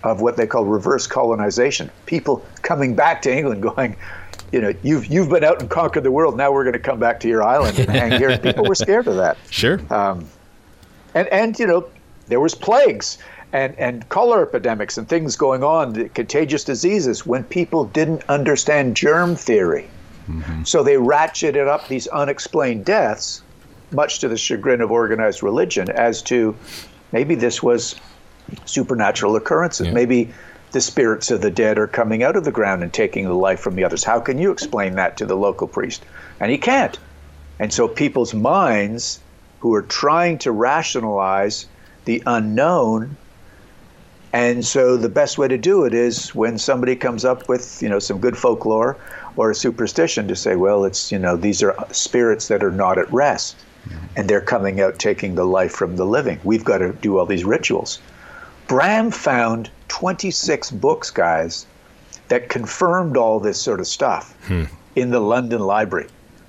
of 0.04 0.20
what 0.20 0.36
they 0.36 0.46
call 0.46 0.64
reverse 0.64 1.06
colonization. 1.06 1.90
People 2.06 2.44
coming 2.62 2.94
back 2.94 3.22
to 3.22 3.36
England, 3.36 3.62
going, 3.62 3.96
you 4.52 4.60
know, 4.60 4.72
you've 4.82 5.06
you've 5.06 5.28
been 5.28 5.44
out 5.44 5.60
and 5.60 5.70
conquered 5.70 6.04
the 6.04 6.10
world. 6.10 6.36
Now 6.36 6.52
we're 6.52 6.64
going 6.64 6.74
to 6.74 6.78
come 6.78 6.98
back 6.98 7.20
to 7.20 7.28
your 7.28 7.42
island 7.42 7.78
and 7.78 7.90
hang 7.90 8.12
here. 8.12 8.38
People 8.42 8.64
were 8.64 8.74
scared 8.74 9.06
of 9.06 9.16
that. 9.16 9.36
Sure. 9.50 9.80
Um, 9.92 10.26
and 11.14 11.28
and 11.28 11.58
you 11.58 11.66
know 11.66 11.88
there 12.28 12.40
was 12.40 12.54
plagues 12.54 13.18
and 13.52 13.74
and 13.78 14.08
cholera 14.08 14.46
epidemics 14.46 14.98
and 14.98 15.08
things 15.08 15.36
going 15.36 15.62
on, 15.62 16.08
contagious 16.10 16.64
diseases 16.64 17.26
when 17.26 17.44
people 17.44 17.84
didn't 17.84 18.22
understand 18.28 18.96
germ 18.96 19.36
theory. 19.36 19.88
Mm-hmm. 20.28 20.64
So 20.64 20.82
they 20.82 20.94
ratcheted 20.94 21.66
up 21.66 21.88
these 21.88 22.06
unexplained 22.08 22.84
deaths, 22.84 23.42
much 23.92 24.18
to 24.18 24.28
the 24.28 24.36
chagrin 24.36 24.80
of 24.80 24.90
organized 24.90 25.42
religion, 25.42 25.90
as 25.90 26.20
to 26.22 26.54
maybe 27.12 27.34
this 27.34 27.62
was 27.62 27.96
supernatural 28.66 29.36
occurrences. 29.36 29.86
Yeah. 29.86 29.94
Maybe 29.94 30.32
the 30.72 30.80
spirits 30.82 31.30
of 31.30 31.40
the 31.40 31.50
dead 31.50 31.78
are 31.78 31.86
coming 31.86 32.22
out 32.22 32.36
of 32.36 32.44
the 32.44 32.52
ground 32.52 32.82
and 32.82 32.92
taking 32.92 33.24
the 33.24 33.34
life 33.34 33.60
from 33.60 33.74
the 33.74 33.84
others. 33.84 34.04
How 34.04 34.20
can 34.20 34.38
you 34.38 34.50
explain 34.50 34.96
that 34.96 35.16
to 35.16 35.26
the 35.26 35.36
local 35.36 35.66
priest? 35.66 36.04
And 36.40 36.50
he 36.50 36.58
can't. 36.58 36.98
And 37.58 37.72
so 37.72 37.88
people's 37.88 38.34
minds 38.34 39.20
who 39.60 39.74
are 39.74 39.82
trying 39.82 40.38
to 40.38 40.52
rationalize 40.52 41.66
the 42.04 42.22
unknown 42.26 43.16
and 44.32 44.64
so 44.64 44.96
the 44.96 45.08
best 45.08 45.38
way 45.38 45.48
to 45.48 45.56
do 45.56 45.84
it 45.84 45.94
is 45.94 46.34
when 46.34 46.58
somebody 46.58 46.94
comes 46.96 47.24
up 47.24 47.48
with, 47.48 47.82
you 47.82 47.88
know, 47.88 47.98
some 47.98 48.18
good 48.18 48.36
folklore 48.36 48.96
or 49.36 49.50
a 49.50 49.54
superstition 49.54 50.28
to 50.28 50.36
say, 50.36 50.56
well, 50.56 50.84
it's, 50.84 51.10
you 51.10 51.18
know, 51.18 51.36
these 51.36 51.62
are 51.62 51.74
spirits 51.92 52.48
that 52.48 52.62
are 52.62 52.70
not 52.70 52.98
at 52.98 53.10
rest 53.12 53.56
and 54.16 54.28
they're 54.28 54.40
coming 54.40 54.80
out 54.80 54.98
taking 54.98 55.34
the 55.34 55.44
life 55.44 55.72
from 55.72 55.96
the 55.96 56.04
living. 56.04 56.38
We've 56.44 56.64
got 56.64 56.78
to 56.78 56.92
do 56.92 57.18
all 57.18 57.26
these 57.26 57.44
rituals. 57.44 58.00
Bram 58.66 59.10
found 59.10 59.70
26 59.88 60.72
books, 60.72 61.10
guys, 61.10 61.66
that 62.28 62.50
confirmed 62.50 63.16
all 63.16 63.40
this 63.40 63.58
sort 63.58 63.80
of 63.80 63.86
stuff 63.86 64.34
hmm. 64.46 64.64
in 64.94 65.10
the 65.10 65.20
London 65.20 65.60
Library. 65.60 66.08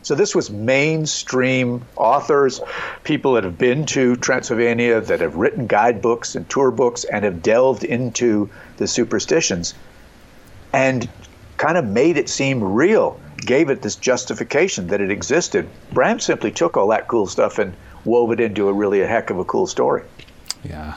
So 0.10 0.15
this 0.15 0.34
was 0.34 0.50
mainstream 0.50 1.86
authors, 1.95 2.62
people 3.04 3.34
that 3.34 3.43
have 3.43 3.60
been 3.60 3.86
to 3.86 4.15
Transylvania, 4.15 5.02
that 5.02 5.22
have 5.22 5.36
written 5.36 5.67
guidebooks 5.67 6.34
and 6.34 6.50
tour 6.50 6.72
books 6.72 7.04
and 7.04 7.24
have 7.24 7.43
delved 7.43 7.84
into 7.84 8.50
the 8.78 8.88
superstitions 8.88 9.76
and 10.74 11.08
kind 11.58 11.78
of 11.78 11.86
made 11.86 12.17
it 12.17 12.28
seem 12.28 12.63
real, 12.63 13.19
gave 13.38 13.69
it 13.69 13.84
this 13.84 13.95
justification 13.95 14.88
that 14.88 15.00
it 15.00 15.12
existed. 15.12 15.69
Bram 15.93 16.19
simply 16.19 16.50
took 16.50 16.76
all 16.76 16.88
that 16.88 17.08
cool 17.08 17.28
stuff 17.28 17.60
and 17.60 17.76
wove 18.04 18.32
it 18.32 18.39
into 18.39 18.67
a 18.67 18.74
really 18.74 19.02
a 19.02 19.08
heck 19.08 19.30
of 19.30 19.38
a 19.38 19.45
cool 19.45 19.67
story. 19.67 20.02
Yeah. 20.63 20.95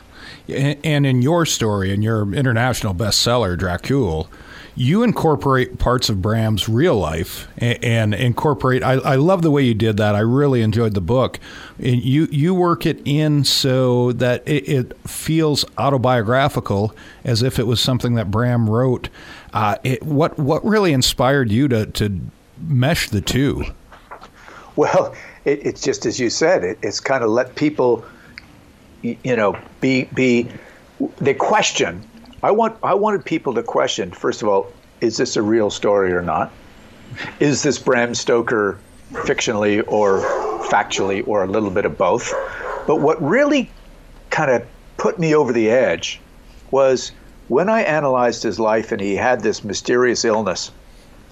And 0.48 1.04
in 1.04 1.20
your 1.20 1.44
story, 1.44 1.92
in 1.92 2.00
your 2.00 2.32
international 2.32 2.94
bestseller, 2.94 3.58
Dracul, 3.58 4.28
you 4.74 5.02
incorporate 5.02 5.78
parts 5.78 6.08
of 6.08 6.22
Bram's 6.22 6.68
real 6.68 6.96
life 6.96 7.46
and, 7.58 7.84
and 7.84 8.14
incorporate. 8.14 8.82
I, 8.82 8.94
I, 8.94 9.16
love 9.16 9.42
the 9.42 9.50
way 9.50 9.62
you 9.62 9.74
did 9.74 9.98
that. 9.98 10.14
I 10.14 10.20
really 10.20 10.62
enjoyed 10.62 10.94
the 10.94 11.00
book. 11.00 11.38
And 11.78 12.02
you 12.02 12.26
you 12.30 12.54
work 12.54 12.86
it 12.86 13.02
in 13.04 13.44
so 13.44 14.12
that 14.12 14.46
it, 14.46 14.68
it 14.68 15.08
feels 15.08 15.64
autobiographical, 15.76 16.94
as 17.24 17.42
if 17.42 17.58
it 17.58 17.66
was 17.66 17.80
something 17.80 18.14
that 18.14 18.30
Bram 18.30 18.68
wrote. 18.68 19.08
Uh, 19.52 19.76
it, 19.84 20.02
what 20.02 20.38
what 20.38 20.64
really 20.64 20.92
inspired 20.92 21.50
you 21.50 21.68
to 21.68 21.86
to 21.86 22.20
mesh 22.58 23.10
the 23.10 23.20
two? 23.20 23.64
Well, 24.76 25.14
it, 25.44 25.66
it's 25.66 25.82
just 25.82 26.06
as 26.06 26.18
you 26.18 26.30
said. 26.30 26.64
it's 26.82 27.00
kind 27.00 27.22
of 27.22 27.30
let 27.30 27.56
people, 27.56 28.04
you 29.02 29.36
know, 29.36 29.58
be 29.80 30.04
be. 30.14 30.48
They 31.18 31.34
question 31.34 32.08
I 32.42 32.50
want 32.50 32.76
I 32.82 32.94
wanted 32.94 33.24
people 33.24 33.54
to 33.54 33.62
question 33.62 34.10
first 34.10 34.42
of 34.42 34.48
all, 34.48 34.72
is 35.00 35.16
this 35.16 35.36
a 35.36 35.42
real 35.42 35.70
story 35.70 36.12
or 36.12 36.22
not? 36.22 36.52
Is 37.40 37.62
this 37.62 37.78
Bram 37.78 38.14
Stoker 38.14 38.78
fictionally 39.12 39.84
or 39.86 40.20
factually 40.64 41.26
or 41.26 41.44
a 41.44 41.46
little 41.46 41.70
bit 41.70 41.84
of 41.84 41.98
both? 41.98 42.32
But 42.86 43.00
what 43.00 43.22
really 43.22 43.70
kind 44.30 44.50
of 44.50 44.66
put 44.96 45.18
me 45.18 45.34
over 45.34 45.52
the 45.52 45.70
edge 45.70 46.20
was 46.70 47.12
when 47.48 47.68
I 47.68 47.82
analyzed 47.82 48.42
his 48.42 48.58
life 48.58 48.92
and 48.92 49.00
he 49.00 49.14
had 49.14 49.42
this 49.42 49.62
mysterious 49.62 50.24
illness 50.24 50.70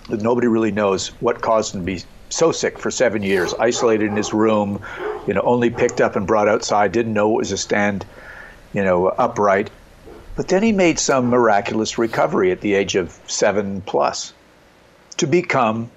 that 0.08 0.20
nobody 0.22 0.46
really 0.46 0.72
knows 0.72 1.08
what 1.20 1.40
caused 1.40 1.74
him 1.74 1.80
to 1.80 1.86
be 1.86 2.02
so 2.28 2.52
sick 2.52 2.78
for 2.78 2.90
seven 2.90 3.22
years, 3.22 3.54
isolated 3.58 4.08
in 4.08 4.16
his 4.16 4.32
room, 4.32 4.80
you 5.26 5.34
know, 5.34 5.40
only 5.42 5.70
picked 5.70 6.00
up 6.00 6.16
and 6.16 6.26
brought 6.26 6.48
outside, 6.48 6.92
didn't 6.92 7.12
know 7.12 7.28
what 7.28 7.38
was 7.38 7.52
a 7.52 7.56
stand, 7.56 8.04
you 8.72 8.84
know, 8.84 9.08
upright. 9.08 9.70
But 10.40 10.48
then 10.48 10.62
he 10.62 10.72
made 10.72 10.98
some 10.98 11.28
miraculous 11.28 11.98
recovery 11.98 12.50
at 12.50 12.62
the 12.62 12.72
age 12.72 12.94
of 12.94 13.20
seven 13.26 13.82
plus 13.82 14.32
to 15.18 15.26
become 15.26 15.90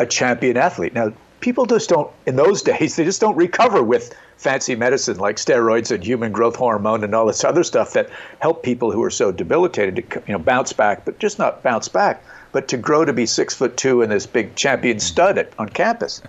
a 0.00 0.04
champion 0.04 0.56
athlete. 0.56 0.94
Now, 0.94 1.12
people 1.38 1.64
just 1.64 1.90
don't, 1.90 2.10
in 2.26 2.34
those 2.34 2.60
days, 2.60 2.96
they 2.96 3.04
just 3.04 3.20
don't 3.20 3.36
recover 3.36 3.84
with 3.84 4.12
fancy 4.36 4.74
medicine 4.74 5.18
like 5.18 5.36
steroids 5.36 5.92
and 5.92 6.02
human 6.02 6.32
growth 6.32 6.56
hormone 6.56 7.04
and 7.04 7.14
all 7.14 7.26
this 7.26 7.44
other 7.44 7.62
stuff 7.62 7.92
that 7.92 8.10
help 8.40 8.64
people 8.64 8.90
who 8.90 9.00
are 9.00 9.10
so 9.10 9.30
debilitated 9.30 9.94
to 9.94 10.22
you 10.26 10.32
know 10.32 10.40
bounce 10.40 10.72
back, 10.72 11.04
but 11.04 11.20
just 11.20 11.38
not 11.38 11.62
bounce 11.62 11.86
back, 11.86 12.20
but 12.50 12.66
to 12.66 12.76
grow 12.76 13.04
to 13.04 13.12
be 13.12 13.26
six 13.26 13.54
foot 13.54 13.76
two 13.76 14.02
and 14.02 14.10
this 14.10 14.26
big 14.26 14.56
champion 14.56 14.96
mm-hmm. 14.96 15.06
stud 15.06 15.38
at, 15.38 15.52
on 15.56 15.68
campus. 15.68 16.20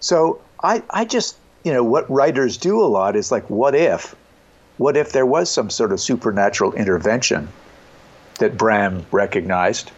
So 0.00 0.42
I, 0.62 0.82
I 0.90 1.06
just, 1.06 1.38
you 1.64 1.72
know, 1.72 1.82
what 1.82 2.10
writers 2.10 2.58
do 2.58 2.78
a 2.82 2.84
lot 2.84 3.16
is 3.16 3.32
like, 3.32 3.48
what 3.48 3.74
if? 3.74 4.14
What 4.78 4.96
if 4.96 5.12
there 5.12 5.26
was 5.26 5.50
some 5.50 5.70
sort 5.70 5.92
of 5.92 6.00
supernatural 6.00 6.72
intervention 6.74 7.48
that 8.38 8.58
Bram 8.58 9.06
recognized 9.10 9.90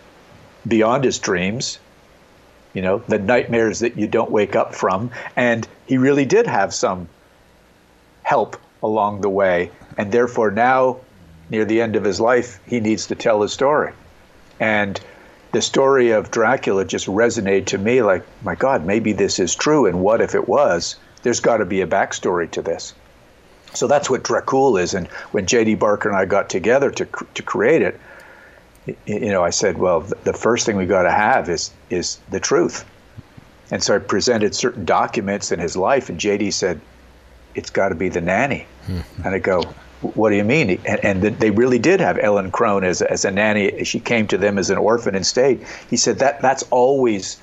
beyond 0.67 1.05
his 1.05 1.19
dreams? 1.19 1.79
You 2.75 2.83
know, 2.83 2.99
the 3.09 3.19
nightmares 3.19 3.81
that 3.81 3.97
you 3.97 4.07
don't 4.07 4.31
wake 4.31 4.55
up 4.55 4.75
from. 4.75 5.11
And 5.35 5.67
he 5.87 5.99
really 5.99 6.27
did 6.27 6.47
have 6.47 6.73
some 6.73 7.09
help 8.23 8.57
along 8.83 9.21
the 9.21 9.29
way. 9.29 9.71
And 9.97 10.13
therefore, 10.13 10.53
now, 10.53 10.99
near 11.51 11.65
the 11.65 11.81
end 11.81 11.97
of 11.97 12.05
his 12.05 12.21
life, 12.21 12.61
he 12.67 12.79
needs 12.79 13.07
to 13.07 13.17
tell 13.17 13.43
his 13.43 13.53
story. 13.53 13.93
And 14.61 15.01
the 15.51 15.63
story 15.63 16.11
of 16.11 16.31
Dracula 16.31 16.85
just 16.85 17.07
resonated 17.07 17.67
to 17.67 17.79
me 17.79 18.03
like, 18.03 18.25
my 18.43 18.55
God, 18.55 18.85
maybe 18.85 19.13
this 19.13 19.39
is 19.41 19.55
true. 19.55 19.87
And 19.87 20.01
what 20.01 20.21
if 20.21 20.35
it 20.37 20.47
was? 20.47 20.97
There's 21.23 21.41
got 21.41 21.57
to 21.57 21.65
be 21.65 21.81
a 21.81 21.87
backstory 21.87 22.49
to 22.53 22.63
this. 22.63 22.95
So 23.75 23.87
that's 23.87 24.09
what 24.09 24.23
Dracul 24.23 24.81
is. 24.81 24.95
And 24.95 25.07
when 25.33 25.47
J.D. 25.47 25.75
Barker 25.77 26.09
and 26.09 26.17
I 26.17 26.25
got 26.25 26.49
together 26.49 26.91
to 26.91 27.05
to 27.05 27.43
create 27.43 27.83
it, 27.83 28.01
you 29.07 29.31
know, 29.31 29.43
I 29.43 29.51
said, 29.51 29.79
well, 29.79 30.01
the 30.01 30.33
first 30.33 30.67
thing 30.67 30.77
we 30.77 30.87
got 30.87 31.03
to 31.03 31.11
have 31.11 31.49
is 31.49 31.71
is 31.91 32.19
the 32.31 32.41
truth. 32.41 32.85
And 33.71 33.83
so 33.83 33.95
I 33.95 33.99
presented 33.99 34.55
certain 34.55 34.85
documents 34.85 35.53
in 35.53 35.59
his 35.59 35.77
life, 35.77 36.09
and 36.09 36.19
JD 36.19 36.53
said, 36.53 36.81
"It's 37.55 37.71
got 37.71 37.91
to 37.91 37.95
be 37.95 38.09
the 38.09 38.21
nanny." 38.21 38.67
Mm-hmm. 38.87 39.23
And 39.27 39.35
I 39.35 39.39
go, 39.39 39.63
"What 40.01 40.31
do 40.31 40.37
you 40.37 40.45
mean?" 40.45 40.81
And, 40.87 41.05
and 41.05 41.39
they 41.39 41.51
really 41.51 41.79
did 41.79 42.01
have 42.01 42.19
Ellen 42.19 42.51
Crone 42.51 42.85
as 42.85 43.03
as 43.03 43.27
a 43.27 43.31
nanny. 43.31 43.85
She 43.85 44.01
came 44.01 44.27
to 44.29 44.39
them 44.39 44.59
as 44.59 44.71
an 44.71 44.79
orphan 44.79 45.15
and 45.15 45.27
stayed. 45.27 45.67
He 45.91 45.99
said 45.99 46.21
that 46.21 46.41
that's 46.41 46.63
always 46.71 47.39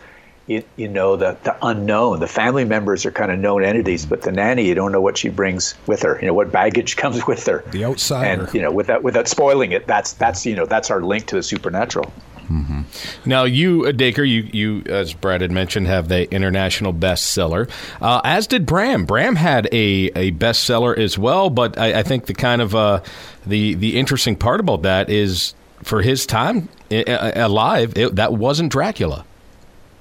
you, 0.48 0.64
you 0.76 0.88
know 0.88 1.16
the, 1.16 1.38
the 1.44 1.56
unknown 1.66 2.20
the 2.20 2.28
family 2.28 2.66
members 2.66 3.06
are 3.06 3.12
kind 3.12 3.32
of 3.32 3.40
known 3.40 3.64
entities 3.64 4.06
but 4.06 4.22
the 4.22 4.32
nanny 4.32 4.68
you 4.68 4.76
don't 4.76 4.92
know 4.92 5.02
what 5.02 5.18
she 5.18 5.30
brings 5.30 5.76
with 5.88 6.02
her 6.02 6.20
you 6.22 6.28
know 6.28 6.34
what 6.34 6.52
baggage 6.52 6.96
comes 6.98 7.26
with 7.26 7.46
her 7.46 7.64
the 7.72 7.84
outsider 7.86 8.44
and 8.44 8.54
you 8.54 8.62
know 8.62 8.72
without 8.72 9.04
without 9.04 9.28
spoiling 9.28 9.72
it 9.72 9.88
that's 9.88 10.14
that's 10.14 10.46
you 10.46 10.56
know 10.56 10.66
that's 10.66 10.92
our 10.92 11.02
link 11.02 11.26
to 11.26 11.36
the 11.36 11.44
supernatural 11.44 12.12
mm-hmm. 12.50 12.82
Now, 13.26 13.44
you, 13.44 13.92
Dacre, 13.92 14.24
you, 14.24 14.48
you, 14.54 14.84
as 14.86 15.14
Brad 15.16 15.42
had 15.42 15.52
mentioned, 15.52 15.88
have 15.88 16.10
the 16.10 16.32
international 16.32 16.94
bestseller, 16.94 17.68
uh, 18.00 18.22
as 18.24 18.46
did 18.46 18.68
Bram. 18.68 19.06
Bram 19.06 19.36
had 19.36 19.66
a, 19.72 20.12
a 20.16 20.32
bestseller 20.32 20.96
as 20.96 21.18
well, 21.18 21.50
but 21.50 21.78
I, 21.78 22.00
I 22.00 22.04
think 22.04 22.28
the 22.28 22.36
kind 22.36 22.62
of 22.62 22.76
uh, 22.76 23.02
the 23.48 23.74
the 23.74 23.98
interesting 23.98 24.36
part 24.36 24.60
about 24.60 24.84
that 24.84 25.10
is 25.10 25.56
for 25.82 26.04
his 26.04 26.28
time 26.28 26.70
alive, 26.92 27.98
it, 27.98 28.16
that 28.16 28.34
wasn't 28.34 28.72
Dracula. 28.72 29.26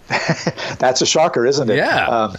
That's 0.79 1.03
a 1.03 1.07
shocker, 1.07 1.47
isn't 1.47 1.71
it? 1.71 1.77
Yeah. 1.77 2.07
Um, 2.07 2.37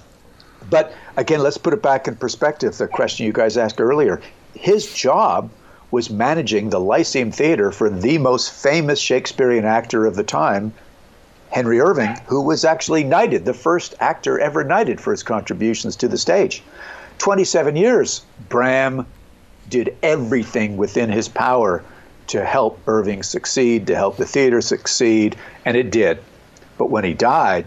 but 0.69 0.93
again, 1.17 1.41
let's 1.41 1.57
put 1.57 1.73
it 1.73 1.81
back 1.81 2.07
in 2.07 2.15
perspective. 2.15 2.77
The 2.77 2.87
question 2.87 3.25
you 3.25 3.33
guys 3.33 3.57
asked 3.57 3.79
earlier 3.79 4.21
his 4.55 4.93
job 4.93 5.49
was 5.91 6.09
managing 6.09 6.69
the 6.69 6.79
Lyceum 6.79 7.31
Theater 7.31 7.71
for 7.71 7.89
the 7.89 8.17
most 8.17 8.51
famous 8.51 8.99
Shakespearean 8.99 9.65
actor 9.65 10.05
of 10.05 10.15
the 10.15 10.23
time, 10.23 10.73
Henry 11.51 11.79
Irving, 11.79 12.17
who 12.25 12.41
was 12.41 12.65
actually 12.65 13.03
knighted, 13.03 13.45
the 13.45 13.53
first 13.53 13.95
actor 13.99 14.39
ever 14.39 14.63
knighted 14.63 14.99
for 14.99 15.11
his 15.11 15.23
contributions 15.23 15.95
to 15.97 16.07
the 16.07 16.17
stage. 16.17 16.63
27 17.19 17.75
years, 17.75 18.21
Bram 18.49 19.05
did 19.69 19.95
everything 20.03 20.77
within 20.77 21.09
his 21.09 21.27
power 21.27 21.83
to 22.27 22.43
help 22.43 22.79
Irving 22.87 23.23
succeed, 23.23 23.87
to 23.87 23.95
help 23.95 24.17
the 24.17 24.25
theater 24.25 24.61
succeed, 24.61 25.35
and 25.63 25.77
it 25.77 25.91
did. 25.91 26.19
But 26.77 26.89
when 26.89 27.03
he 27.03 27.13
died, 27.13 27.65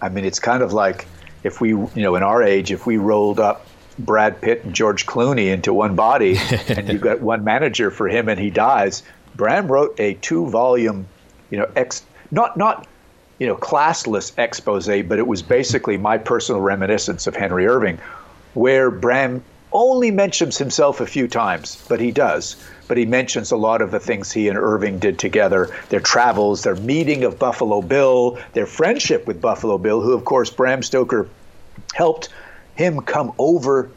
I 0.00 0.08
mean, 0.08 0.24
it's 0.24 0.38
kind 0.38 0.62
of 0.62 0.72
like 0.72 1.06
if 1.42 1.60
we, 1.60 1.70
you 1.70 1.90
know, 1.96 2.16
in 2.16 2.22
our 2.22 2.42
age, 2.42 2.70
if 2.70 2.86
we 2.86 2.96
rolled 2.96 3.40
up 3.40 3.66
Brad 3.98 4.40
Pitt 4.40 4.64
and 4.64 4.74
George 4.74 5.06
Clooney 5.06 5.52
into 5.52 5.72
one 5.72 5.94
body 5.94 6.36
and 6.68 6.88
you've 6.88 7.00
got 7.00 7.20
one 7.20 7.44
manager 7.44 7.90
for 7.90 8.08
him 8.08 8.28
and 8.28 8.38
he 8.38 8.50
dies, 8.50 9.02
Bram 9.34 9.68
wrote 9.68 9.98
a 9.98 10.14
two 10.14 10.46
volume, 10.48 11.06
you 11.50 11.58
know, 11.58 11.70
ex, 11.76 12.02
not, 12.30 12.56
not, 12.56 12.86
you 13.38 13.46
know, 13.46 13.56
classless 13.56 14.32
expose, 14.38 14.86
but 14.86 15.18
it 15.18 15.26
was 15.26 15.42
basically 15.42 15.96
my 15.96 16.18
personal 16.18 16.60
reminiscence 16.60 17.26
of 17.26 17.36
Henry 17.36 17.66
Irving, 17.66 17.98
where 18.54 18.90
Bram 18.90 19.42
only 19.72 20.10
mentions 20.10 20.58
himself 20.58 21.00
a 21.00 21.06
few 21.06 21.28
times, 21.28 21.84
but 21.88 22.00
he 22.00 22.10
does 22.10 22.56
but 22.88 22.96
he 22.96 23.06
mentions 23.06 23.50
a 23.50 23.56
lot 23.56 23.82
of 23.82 23.90
the 23.90 24.00
things 24.00 24.30
he 24.30 24.48
and 24.48 24.58
Irving 24.58 24.98
did 24.98 25.18
together 25.18 25.74
their 25.88 26.00
travels, 26.00 26.62
their 26.62 26.76
meeting 26.76 27.24
of 27.24 27.38
Buffalo 27.38 27.82
Bill, 27.82 28.38
their 28.52 28.66
friendship 28.66 29.26
with 29.26 29.40
Buffalo 29.40 29.78
Bill, 29.78 30.00
who, 30.00 30.12
of 30.12 30.24
course, 30.24 30.50
Bram 30.50 30.82
Stoker 30.82 31.28
helped 31.94 32.28
him 32.74 33.00
come 33.00 33.32
over 33.38 33.90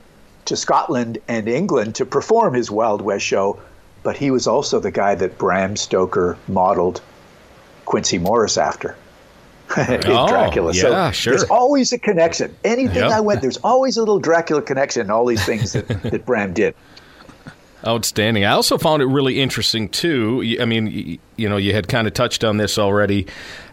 to 0.46 0.56
Scotland 0.56 1.20
and 1.28 1.48
England 1.48 1.96
to 1.96 2.06
perform 2.06 2.54
his 2.54 2.72
Wild 2.72 3.02
West 3.02 3.26
show. 3.26 3.60
But 4.02 4.18
he 4.18 4.32
was 4.32 4.48
also 4.48 4.80
the 4.80 4.92
guy 4.92 5.16
that 5.16 5.38
Bram 5.38 5.76
Stoker 5.76 6.38
modeled 6.48 7.02
Quincey 7.86 8.18
Morris 8.18 8.58
after. 8.58 8.96
oh, 9.78 10.28
Dracula. 10.28 10.74
Yeah, 10.74 10.82
so 10.82 11.12
sure. 11.12 11.32
there's 11.34 11.50
always 11.50 11.94
a 11.94 12.00
connection. 12.00 12.56
Anything 12.64 13.04
yep. 13.04 13.12
I 13.12 13.20
went, 13.20 13.42
there's 13.42 13.58
always 13.58 13.98
a 13.98 14.02
little 14.02 14.20
Dracula 14.20 14.62
connection 14.62 15.04
in 15.04 15.12
all 15.12 15.26
these 15.26 15.46
things 15.46 15.74
that, 15.74 15.88
that 16.04 16.26
Bram 16.26 16.54
did. 16.54 16.76
Outstanding. 17.88 18.44
I 18.44 18.52
also 18.52 18.78
found 18.78 19.02
it 19.02 19.06
really 19.06 19.40
interesting 19.40 19.88
too. 19.88 20.58
I 20.60 20.66
mean, 20.66 21.18
you 21.38 21.48
know, 21.48 21.56
you 21.56 21.72
had 21.72 21.88
kind 21.88 22.08
of 22.08 22.14
touched 22.14 22.44
on 22.44 22.58
this 22.58 22.78
already. 22.78 23.28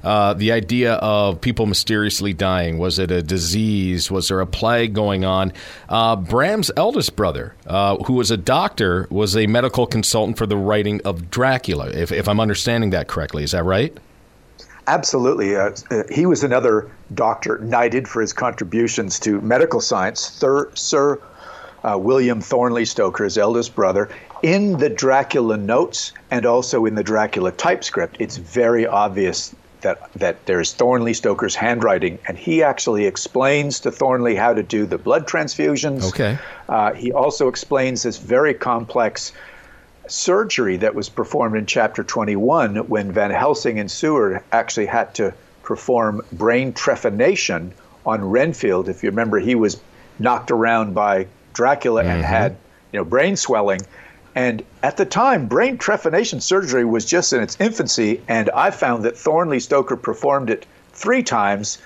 Uh, 0.04 0.32
the 0.34 0.52
idea 0.52 0.94
of 0.94 1.40
people 1.40 1.66
mysteriously 1.66 2.32
dying. 2.32 2.78
Was 2.78 3.00
it 3.00 3.10
a 3.10 3.20
disease? 3.20 4.08
Was 4.08 4.28
there 4.28 4.40
a 4.40 4.46
plague 4.46 4.94
going 4.94 5.24
on? 5.24 5.52
Uh, 5.88 6.14
Bram's 6.14 6.70
eldest 6.76 7.16
brother, 7.16 7.56
uh, 7.66 7.96
who 8.04 8.12
was 8.12 8.30
a 8.30 8.36
doctor, 8.36 9.08
was 9.10 9.36
a 9.36 9.48
medical 9.48 9.88
consultant 9.88 10.38
for 10.38 10.46
the 10.46 10.56
writing 10.56 11.00
of 11.04 11.28
Dracula. 11.28 11.88
If, 11.88 12.12
if 12.12 12.28
I'm 12.28 12.38
understanding 12.38 12.90
that 12.90 13.08
correctly, 13.08 13.42
is 13.42 13.50
that 13.50 13.64
right? 13.64 13.96
Absolutely. 14.86 15.56
Uh, 15.56 15.70
uh, 15.90 16.02
he 16.10 16.26
was 16.26 16.44
another 16.44 16.90
doctor 17.14 17.58
knighted 17.58 18.08
for 18.08 18.20
his 18.20 18.32
contributions 18.32 19.18
to 19.20 19.40
medical 19.40 19.80
science. 19.80 20.30
Thir- 20.30 20.70
Sir 20.74 21.20
uh, 21.84 21.96
William 21.98 22.40
Thornley 22.40 22.84
Stoker, 22.84 23.24
his 23.24 23.38
eldest 23.38 23.74
brother, 23.74 24.08
in 24.42 24.78
the 24.78 24.88
Dracula 24.88 25.56
notes 25.56 26.12
and 26.30 26.44
also 26.44 26.84
in 26.84 26.94
the 26.94 27.02
Dracula 27.02 27.52
typescript, 27.52 28.16
it's 28.18 28.36
very 28.36 28.86
obvious 28.86 29.54
that 29.82 30.10
that 30.14 30.44
there's 30.46 30.72
Thornley 30.72 31.14
Stoker's 31.14 31.54
handwriting, 31.54 32.18
and 32.26 32.36
he 32.36 32.62
actually 32.62 33.06
explains 33.06 33.80
to 33.80 33.92
Thornley 33.92 34.34
how 34.34 34.54
to 34.54 34.62
do 34.62 34.86
the 34.86 34.98
blood 34.98 35.28
transfusions. 35.28 36.08
Okay. 36.08 36.38
Uh, 36.68 36.92
he 36.94 37.12
also 37.12 37.48
explains 37.48 38.02
this 38.02 38.18
very 38.18 38.54
complex 38.54 39.32
surgery 40.08 40.76
that 40.78 40.94
was 40.94 41.08
performed 41.08 41.56
in 41.56 41.66
chapter 41.66 42.02
21 42.02 42.76
when 42.88 43.12
Van 43.12 43.30
Helsing 43.30 43.78
and 43.78 43.90
Seward 43.90 44.42
actually 44.52 44.86
had 44.86 45.14
to 45.16 45.34
perform 45.62 46.22
brain 46.32 46.72
trephination 46.72 47.72
on 48.04 48.24
Renfield. 48.24 48.88
If 48.88 49.02
you 49.02 49.10
remember, 49.10 49.38
he 49.38 49.54
was 49.54 49.80
knocked 50.18 50.50
around 50.50 50.94
by 50.94 51.26
Dracula 51.52 52.02
mm-hmm. 52.02 52.10
and 52.10 52.24
had 52.24 52.56
you 52.92 53.00
know 53.00 53.04
brain 53.04 53.36
swelling. 53.36 53.80
And 54.34 54.62
at 54.82 54.98
the 54.98 55.06
time, 55.06 55.46
brain 55.46 55.78
trephination 55.78 56.42
surgery 56.42 56.84
was 56.84 57.06
just 57.06 57.32
in 57.32 57.42
its 57.42 57.56
infancy, 57.58 58.20
and 58.28 58.50
I 58.50 58.70
found 58.70 59.04
that 59.04 59.16
Thornley 59.16 59.60
Stoker 59.60 59.96
performed 59.96 60.50
it 60.50 60.66
three 60.92 61.22
times 61.22 61.78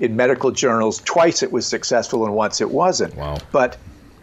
in 0.00 0.16
medical 0.16 0.50
journals. 0.50 1.02
Twice 1.04 1.42
it 1.42 1.52
was 1.52 1.66
successful, 1.66 2.24
and 2.24 2.34
once 2.34 2.60
it 2.60 2.70
wasn't. 2.70 3.14
Wow. 3.14 3.38
But 3.52 3.76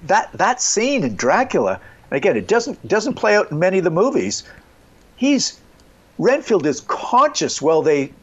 that 0.07 0.31
that 0.33 0.61
scene 0.61 1.03
in 1.03 1.15
Dracula, 1.15 1.79
again, 2.11 2.37
it 2.37 2.47
doesn't 2.47 2.87
doesn't 2.87 3.15
play 3.15 3.35
out 3.35 3.51
in 3.51 3.59
many 3.59 3.77
of 3.77 3.83
the 3.83 3.91
movies. 3.91 4.43
He's 5.15 5.59
Renfield 6.17 6.65
is 6.65 6.81
conscious 6.81 7.61
while 7.61 7.81
they 7.81 8.13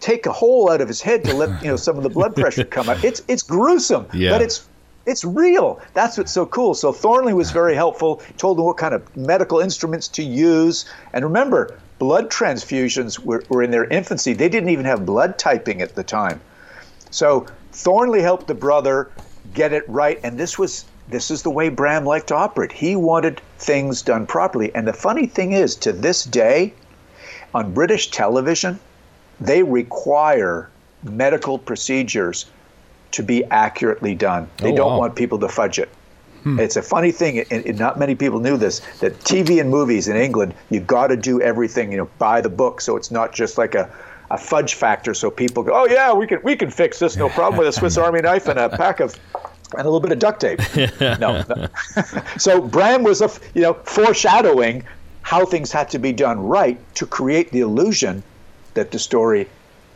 take 0.00 0.26
a 0.26 0.32
hole 0.32 0.70
out 0.70 0.80
of 0.80 0.88
his 0.88 1.00
head 1.00 1.24
to 1.24 1.34
let 1.34 1.62
you 1.62 1.68
know 1.68 1.76
some 1.76 1.96
of 1.96 2.02
the 2.02 2.10
blood 2.10 2.34
pressure 2.36 2.64
come 2.64 2.88
out. 2.88 3.02
It's 3.04 3.22
it's 3.28 3.42
gruesome, 3.42 4.06
yeah. 4.12 4.30
but 4.30 4.42
it's 4.42 4.66
it's 5.06 5.24
real. 5.24 5.80
That's 5.92 6.16
what's 6.16 6.32
so 6.32 6.46
cool. 6.46 6.74
So 6.74 6.92
Thornley 6.92 7.34
was 7.34 7.50
very 7.50 7.74
helpful, 7.74 8.22
told 8.38 8.58
him 8.58 8.64
what 8.64 8.76
kind 8.76 8.94
of 8.94 9.16
medical 9.16 9.60
instruments 9.60 10.08
to 10.08 10.22
use. 10.22 10.86
And 11.12 11.24
remember, 11.24 11.78
blood 11.98 12.30
transfusions 12.30 13.18
were, 13.18 13.44
were 13.48 13.62
in 13.62 13.70
their 13.70 13.84
infancy. 13.84 14.32
They 14.32 14.48
didn't 14.48 14.70
even 14.70 14.86
have 14.86 15.04
blood 15.04 15.38
typing 15.38 15.82
at 15.82 15.94
the 15.94 16.02
time. 16.04 16.40
So 17.10 17.46
Thornley 17.72 18.22
helped 18.22 18.46
the 18.46 18.54
brother 18.54 19.10
get 19.52 19.72
it 19.72 19.88
right. 19.88 20.18
And 20.22 20.38
this 20.38 20.58
was 20.58 20.86
this 21.08 21.30
is 21.30 21.42
the 21.42 21.50
way 21.50 21.68
Bram 21.68 22.04
liked 22.04 22.28
to 22.28 22.34
operate. 22.34 22.72
He 22.72 22.96
wanted 22.96 23.40
things 23.58 24.02
done 24.02 24.26
properly. 24.26 24.74
And 24.74 24.86
the 24.86 24.92
funny 24.92 25.26
thing 25.26 25.52
is, 25.52 25.76
to 25.76 25.92
this 25.92 26.24
day, 26.24 26.72
on 27.54 27.72
British 27.72 28.10
television, 28.10 28.80
they 29.40 29.62
require 29.62 30.70
medical 31.02 31.58
procedures 31.58 32.46
to 33.12 33.22
be 33.22 33.44
accurately 33.44 34.14
done. 34.14 34.48
They 34.56 34.72
oh, 34.72 34.76
don't 34.76 34.92
wow. 34.92 34.98
want 34.98 35.14
people 35.14 35.38
to 35.40 35.48
fudge 35.48 35.78
it. 35.78 35.88
Hmm. 36.42 36.58
It's 36.58 36.76
a 36.76 36.82
funny 36.82 37.12
thing, 37.12 37.38
and, 37.50 37.64
and, 37.64 37.78
not 37.78 37.98
many 37.98 38.14
people 38.14 38.40
knew 38.40 38.56
this. 38.56 38.80
That 39.00 39.18
TV 39.20 39.60
and 39.60 39.70
movies 39.70 40.08
in 40.08 40.16
England, 40.16 40.54
you 40.68 40.80
got 40.80 41.06
to 41.06 41.16
do 41.16 41.40
everything, 41.40 41.90
you 41.90 41.96
know, 41.96 42.08
by 42.18 42.40
the 42.40 42.50
book. 42.50 42.80
So 42.80 42.96
it's 42.96 43.10
not 43.10 43.32
just 43.32 43.56
like 43.56 43.74
a, 43.74 43.90
a 44.30 44.36
fudge 44.36 44.74
factor. 44.74 45.14
So 45.14 45.30
people 45.30 45.62
go, 45.62 45.72
oh 45.74 45.86
yeah, 45.86 46.12
we 46.12 46.26
can 46.26 46.40
we 46.42 46.56
can 46.56 46.70
fix 46.70 46.98
this, 46.98 47.16
no 47.16 47.28
problem 47.30 47.58
with 47.58 47.68
a 47.68 47.72
Swiss 47.80 47.96
Army 47.96 48.20
knife 48.20 48.48
and 48.48 48.58
a 48.58 48.68
pack 48.68 49.00
of 49.00 49.18
and 49.72 49.80
a 49.80 49.84
little 49.84 50.00
bit 50.00 50.12
of 50.12 50.18
duct 50.18 50.40
tape. 50.40 50.60
no, 51.00 51.42
no. 51.48 51.68
so 52.38 52.60
Bram 52.60 53.02
was 53.02 53.20
a 53.20 53.30
you 53.54 53.62
know 53.62 53.74
foreshadowing 53.74 54.84
how 55.22 55.44
things 55.46 55.72
had 55.72 55.88
to 55.90 55.98
be 55.98 56.12
done 56.12 56.38
right 56.38 56.78
to 56.94 57.06
create 57.06 57.50
the 57.50 57.60
illusion 57.60 58.22
that 58.74 58.90
the 58.90 58.98
story 58.98 59.48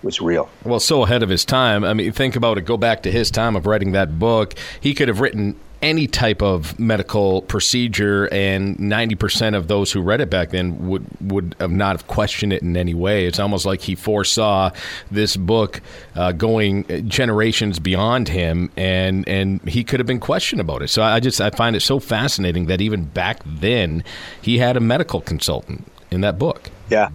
was 0.02 0.20
real. 0.20 0.48
Well, 0.64 0.80
so 0.80 1.02
ahead 1.02 1.22
of 1.22 1.28
his 1.28 1.44
time. 1.44 1.84
I 1.84 1.92
mean, 1.92 2.12
think 2.12 2.36
about 2.36 2.56
it. 2.56 2.62
Go 2.62 2.76
back 2.76 3.02
to 3.02 3.10
his 3.10 3.30
time 3.30 3.56
of 3.56 3.66
writing 3.66 3.92
that 3.92 4.18
book. 4.18 4.54
He 4.80 4.94
could 4.94 5.08
have 5.08 5.20
written 5.20 5.56
any 5.80 6.06
type 6.06 6.42
of 6.42 6.78
medical 6.78 7.42
procedure, 7.42 8.28
and 8.32 8.76
90% 8.78 9.56
of 9.56 9.68
those 9.68 9.92
who 9.92 10.00
read 10.00 10.20
it 10.20 10.30
back 10.30 10.50
then 10.50 10.88
would, 10.88 11.06
would 11.20 11.54
have 11.60 11.70
not 11.70 11.96
have 11.96 12.06
questioned 12.06 12.52
it 12.52 12.62
in 12.62 12.76
any 12.76 12.94
way. 12.94 13.26
It's 13.26 13.38
almost 13.38 13.64
like 13.64 13.80
he 13.82 13.94
foresaw 13.94 14.70
this 15.10 15.36
book 15.36 15.80
uh, 16.14 16.32
going 16.32 17.08
generations 17.08 17.78
beyond 17.78 18.28
him, 18.28 18.70
and, 18.76 19.26
and 19.28 19.60
he 19.68 19.84
could 19.84 20.00
have 20.00 20.06
been 20.06 20.20
questioned 20.20 20.60
about 20.60 20.82
it. 20.82 20.88
So 20.88 21.02
I 21.02 21.20
just 21.20 21.40
I 21.40 21.50
find 21.50 21.76
it 21.76 21.80
so 21.80 22.00
fascinating 22.00 22.66
that 22.66 22.80
even 22.80 23.04
back 23.04 23.40
then 23.44 24.02
he 24.42 24.58
had 24.58 24.76
a 24.76 24.80
medical 24.80 25.20
consultant 25.20 25.90
in 26.10 26.20
that 26.22 26.38
book. 26.38 26.70
Yeah. 26.90 27.10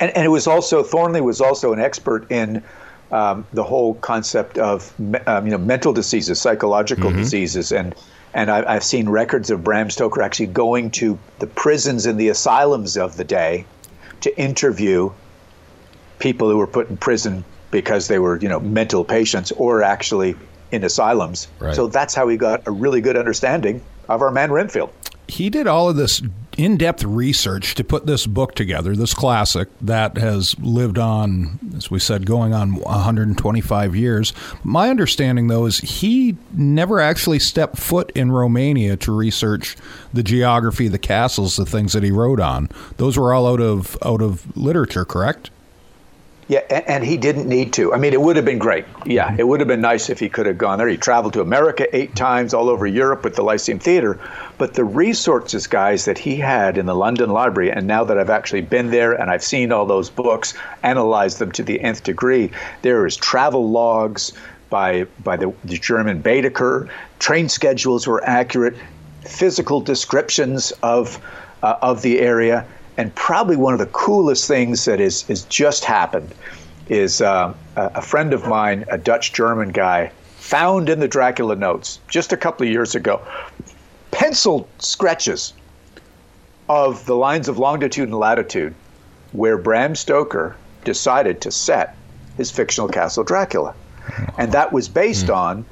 And, 0.00 0.10
and 0.16 0.24
it 0.24 0.28
was 0.28 0.46
also 0.46 0.82
Thornley 0.82 1.20
was 1.20 1.40
also 1.40 1.72
an 1.72 1.80
expert 1.80 2.30
in 2.30 2.62
um, 3.14 3.46
the 3.52 3.62
whole 3.62 3.94
concept 3.94 4.58
of 4.58 4.92
um, 5.26 5.46
you 5.46 5.52
know 5.52 5.58
mental 5.58 5.92
diseases, 5.92 6.40
psychological 6.40 7.10
mm-hmm. 7.10 7.20
diseases, 7.20 7.70
and 7.70 7.94
and 8.34 8.50
I, 8.50 8.74
have 8.74 8.82
seen 8.82 9.08
records 9.08 9.50
of 9.50 9.62
Bram 9.62 9.88
Stoker 9.88 10.20
actually 10.20 10.48
going 10.48 10.90
to 11.02 11.16
the 11.38 11.46
prisons 11.46 12.06
and 12.06 12.18
the 12.18 12.28
asylums 12.28 12.96
of 12.96 13.16
the 13.16 13.22
day 13.22 13.66
to 14.22 14.36
interview 14.36 15.12
people 16.18 16.50
who 16.50 16.58
were 16.58 16.66
put 16.66 16.90
in 16.90 16.96
prison 16.96 17.44
because 17.70 18.08
they 18.08 18.18
were 18.18 18.36
you 18.40 18.48
know 18.48 18.58
mental 18.58 19.04
patients 19.04 19.52
or 19.52 19.84
actually 19.84 20.34
in 20.72 20.82
asylums. 20.82 21.46
Right. 21.60 21.76
So 21.76 21.86
that's 21.86 22.14
how 22.14 22.26
he 22.26 22.36
got 22.36 22.66
a 22.66 22.72
really 22.72 23.00
good 23.00 23.16
understanding 23.16 23.80
of 24.08 24.22
our 24.22 24.32
man 24.32 24.50
Renfield 24.50 24.92
he 25.28 25.50
did 25.50 25.66
all 25.66 25.88
of 25.88 25.96
this 25.96 26.22
in-depth 26.56 27.02
research 27.02 27.74
to 27.74 27.84
put 27.84 28.06
this 28.06 28.26
book 28.26 28.54
together, 28.54 28.94
this 28.94 29.14
classic 29.14 29.68
that 29.80 30.16
has 30.16 30.58
lived 30.60 30.98
on, 30.98 31.58
as 31.76 31.90
we 31.90 31.98
said, 31.98 32.26
going 32.26 32.54
on 32.54 32.76
125 32.76 33.96
years. 33.96 34.32
My 34.62 34.88
understanding, 34.88 35.48
though, 35.48 35.66
is 35.66 35.78
he 35.78 36.36
never 36.52 37.00
actually 37.00 37.40
stepped 37.40 37.78
foot 37.78 38.12
in 38.14 38.30
Romania 38.30 38.96
to 38.98 39.12
research 39.12 39.76
the 40.12 40.22
geography, 40.22 40.88
the 40.88 40.98
castles, 40.98 41.56
the 41.56 41.66
things 41.66 41.92
that 41.92 42.02
he 42.02 42.10
wrote 42.10 42.40
on. 42.40 42.68
Those 42.98 43.18
were 43.18 43.32
all 43.32 43.48
out 43.48 43.60
of 43.60 43.98
out 44.04 44.22
of 44.22 44.56
literature, 44.56 45.04
correct? 45.04 45.50
Yeah, 46.46 46.60
and, 46.86 47.02
he 47.02 47.16
didn't 47.16 47.48
need 47.48 47.72
to. 47.74 47.94
I 47.94 47.96
mean, 47.96 48.12
it 48.12 48.20
would 48.20 48.36
have 48.36 48.44
been 48.44 48.58
great. 48.58 48.84
Yeah, 49.06 49.34
it 49.38 49.44
would 49.44 49.60
have 49.60 49.68
been 49.68 49.80
nice 49.80 50.10
if 50.10 50.20
he 50.20 50.28
could 50.28 50.44
have 50.44 50.58
gone 50.58 50.76
there. 50.76 50.88
He 50.88 50.98
traveled 50.98 51.32
to 51.34 51.40
America 51.40 51.86
eight 51.96 52.14
times, 52.14 52.52
all 52.52 52.68
over 52.68 52.86
Europe 52.86 53.24
with 53.24 53.34
the 53.34 53.42
Lyceum 53.42 53.78
Theater. 53.78 54.20
But 54.58 54.74
the 54.74 54.84
resources, 54.84 55.66
guys, 55.66 56.04
that 56.04 56.18
he 56.18 56.36
had 56.36 56.76
in 56.76 56.84
the 56.84 56.94
London 56.94 57.30
Library, 57.30 57.70
and 57.70 57.86
now 57.86 58.04
that 58.04 58.18
I've 58.18 58.30
actually 58.30 58.60
been 58.60 58.90
there 58.90 59.12
and 59.14 59.30
I've 59.30 59.42
seen 59.42 59.72
all 59.72 59.86
those 59.86 60.10
books, 60.10 60.52
analyzed 60.82 61.38
them 61.38 61.50
to 61.52 61.62
the 61.62 61.80
nth 61.80 62.02
degree, 62.02 62.50
there 62.82 63.06
is 63.06 63.16
travel 63.16 63.70
logs 63.70 64.32
by 64.68 65.04
by 65.22 65.36
the, 65.36 65.52
the 65.64 65.78
German 65.78 66.20
Baedeker. 66.20 66.90
Train 67.20 67.48
schedules 67.48 68.06
were 68.06 68.22
accurate. 68.24 68.76
Physical 69.22 69.80
descriptions 69.80 70.72
of 70.82 71.18
uh, 71.62 71.76
of 71.80 72.02
the 72.02 72.20
area 72.20 72.66
and 72.96 73.14
probably 73.14 73.56
one 73.56 73.72
of 73.72 73.78
the 73.78 73.86
coolest 73.86 74.46
things 74.46 74.84
that 74.84 75.00
is, 75.00 75.28
is 75.28 75.42
just 75.44 75.84
happened 75.84 76.34
is 76.88 77.20
uh, 77.20 77.52
a 77.76 78.02
friend 78.02 78.32
of 78.32 78.46
mine, 78.46 78.84
a 78.90 78.98
Dutch 78.98 79.32
German 79.32 79.70
guy, 79.70 80.10
found 80.36 80.88
in 80.88 81.00
the 81.00 81.08
Dracula 81.08 81.56
notes 81.56 81.98
just 82.08 82.32
a 82.32 82.36
couple 82.36 82.66
of 82.66 82.72
years 82.72 82.94
ago 82.94 83.20
penciled 84.10 84.68
sketches 84.78 85.54
of 86.68 87.04
the 87.06 87.16
lines 87.16 87.48
of 87.48 87.58
longitude 87.58 88.08
and 88.08 88.16
latitude 88.16 88.72
where 89.32 89.58
Bram 89.58 89.96
Stoker 89.96 90.56
decided 90.84 91.40
to 91.40 91.50
set 91.50 91.96
his 92.36 92.50
fictional 92.50 92.88
castle 92.88 93.24
Dracula. 93.24 93.74
And 94.38 94.52
that 94.52 94.72
was 94.72 94.88
based 94.88 95.26
mm. 95.26 95.36
on 95.36 95.64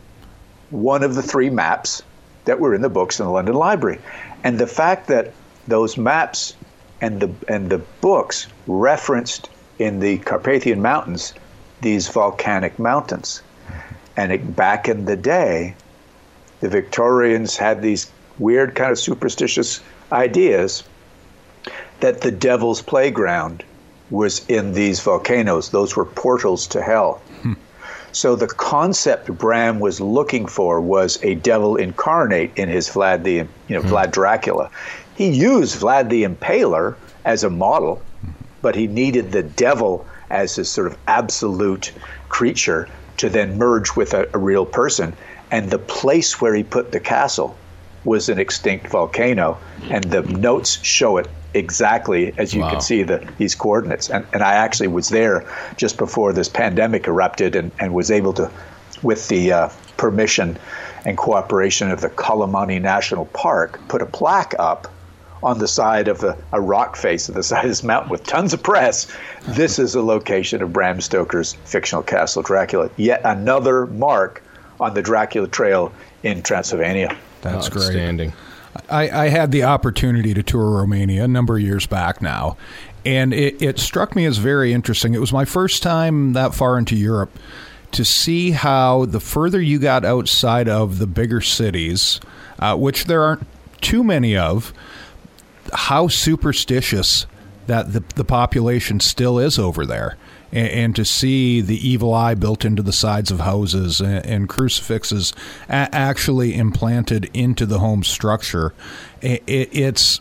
one 0.70 1.05
of 1.05 1.14
the 1.14 1.23
three 1.23 1.51
maps 1.51 2.03
that 2.45 2.59
were 2.59 2.75
in 2.75 2.83
the 2.83 2.89
books 2.89 3.20
in 3.20 3.27
the 3.27 3.33
London 3.33 3.55
Library. 3.55 4.01
And 4.43 4.59
the 4.59 4.66
fact 4.66 5.07
that 5.07 5.33
those 5.68 5.97
maps 5.97 6.55
and 7.03 7.20
the 7.20 7.30
and 7.48 7.68
the 7.68 7.78
books 8.00 8.46
referenced 8.66 9.50
in 9.78 10.00
the 10.00 10.18
Carpathian 10.18 10.80
Mountains 10.80 11.34
these 11.82 12.09
volcanic 12.09 12.78
mountains. 12.78 13.42
And 14.16 14.32
it, 14.32 14.57
back 14.57 14.88
in 14.88 15.05
the 15.05 15.16
day, 15.16 15.74
the 16.61 16.68
Victorians 16.68 17.57
had 17.57 17.82
these 17.82 18.11
weird 18.38 18.74
kind 18.74 18.92
of 18.92 18.98
superstitious 18.98 19.80
ideas 20.12 20.84
that 22.00 22.20
the 22.20 22.30
devil's 22.30 22.82
playground 22.82 23.64
was 24.11 24.46
in 24.48 24.72
these 24.72 25.00
volcanoes. 25.00 25.70
Those 25.70 25.96
were 25.96 26.05
portals 26.05 26.66
to 26.68 26.82
hell. 26.82 27.20
Hmm. 27.42 27.55
So 28.12 28.36
the 28.36 28.46
concept 28.46 29.26
Bram 29.38 29.80
was 29.80 30.00
looking 30.00 30.46
for 30.46 30.80
was 30.80 31.18
a 31.22 31.34
devil 31.34 31.76
incarnate 31.76 32.53
in 32.57 32.68
his 32.68 32.90
Vlad 32.90 33.24
the 33.24 33.34
you 33.34 33.46
know 33.70 33.80
hmm. 33.80 33.88
Vlad 33.88 34.12
Dracula. 34.12 34.70
He 35.16 35.28
used 35.28 35.78
Vlad 35.78 36.08
the 36.08 36.24
Impaler 36.24 36.94
as 37.24 37.44
a 37.44 37.50
model, 37.50 38.00
but 38.62 38.74
he 38.74 38.86
needed 38.86 39.30
the 39.30 39.42
devil 39.42 40.06
as 40.30 40.56
a 40.56 40.64
sort 40.64 40.86
of 40.86 40.96
absolute 41.06 41.92
creature 42.30 42.88
to 43.18 43.28
then 43.28 43.58
merge 43.58 43.94
with 43.94 44.14
a, 44.14 44.26
a 44.32 44.38
real 44.38 44.64
person. 44.64 45.12
And 45.50 45.70
the 45.70 45.78
place 45.78 46.40
where 46.40 46.54
he 46.54 46.62
put 46.62 46.92
the 46.92 47.00
castle 47.00 47.54
was 48.04 48.30
an 48.30 48.38
extinct 48.38 48.88
volcano, 48.88 49.58
and 49.90 50.02
the 50.04 50.22
notes 50.22 50.82
show 50.82 51.18
it 51.18 51.28
exactly 51.54 52.32
as 52.38 52.54
you 52.54 52.62
wow. 52.62 52.70
can 52.70 52.80
see 52.80 53.02
the, 53.02 53.28
these 53.36 53.54
coordinates. 53.54 54.08
And, 54.08 54.26
and 54.32 54.42
I 54.42 54.54
actually 54.54 54.88
was 54.88 55.10
there 55.10 55.46
just 55.76 55.98
before 55.98 56.32
this 56.32 56.48
pandemic 56.48 57.06
erupted 57.06 57.54
and, 57.54 57.70
and 57.78 57.92
was 57.92 58.10
able 58.10 58.32
to, 58.32 58.50
with 59.02 59.28
the 59.28 59.52
uh, 59.52 59.68
permission 59.98 60.58
and 61.04 61.18
cooperation 61.18 61.90
of 61.90 62.00
the 62.00 62.08
Calimani 62.08 62.80
National 62.80 63.26
Park, 63.26 63.78
put 63.88 64.00
a 64.00 64.06
plaque 64.06 64.54
up 64.58 64.88
on 65.43 65.59
the 65.59 65.68
side 65.68 66.09
of 66.09 66.22
a, 66.22 66.36
a 66.53 66.61
rock 66.61 66.97
face 66.97 67.28
of 67.28 67.34
the 67.34 67.43
side 67.43 67.64
of 67.64 67.70
this 67.70 67.82
mountain 67.82 68.11
with 68.11 68.24
tons 68.24 68.53
of 68.53 68.62
press. 68.62 69.07
This 69.49 69.78
is 69.78 69.95
a 69.95 70.03
location 70.03 70.62
of 70.62 70.72
Bram 70.72 71.01
Stoker's 71.01 71.55
fictional 71.64 72.03
castle 72.03 72.43
Dracula. 72.43 72.90
Yet 72.97 73.20
another 73.24 73.86
mark 73.86 74.43
on 74.80 74.95
the 74.95 75.03
Dracula 75.03 75.49
Trail 75.49 75.93
in 76.22 76.43
Transylvania. 76.43 77.16
That's 77.43 77.68
great. 77.68 78.32
I, 78.88 79.24
I, 79.24 79.28
had 79.28 79.53
the 79.53 79.64
opportunity 79.64 80.32
to 80.32 80.43
tour 80.43 80.70
Romania 80.70 81.24
a 81.24 81.28
number 81.28 81.57
of 81.57 81.62
years 81.62 81.86
back 81.86 82.22
now, 82.22 82.57
and 83.05 83.34
it, 83.34 83.61
it 83.61 83.78
struck 83.78 84.16
me 84.16 84.24
as 84.24 84.38
very 84.38 84.72
interesting. 84.72 85.12
It 85.12 85.18
was 85.18 85.32
my 85.32 85.45
first 85.45 85.82
time 85.82 86.32
that 86.32 86.55
far 86.55 86.78
into 86.78 86.97
Europe 86.97 87.30
to 87.93 88.05
see 88.05 88.53
how 88.53 89.05
the 89.05 89.20
further 89.20 89.61
you 89.61 89.78
got 89.78 90.05
outside 90.05 90.68
of 90.68 90.99
the 90.99 91.07
bigger 91.07 91.43
cities, 91.43 92.20
uh, 92.59 92.74
which 92.76 93.05
there 93.05 93.22
aren't 93.22 93.47
too 93.82 94.03
many 94.03 94.36
of, 94.36 94.72
how 95.72 96.08
superstitious 96.08 97.26
that 97.66 97.92
the, 97.92 98.02
the 98.16 98.24
population 98.24 99.00
still 99.00 99.38
is 99.38 99.58
over 99.58 99.86
there. 99.86 100.16
And, 100.50 100.68
and, 100.68 100.96
to 100.96 101.04
see 101.04 101.62
the 101.62 101.88
evil 101.88 102.12
eye 102.12 102.34
built 102.34 102.64
into 102.64 102.82
the 102.82 102.92
sides 102.92 103.30
of 103.30 103.40
houses 103.40 104.00
and, 104.00 104.26
and 104.26 104.48
crucifixes 104.48 105.32
a- 105.68 105.88
actually 105.94 106.54
implanted 106.54 107.30
into 107.32 107.64
the 107.64 107.78
home 107.78 108.02
structure, 108.04 108.74
it, 109.22 109.42
it's 109.46 110.20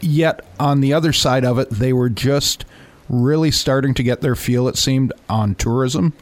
yet 0.00 0.44
on 0.60 0.80
the 0.80 0.92
other 0.92 1.14
side 1.14 1.44
of 1.44 1.58
it, 1.58 1.70
they 1.70 1.94
were 1.94 2.10
just 2.10 2.66
really 3.08 3.50
starting 3.50 3.94
to 3.94 4.02
get 4.02 4.20
their 4.20 4.34
feel, 4.34 4.68
it 4.68 4.76
seemed, 4.76 5.12
on 5.30 5.54
tourism 5.54 6.12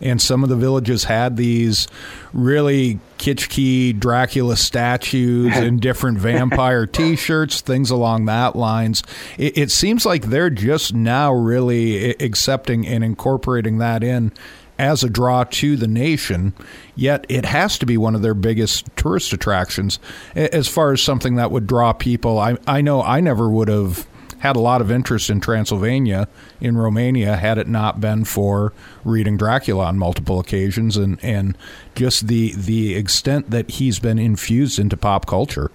and 0.00 0.20
some 0.20 0.42
of 0.42 0.48
the 0.48 0.56
villages 0.56 1.04
had 1.04 1.36
these 1.36 1.88
really 2.32 3.00
kitschy 3.18 3.98
Dracula 3.98 4.56
statues 4.56 5.56
and 5.56 5.80
different 5.80 6.18
vampire 6.18 6.86
T-shirts, 6.98 7.60
things 7.60 7.90
along 7.90 8.26
that 8.26 8.56
lines. 8.56 9.02
It, 9.36 9.58
it, 9.58 9.70
seems 9.70 10.06
like 10.06 10.26
they're 10.26 10.50
just 10.50 10.94
now 10.94 11.32
really 11.32 12.10
accepting 12.10 12.86
and 12.86 13.04
incorporating 13.04 13.78
that 13.78 14.02
in 14.02 14.32
as 14.78 15.02
a 15.02 15.08
draw 15.08 15.44
to 15.44 15.76
the 15.76 15.88
nation. 15.88 16.54
Yet 16.94 17.26
it 17.28 17.44
has 17.44 17.78
to 17.78 17.86
be 17.86 17.96
one 17.96 18.14
of 18.14 18.22
their 18.22 18.34
biggest 18.34 18.88
tourist 18.96 19.32
attractions 19.32 19.98
as 20.34 20.68
far 20.68 20.92
as 20.92 21.02
something 21.02 21.36
that 21.36 21.50
would 21.50 21.66
draw 21.66 21.92
people. 21.92 22.38
I 22.38 22.56
I 22.66 22.80
know 22.80 23.02
I 23.02 23.20
never 23.20 23.50
would 23.50 23.68
have 23.68 24.06
had 24.40 24.56
a 24.56 24.60
lot 24.60 24.80
of 24.80 24.90
interest 24.90 25.30
in 25.30 25.40
Transylvania 25.40 26.28
in 26.60 26.76
Romania 26.76 27.36
had 27.36 27.58
it 27.58 27.66
not 27.66 28.00
been 28.00 28.24
for 28.24 28.72
reading 29.04 29.36
Dracula 29.36 29.86
on 29.86 29.98
multiple 29.98 30.38
occasions 30.38 30.96
and, 30.96 31.18
and 31.22 31.56
just 31.94 32.28
the 32.28 32.52
the 32.54 32.94
extent 32.94 33.50
that 33.50 33.70
he's 33.72 33.98
been 33.98 34.18
infused 34.18 34.78
into 34.78 34.96
pop 34.96 35.26
culture. 35.26 35.70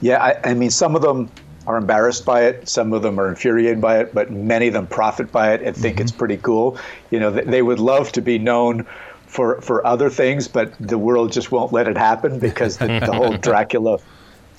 Yeah, 0.00 0.22
I, 0.22 0.50
I 0.50 0.54
mean, 0.54 0.70
some 0.70 0.94
of 0.96 1.02
them 1.02 1.30
are 1.66 1.76
embarrassed 1.76 2.24
by 2.24 2.44
it. 2.44 2.68
Some 2.68 2.92
of 2.92 3.02
them 3.02 3.18
are 3.18 3.28
infuriated 3.28 3.80
by 3.80 4.00
it, 4.00 4.14
but 4.14 4.30
many 4.30 4.68
of 4.68 4.74
them 4.74 4.86
profit 4.86 5.32
by 5.32 5.54
it 5.54 5.62
and 5.62 5.74
think 5.74 5.96
mm-hmm. 5.96 6.02
it's 6.02 6.12
pretty 6.12 6.36
cool. 6.36 6.78
You 7.10 7.20
know, 7.20 7.30
they 7.30 7.62
would 7.62 7.78
love 7.78 8.12
to 8.12 8.20
be 8.20 8.38
known 8.38 8.86
for 9.26 9.60
for 9.60 9.84
other 9.86 10.10
things, 10.10 10.46
but 10.46 10.72
the 10.78 10.98
world 10.98 11.32
just 11.32 11.50
won't 11.50 11.72
let 11.72 11.88
it 11.88 11.96
happen 11.96 12.38
because 12.38 12.76
the, 12.76 12.86
the 12.86 13.12
whole 13.12 13.36
Dracula 13.38 13.98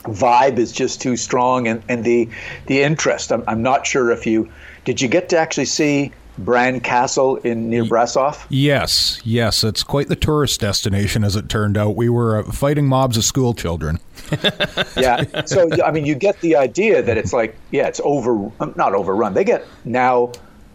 vibe 0.06 0.58
is 0.58 0.72
just 0.72 1.02
too 1.02 1.18
strong 1.18 1.68
and, 1.68 1.84
and 1.90 2.04
the 2.04 2.30
the 2.68 2.82
interest. 2.82 3.32
I'm, 3.32 3.44
I'm 3.48 3.62
not 3.62 3.86
sure 3.86 4.12
if 4.12 4.26
you 4.26 4.52
did 4.86 5.02
you 5.02 5.08
get 5.08 5.30
to 5.30 5.38
actually 5.38 5.66
see 5.66 6.12
Bran 6.38 6.82
Castle 6.82 7.38
in 7.38 7.70
near 7.70 7.84
Brasov? 7.86 8.46
Yes, 8.50 9.22
yes, 9.24 9.64
it's 9.64 9.84
quite 9.84 10.10
the 10.10 10.16
tourist 10.16 10.60
destination 10.60 11.24
as 11.24 11.36
it 11.36 11.50
turned 11.50 11.78
out. 11.78 11.96
We 11.96 12.10
were 12.10 12.40
uh, 12.40 12.52
fighting 12.52 12.88
mobs 12.88 13.18
of 13.18 13.24
school 13.24 13.54
children. 13.54 14.00
yeah, 14.98 15.46
so 15.46 15.70
I 15.84 15.92
mean, 15.92 16.06
you 16.06 16.16
get 16.16 16.40
the 16.42 16.56
idea 16.56 17.02
that 17.02 17.18
it's 17.18 17.32
like, 17.32 17.56
yeah, 17.72 17.88
it's 17.88 18.02
over, 18.04 18.52
um, 18.60 18.74
not 18.76 18.94
overrun. 18.94 19.34
They 19.34 19.44
get 19.44 19.66
now 19.86 20.32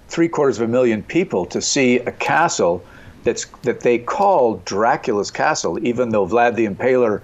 three 0.08 0.28
quarters 0.28 0.58
of 0.58 0.68
a 0.68 0.72
million 0.72 1.02
people 1.02 1.46
to 1.46 1.60
see 1.60 1.98
a 1.98 2.12
castle 2.12 2.82
that's 3.24 3.44
that 3.62 3.80
they 3.80 3.98
call 3.98 4.56
Dracula's 4.64 5.30
castle, 5.30 5.84
even 5.86 6.08
though 6.08 6.26
Vlad 6.26 6.56
the 6.56 6.66
Impaler 6.66 7.20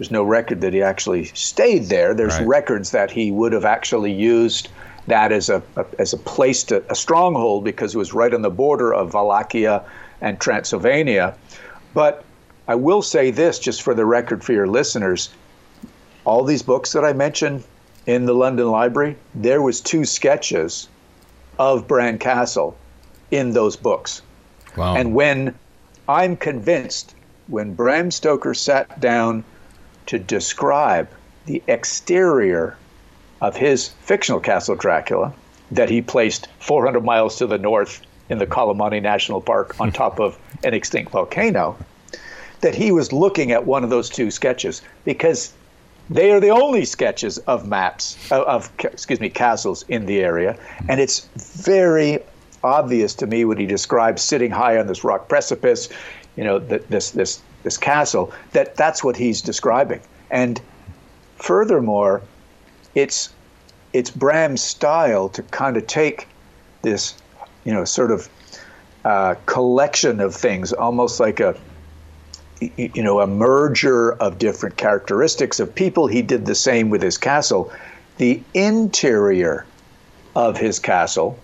there's 0.00 0.10
no 0.10 0.24
record 0.24 0.62
that 0.62 0.72
he 0.72 0.80
actually 0.82 1.26
stayed 1.34 1.90
there. 1.90 2.14
There's 2.14 2.38
right. 2.38 2.46
records 2.46 2.90
that 2.92 3.10
he 3.10 3.30
would 3.30 3.52
have 3.52 3.66
actually 3.66 4.10
used 4.10 4.70
that 5.08 5.30
as 5.30 5.50
a, 5.50 5.62
a 5.76 5.84
as 5.98 6.14
a 6.14 6.16
place 6.16 6.64
to 6.64 6.82
a 6.90 6.94
stronghold 6.94 7.64
because 7.64 7.94
it 7.94 7.98
was 7.98 8.14
right 8.14 8.32
on 8.32 8.40
the 8.40 8.48
border 8.48 8.94
of 8.94 9.12
Wallachia 9.12 9.84
and 10.22 10.40
Transylvania. 10.40 11.34
But 11.92 12.24
I 12.66 12.76
will 12.76 13.02
say 13.02 13.30
this, 13.30 13.58
just 13.58 13.82
for 13.82 13.92
the 13.92 14.06
record 14.06 14.42
for 14.42 14.54
your 14.54 14.66
listeners, 14.66 15.28
all 16.24 16.44
these 16.44 16.62
books 16.62 16.92
that 16.92 17.04
I 17.04 17.12
mentioned 17.12 17.62
in 18.06 18.24
the 18.24 18.32
London 18.32 18.70
Library, 18.70 19.18
there 19.34 19.60
was 19.60 19.82
two 19.82 20.06
sketches 20.06 20.88
of 21.58 21.86
Bran 21.86 22.16
Castle 22.16 22.74
in 23.30 23.52
those 23.52 23.76
books. 23.76 24.22
Wow. 24.78 24.96
And 24.96 25.14
when 25.14 25.54
I'm 26.08 26.38
convinced, 26.38 27.14
when 27.48 27.74
Bram 27.74 28.10
Stoker 28.10 28.54
sat 28.54 28.98
down 28.98 29.44
to 30.06 30.18
describe 30.18 31.08
the 31.46 31.62
exterior 31.66 32.76
of 33.40 33.56
his 33.56 33.88
fictional 33.88 34.40
castle 34.40 34.76
Dracula 34.76 35.32
that 35.70 35.88
he 35.88 36.02
placed 36.02 36.48
400 36.58 37.04
miles 37.04 37.36
to 37.36 37.46
the 37.46 37.58
north 37.58 38.02
in 38.28 38.38
the 38.38 38.46
Calimani 38.46 39.02
National 39.02 39.40
Park 39.40 39.78
on 39.80 39.88
hmm. 39.88 39.94
top 39.94 40.20
of 40.20 40.38
an 40.64 40.74
extinct 40.74 41.12
volcano, 41.12 41.76
that 42.60 42.74
he 42.74 42.92
was 42.92 43.12
looking 43.12 43.52
at 43.52 43.66
one 43.66 43.84
of 43.84 43.90
those 43.90 44.08
two 44.08 44.30
sketches 44.30 44.82
because 45.04 45.52
they 46.08 46.32
are 46.32 46.40
the 46.40 46.50
only 46.50 46.84
sketches 46.84 47.38
of 47.38 47.66
maps 47.66 48.16
of, 48.30 48.42
of 48.44 48.72
excuse 48.84 49.20
me 49.20 49.28
castles 49.28 49.84
in 49.88 50.06
the 50.06 50.20
area, 50.20 50.54
hmm. 50.78 50.90
and 50.90 51.00
it's 51.00 51.28
very 51.36 52.18
obvious 52.62 53.14
to 53.14 53.26
me 53.26 53.44
when 53.44 53.56
he 53.56 53.66
describes 53.66 54.22
sitting 54.22 54.50
high 54.50 54.78
on 54.78 54.86
this 54.86 55.02
rock 55.02 55.28
precipice, 55.28 55.88
you 56.36 56.44
know, 56.44 56.58
this 56.58 57.10
this 57.10 57.40
this 57.62 57.76
castle, 57.76 58.32
that 58.52 58.76
that's 58.76 59.04
what 59.04 59.16
he's 59.16 59.42
describing. 59.42 60.00
And 60.30 60.60
furthermore, 61.36 62.22
it's 62.94 63.32
it's 63.92 64.10
Bram's 64.10 64.62
style 64.62 65.28
to 65.30 65.42
kind 65.42 65.76
of 65.76 65.86
take 65.86 66.28
this, 66.82 67.14
you 67.64 67.72
know, 67.72 67.84
sort 67.84 68.10
of 68.10 68.28
uh, 69.04 69.34
collection 69.46 70.20
of 70.20 70.34
things, 70.34 70.72
almost 70.72 71.20
like 71.20 71.40
a 71.40 71.56
you 72.76 73.02
know 73.02 73.20
a 73.20 73.26
merger 73.26 74.12
of 74.12 74.38
different 74.38 74.76
characteristics 74.76 75.60
of 75.60 75.74
people. 75.74 76.06
He 76.06 76.22
did 76.22 76.46
the 76.46 76.54
same 76.54 76.90
with 76.90 77.02
his 77.02 77.16
castle. 77.16 77.72
The 78.18 78.42
interior 78.52 79.64
of 80.36 80.58
his 80.58 80.78
castle, 80.78 81.38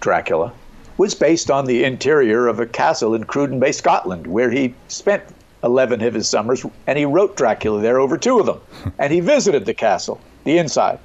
Dracula, 0.00 0.52
was 0.98 1.14
based 1.14 1.50
on 1.50 1.64
the 1.64 1.84
interior 1.84 2.46
of 2.46 2.60
a 2.60 2.66
castle 2.66 3.14
in 3.14 3.24
Cruden 3.24 3.58
Bay, 3.58 3.72
Scotland, 3.72 4.26
where 4.26 4.50
he 4.50 4.74
spent 4.88 5.22
11 5.64 6.02
of 6.02 6.14
his 6.14 6.28
summers, 6.28 6.64
and 6.86 6.98
he 6.98 7.06
wrote 7.06 7.36
Dracula 7.36 7.80
there 7.80 7.98
over 7.98 8.18
two 8.18 8.38
of 8.38 8.46
them. 8.46 8.60
and 8.98 9.12
he 9.12 9.20
visited 9.20 9.64
the 9.64 9.74
castle, 9.74 10.20
the 10.44 10.58
inside. 10.58 10.98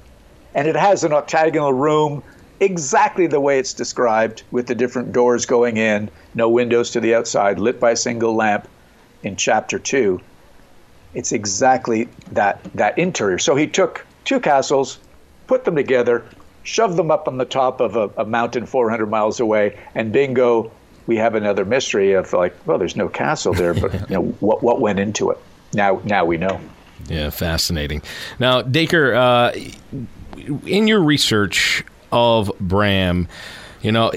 And 0.54 0.68
it 0.68 0.76
has 0.76 1.02
an 1.02 1.12
octagonal 1.12 1.72
room 1.72 2.22
exactly 2.60 3.26
the 3.26 3.40
way 3.40 3.58
it's 3.58 3.72
described, 3.72 4.42
with 4.50 4.66
the 4.66 4.74
different 4.74 5.12
doors 5.12 5.46
going 5.46 5.78
in, 5.78 6.10
no 6.34 6.48
windows 6.48 6.90
to 6.90 7.00
the 7.00 7.14
outside, 7.14 7.58
lit 7.58 7.80
by 7.80 7.92
a 7.92 7.96
single 7.96 8.34
lamp 8.34 8.68
in 9.22 9.34
chapter 9.34 9.78
two. 9.78 10.20
It's 11.14 11.32
exactly 11.32 12.08
that, 12.32 12.62
that 12.74 12.98
interior. 12.98 13.38
So 13.38 13.56
he 13.56 13.66
took 13.66 14.06
two 14.24 14.40
castles, 14.40 14.98
put 15.46 15.64
them 15.64 15.74
together, 15.74 16.24
shove 16.62 16.96
them 16.96 17.10
up 17.10 17.26
on 17.26 17.38
the 17.38 17.44
top 17.44 17.80
of 17.80 17.96
a, 17.96 18.10
a 18.18 18.24
mountain 18.26 18.66
400 18.66 19.06
miles 19.06 19.40
away, 19.40 19.78
and 19.94 20.12
bingo, 20.12 20.70
we 21.06 21.16
have 21.16 21.34
another 21.34 21.64
mystery 21.64 22.12
of 22.12 22.32
like, 22.32 22.54
well, 22.66 22.78
there's 22.78 22.96
no 22.96 23.08
castle 23.08 23.52
there, 23.52 23.74
but 23.74 23.92
you 24.10 24.16
know 24.16 24.22
what 24.40 24.62
what 24.62 24.80
went 24.80 24.98
into 24.98 25.30
it. 25.30 25.38
Now 25.72 26.00
now 26.04 26.24
we 26.24 26.36
know. 26.36 26.60
Yeah, 27.08 27.30
fascinating. 27.30 28.02
Now, 28.38 28.60
Dacre, 28.60 29.14
uh, 29.14 29.52
in 30.66 30.86
your 30.86 31.00
research, 31.00 31.82
of 32.12 32.52
Bram, 32.60 33.28
you 33.82 33.92
know, 33.92 34.12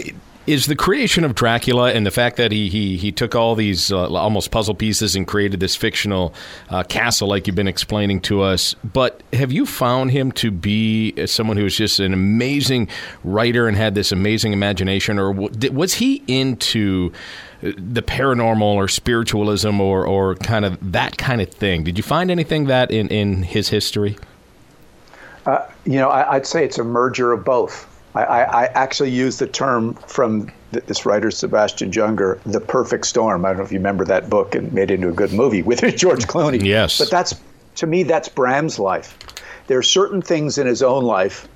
is 0.46 0.66
the 0.66 0.76
creation 0.76 1.24
of 1.24 1.36
Dracula 1.36 1.94
and 1.94 2.06
the 2.06 2.12
fact 2.12 2.38
that 2.38 2.52
he 2.52 2.70
he, 2.70 2.98
he 2.98 3.12
took 3.12 3.36
all 3.36 3.56
these 3.56 3.92
uh, 3.92 4.08
almost 4.14 4.52
puzzle 4.52 4.76
pieces 4.76 5.16
and 5.16 5.28
created 5.28 5.60
this 5.60 5.76
fictional 5.76 6.34
uh, 6.70 6.84
castle, 6.84 7.28
like 7.28 7.48
you've 7.48 7.56
been 7.56 7.68
explaining 7.68 8.20
to 8.22 8.42
us. 8.42 8.76
But 8.84 9.24
have 9.32 9.52
you 9.52 9.66
found 9.66 10.12
him 10.12 10.32
to 10.34 10.52
be 10.52 11.26
someone 11.26 11.58
who 11.58 11.64
was 11.64 11.76
just 11.76 12.00
an 12.00 12.14
amazing 12.14 12.90
writer 13.24 13.68
and 13.68 13.78
had 13.78 13.96
this 13.96 14.12
amazing 14.12 14.54
imagination, 14.54 15.18
or 15.18 15.32
was 15.32 15.94
he 15.94 16.24
into 16.28 17.12
the 17.62 18.02
paranormal 18.02 18.62
or 18.62 18.90
spiritualism 18.90 19.80
or 19.80 20.06
or 20.06 20.36
kind 20.36 20.66
of 20.66 20.92
that 20.92 21.18
kind 21.18 21.42
of 21.42 21.50
thing? 21.50 21.84
Did 21.84 21.98
you 21.98 22.04
find 22.04 22.30
anything 22.30 22.66
that 22.66 22.92
in 22.92 23.08
in 23.08 23.44
his 23.44 23.70
history? 23.70 24.18
Uh, 25.46 25.66
you 25.86 25.98
know, 25.98 26.10
I, 26.10 26.36
I'd 26.36 26.48
say 26.48 26.64
it's 26.64 26.78
a 26.78 26.84
merger 26.84 27.32
of 27.32 27.44
both. 27.44 27.93
I, 28.16 28.24
I, 28.24 28.64
actually 28.66 29.10
use 29.10 29.40
the 29.40 29.48
term 29.48 29.96
from 30.08 30.52
this 30.72 31.06
writer 31.06 31.32
Sebastian 31.32 31.92
Junger, 31.92 32.40
"the 32.46 32.60
perfect 32.60 33.08
storm." 33.08 33.44
I 33.44 33.50
don't 33.50 33.58
know 33.58 33.64
if 33.64 33.72
you 33.72 33.80
remember 33.80 34.06
that 34.06 34.30
book 34.30 34.54
and 34.54 34.72
made 34.72 34.92
it 34.92 34.96
into 34.96 35.10
a 35.10 35.14
good 35.14 35.34
movie 35.34 35.64
with 35.64 35.82
George 35.96 36.28
Clooney. 36.28 36.64
Yes, 36.64 37.00
but 37.00 37.10
that's 37.10 37.34
to 37.76 37.88
me 37.88 38.04
that's 38.04 38.30
Bram's 38.30 38.78
life. 38.78 39.18
There 39.66 39.80
are 39.80 39.84
certain 39.84 40.22
things 40.22 40.58
in 40.60 40.68
his 40.68 40.84
own 40.84 41.04
life, 41.04 41.48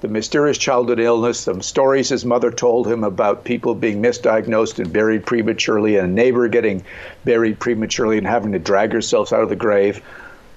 the 0.00 0.08
mysterious 0.08 0.58
childhood 0.58 0.98
illness, 0.98 1.44
the 1.44 1.62
stories 1.62 2.08
his 2.08 2.24
mother 2.24 2.50
told 2.50 2.86
him 2.86 3.04
about 3.04 3.44
people 3.44 3.74
being 3.74 4.02
misdiagnosed 4.02 4.78
and 4.78 4.92
buried 4.92 5.24
prematurely, 5.24 5.96
and 5.96 6.08
a 6.08 6.10
neighbor 6.10 6.48
getting 6.48 6.84
buried 7.24 7.58
prematurely 7.58 8.18
and 8.18 8.26
having 8.26 8.52
to 8.52 8.58
drag 8.58 8.92
herself 8.92 9.32
out 9.32 9.42
of 9.42 9.48
the 9.48 9.56
grave. 9.56 10.02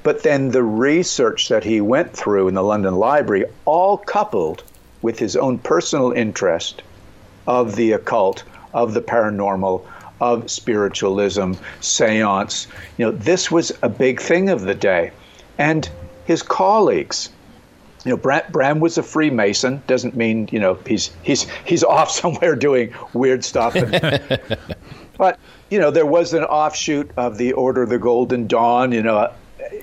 But 0.02 0.24
then 0.24 0.52
the 0.52 0.64
research 0.64 1.48
that 1.48 1.64
he 1.64 1.80
went 1.80 2.12
through 2.12 2.50
in 2.50 2.56
the 2.56 2.64
London 2.64 2.96
Library, 2.96 3.46
all 3.66 3.98
coupled 3.98 4.64
with 5.04 5.20
his 5.20 5.36
own 5.36 5.60
personal 5.60 6.12
interest 6.12 6.82
of 7.46 7.76
the 7.76 7.92
occult, 7.92 8.44
of 8.74 8.96
the 8.96 9.02
paranormal, 9.02 9.86
of 10.20 10.50
spiritualism, 10.50 11.54
seance. 11.82 12.68
You 12.98 13.06
know, 13.06 13.12
this 13.12 13.52
was 13.52 13.72
a 13.84 13.90
big 13.90 14.20
thing 14.20 14.50
of 14.50 14.62
the 14.62 14.74
day. 14.74 15.12
And 15.58 15.88
his 16.26 16.42
colleagues, 16.42 17.30
you 18.06 18.12
know, 18.12 18.18
Bram, 18.18 18.44
Bram 18.50 18.80
was 18.80 18.98
a 18.98 19.04
Freemason. 19.04 19.84
Doesn't 19.86 20.16
mean 20.16 20.50
you 20.52 20.60
know 20.60 20.80
he's 20.88 21.12
he's 21.22 21.46
he's 21.66 21.84
off 21.96 22.10
somewhere 22.10 22.56
doing 22.56 22.94
weird 23.14 23.44
stuff. 23.44 23.76
And, 23.76 24.40
but 25.18 25.40
you 25.70 25.80
know, 25.80 25.92
there 25.92 26.06
was 26.06 26.34
an 26.34 26.44
offshoot 26.44 27.12
of 27.18 27.38
the 27.38 27.54
Order 27.54 27.84
of 27.84 27.90
the 27.90 28.00
Golden 28.00 28.48
Dawn. 28.48 28.92
You 28.92 29.04
know, 29.04 29.32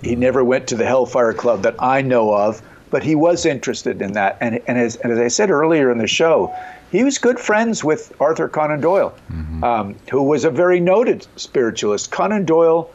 he 0.02 0.16
never 0.16 0.42
went 0.42 0.68
to 0.68 0.76
the 0.76 0.86
Hellfire 0.86 1.34
Club 1.34 1.62
that 1.62 1.76
I 1.78 2.02
know 2.02 2.34
of 2.34 2.62
but 2.90 3.02
he 3.02 3.14
was 3.14 3.46
interested 3.46 4.02
in 4.02 4.12
that. 4.12 4.36
And, 4.40 4.60
and, 4.66 4.78
as, 4.78 4.96
and 4.96 5.12
as 5.12 5.18
I 5.18 5.28
said 5.28 5.50
earlier 5.50 5.90
in 5.90 5.98
the 5.98 6.06
show, 6.06 6.54
he 6.90 7.04
was 7.04 7.18
good 7.18 7.38
friends 7.38 7.84
with 7.84 8.12
Arthur 8.20 8.48
Conan 8.48 8.80
Doyle, 8.80 9.14
mm-hmm. 9.30 9.62
um, 9.62 9.96
who 10.10 10.22
was 10.22 10.44
a 10.44 10.50
very 10.50 10.80
noted 10.80 11.26
spiritualist. 11.36 12.10
Conan 12.10 12.44
Doyle 12.44 12.90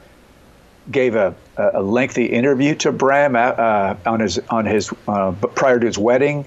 gave 0.91 1.15
a, 1.15 1.33
a 1.57 1.81
lengthy 1.81 2.25
interview 2.25 2.75
to 2.75 2.91
Bram 2.91 3.35
uh, 3.35 3.39
uh, 3.39 3.97
on 4.05 4.19
his 4.19 4.39
on 4.49 4.65
his 4.65 4.93
uh, 5.07 5.31
prior 5.31 5.79
to 5.79 5.85
his 5.85 5.97
wedding. 5.97 6.45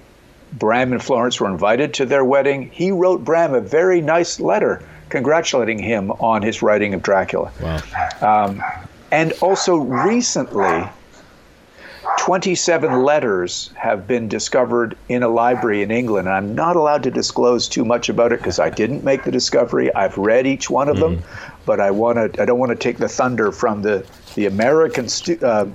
Bram 0.53 0.93
and 0.93 1.03
Florence 1.03 1.39
were 1.39 1.49
invited 1.49 1.93
to 1.95 2.05
their 2.05 2.23
wedding. 2.23 2.69
He 2.71 2.91
wrote 2.91 3.23
Bram 3.23 3.53
a 3.53 3.61
very 3.61 4.01
nice 4.01 4.39
letter 4.39 4.83
congratulating 5.09 5.79
him 5.79 6.11
on 6.11 6.41
his 6.41 6.61
writing 6.61 6.93
of 6.93 7.01
Dracula. 7.01 7.51
Wow. 7.61 7.79
Um, 8.21 8.63
and 9.11 9.33
also 9.41 9.75
recently, 9.77 10.87
27 12.29 13.01
letters 13.01 13.71
have 13.75 14.05
been 14.05 14.27
discovered 14.27 14.95
in 15.07 15.23
a 15.23 15.27
library 15.27 15.81
in 15.81 15.89
England. 15.89 16.27
And 16.27 16.37
I'm 16.37 16.53
not 16.53 16.75
allowed 16.75 17.01
to 17.01 17.09
disclose 17.09 17.67
too 17.67 17.83
much 17.83 18.07
about 18.07 18.31
it 18.31 18.37
because 18.37 18.59
I 18.59 18.69
didn't 18.69 19.03
make 19.03 19.23
the 19.23 19.31
discovery. 19.31 19.91
I've 19.95 20.15
read 20.15 20.45
each 20.45 20.69
one 20.69 20.89
of 20.89 20.97
mm. 20.97 20.99
them, 20.99 21.17
mm-hmm. 21.17 21.63
but 21.65 21.79
I 21.79 21.89
want 21.89 22.35
to. 22.35 22.39
I 22.39 22.45
don't 22.45 22.59
want 22.59 22.69
to 22.69 22.75
take 22.75 22.99
the 22.99 23.09
thunder 23.09 23.51
from 23.51 23.81
the 23.81 24.05
the 24.35 24.45
American 24.45 25.09
stu- 25.09 25.39
uh, 25.41 25.65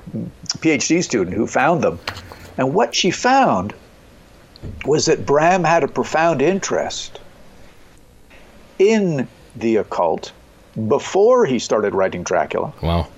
PhD 0.58 1.02
student 1.02 1.36
who 1.36 1.48
found 1.48 1.82
them. 1.82 1.98
And 2.56 2.72
what 2.72 2.94
she 2.94 3.10
found 3.10 3.74
was 4.84 5.06
that 5.06 5.26
Bram 5.26 5.64
had 5.64 5.82
a 5.82 5.88
profound 5.88 6.40
interest 6.40 7.18
in 8.78 9.26
the 9.56 9.74
occult 9.74 10.30
before 10.86 11.46
he 11.46 11.58
started 11.58 11.96
writing 11.96 12.22
Dracula. 12.22 12.72
Wow. 12.80 13.08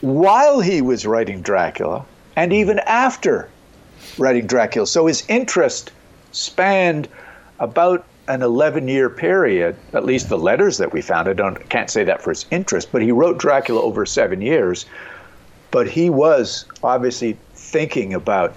While 0.00 0.58
he 0.58 0.82
was 0.82 1.06
writing 1.06 1.40
Dracula, 1.40 2.04
and 2.36 2.52
even 2.52 2.78
after 2.80 3.48
writing 4.18 4.46
Dracula. 4.46 4.86
So 4.86 5.06
his 5.06 5.24
interest 5.28 5.90
spanned 6.32 7.08
about 7.58 8.04
an 8.28 8.42
11 8.42 8.88
year 8.88 9.10
period, 9.10 9.76
at 9.92 10.04
least 10.04 10.28
the 10.28 10.38
letters 10.38 10.78
that 10.78 10.92
we 10.92 11.02
found. 11.02 11.28
I 11.28 11.32
don't, 11.32 11.68
can't 11.68 11.90
say 11.90 12.04
that 12.04 12.22
for 12.22 12.30
his 12.30 12.46
interest, 12.50 12.90
but 12.92 13.02
he 13.02 13.12
wrote 13.12 13.38
Dracula 13.38 13.80
over 13.80 14.06
seven 14.06 14.40
years. 14.40 14.86
But 15.70 15.88
he 15.88 16.10
was 16.10 16.66
obviously 16.82 17.36
thinking 17.54 18.14
about, 18.14 18.54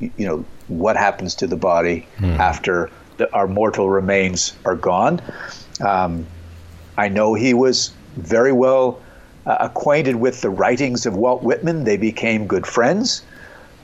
you 0.00 0.10
know, 0.18 0.44
what 0.68 0.96
happens 0.96 1.34
to 1.36 1.46
the 1.46 1.56
body 1.56 2.06
mm. 2.18 2.36
after 2.38 2.90
the, 3.18 3.32
our 3.32 3.46
mortal 3.46 3.88
remains 3.88 4.54
are 4.64 4.74
gone. 4.74 5.20
Um, 5.80 6.26
I 6.96 7.08
know 7.08 7.34
he 7.34 7.54
was 7.54 7.92
very 8.16 8.52
well 8.52 9.00
uh, 9.46 9.56
acquainted 9.60 10.16
with 10.16 10.40
the 10.40 10.50
writings 10.50 11.06
of 11.06 11.16
Walt 11.16 11.42
Whitman. 11.42 11.84
They 11.84 11.96
became 11.96 12.46
good 12.46 12.66
friends, 12.66 13.22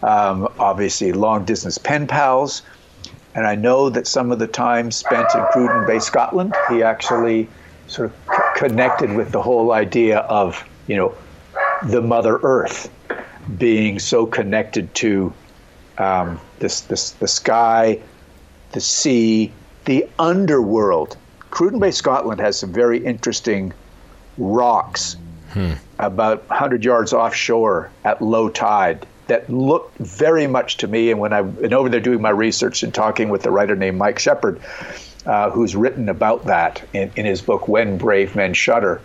um, 0.03 0.49
obviously, 0.59 1.13
long 1.13 1.45
distance 1.45 1.79
pen 1.79 2.07
pals. 2.07 2.63
And 3.35 3.47
I 3.47 3.55
know 3.55 3.89
that 3.89 4.07
some 4.07 4.31
of 4.31 4.39
the 4.39 4.47
time 4.47 4.91
spent 4.91 5.29
in 5.35 5.45
Cruden 5.53 5.87
Bay, 5.87 6.01
Scotland, 6.01 6.55
he 6.69 6.83
actually 6.83 7.49
sort 7.87 8.11
of 8.11 8.35
c- 8.35 8.43
connected 8.57 9.13
with 9.15 9.33
the 9.33 9.41
whole 9.41 9.73
idea 9.73 10.19
of, 10.19 10.63
you 10.87 10.97
know, 10.97 11.15
the 11.85 12.03
Mother 12.03 12.39
Earth 12.43 12.91
being 13.57 13.99
so 13.99 14.27
connected 14.27 14.95
to 14.97 15.33
um, 15.99 16.41
this, 16.59 16.83
this, 16.83 17.11
the 17.13 17.29
sky, 17.29 17.99
the 18.73 18.81
sea, 18.81 19.53
the 19.85 20.07
underworld. 20.19 21.17
Cruden 21.51 21.79
Bay, 21.79 21.91
Scotland 21.91 22.41
has 22.41 22.59
some 22.59 22.73
very 22.73 23.05
interesting 23.05 23.73
rocks 24.39 25.17
hmm. 25.53 25.73
about 25.99 26.49
100 26.49 26.85
yards 26.85 27.13
offshore 27.13 27.91
at 28.05 28.21
low 28.23 28.49
tide 28.49 29.07
that 29.29 29.49
looked 29.49 29.97
very 29.99 30.47
much 30.47 30.79
to 30.79 30.87
me. 30.87 31.11
And 31.11 31.21
when 31.21 31.33
I've 31.33 31.61
been 31.61 31.73
over 31.73 31.89
there 31.89 32.01
doing 32.01 32.21
my 32.21 32.31
research 32.31 32.83
and 32.83 32.93
talking 32.93 33.29
with 33.29 33.47
a 33.47 33.51
writer 33.51 33.77
named 33.77 33.99
Mike 33.99 34.19
Shepherd, 34.19 34.61
uh, 35.25 35.51
who's 35.51 35.77
written 35.77 36.09
about 36.09 36.47
that 36.47 36.83
in, 36.93 37.11
in 37.17 37.25
his 37.25 37.41
book, 37.41 37.69
When 37.69 37.97
Brave 37.97 38.35
Men 38.35 38.55
Shudder, 38.55 39.01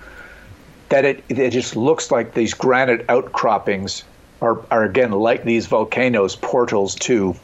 that 0.89 1.05
it, 1.05 1.23
it 1.29 1.51
just 1.51 1.75
looks 1.75 2.11
like 2.11 2.33
these 2.33 2.53
granite 2.53 3.05
outcroppings 3.09 4.03
are, 4.41 4.59
are 4.71 4.83
again 4.83 5.11
like 5.11 5.43
these 5.43 5.67
volcanoes, 5.67 6.35
portals 6.35 6.95
to, 6.95 7.35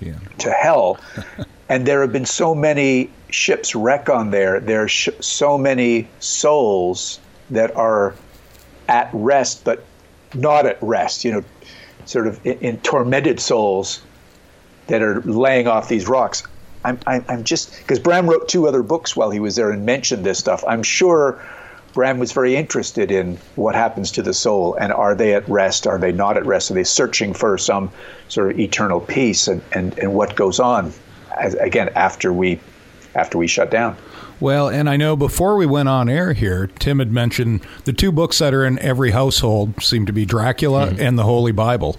yeah. 0.00 0.14
to 0.38 0.50
hell. 0.50 0.98
and 1.68 1.86
there 1.86 2.00
have 2.00 2.12
been 2.12 2.26
so 2.26 2.54
many 2.54 3.10
ships 3.30 3.74
wreck 3.74 4.08
on 4.08 4.30
there. 4.30 4.60
There 4.60 4.84
are 4.84 4.88
sh- 4.88 5.08
so 5.20 5.58
many 5.58 6.08
souls 6.20 7.18
that 7.50 7.74
are 7.76 8.14
at 8.96 9.10
rest, 9.12 9.64
but 9.64 9.84
not 10.34 10.64
at 10.66 10.78
rest, 10.82 11.24
you 11.24 11.32
know, 11.32 11.44
sort 12.06 12.26
of 12.26 12.44
in, 12.46 12.58
in 12.60 12.78
tormented 12.78 13.38
souls 13.40 14.02
that 14.86 15.02
are 15.02 15.20
laying 15.22 15.66
off 15.68 15.88
these 15.88 16.08
rocks. 16.08 16.42
I'm, 16.84 16.98
I'm, 17.06 17.24
I'm 17.28 17.44
just, 17.44 17.76
because 17.78 17.98
Bram 17.98 18.28
wrote 18.30 18.48
two 18.48 18.66
other 18.68 18.82
books 18.82 19.16
while 19.16 19.30
he 19.30 19.40
was 19.40 19.56
there 19.56 19.70
and 19.70 19.84
mentioned 19.84 20.24
this 20.24 20.38
stuff. 20.38 20.64
I'm 20.66 20.82
sure 20.82 21.44
Bram 21.92 22.18
was 22.18 22.32
very 22.32 22.56
interested 22.56 23.10
in 23.10 23.38
what 23.56 23.74
happens 23.74 24.12
to 24.12 24.22
the 24.22 24.32
soul 24.32 24.74
and 24.74 24.92
are 24.92 25.14
they 25.14 25.34
at 25.34 25.48
rest? 25.48 25.86
Are 25.86 25.98
they 25.98 26.12
not 26.12 26.36
at 26.36 26.46
rest? 26.46 26.70
Are 26.70 26.74
they 26.74 26.84
searching 26.84 27.34
for 27.34 27.58
some 27.58 27.90
sort 28.28 28.52
of 28.52 28.58
eternal 28.58 29.00
peace 29.00 29.48
and, 29.48 29.60
and, 29.72 29.98
and 29.98 30.14
what 30.14 30.36
goes 30.36 30.60
on, 30.60 30.92
as, 31.36 31.54
again, 31.54 31.90
after 31.94 32.32
we, 32.32 32.60
after 33.14 33.36
we 33.36 33.46
shut 33.46 33.70
down? 33.70 33.96
Well, 34.38 34.68
and 34.68 34.88
I 34.88 34.96
know 34.96 35.16
before 35.16 35.56
we 35.56 35.66
went 35.66 35.88
on 35.88 36.08
air 36.08 36.32
here, 36.32 36.66
Tim 36.78 36.98
had 36.98 37.10
mentioned 37.10 37.62
the 37.84 37.92
two 37.92 38.12
books 38.12 38.38
that 38.38 38.52
are 38.52 38.64
in 38.64 38.78
every 38.80 39.10
household 39.12 39.82
seem 39.82 40.06
to 40.06 40.12
be 40.12 40.24
Dracula 40.26 40.88
mm-hmm. 40.88 41.00
and 41.00 41.18
the 41.18 41.22
Holy 41.22 41.52
Bible. 41.52 41.96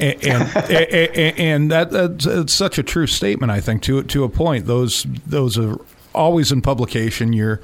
And 0.00 0.22
and, 0.24 0.56
and, 0.56 1.38
and 1.38 1.70
that 1.70 1.90
that's, 1.90 2.52
such 2.52 2.78
a 2.78 2.82
true 2.82 3.06
statement. 3.06 3.52
I 3.52 3.60
think 3.60 3.82
to 3.82 4.02
to 4.02 4.24
a 4.24 4.28
point. 4.28 4.66
Those 4.66 5.06
those 5.26 5.56
are 5.56 5.76
always 6.14 6.50
in 6.50 6.62
publication. 6.62 7.32
You're 7.32 7.60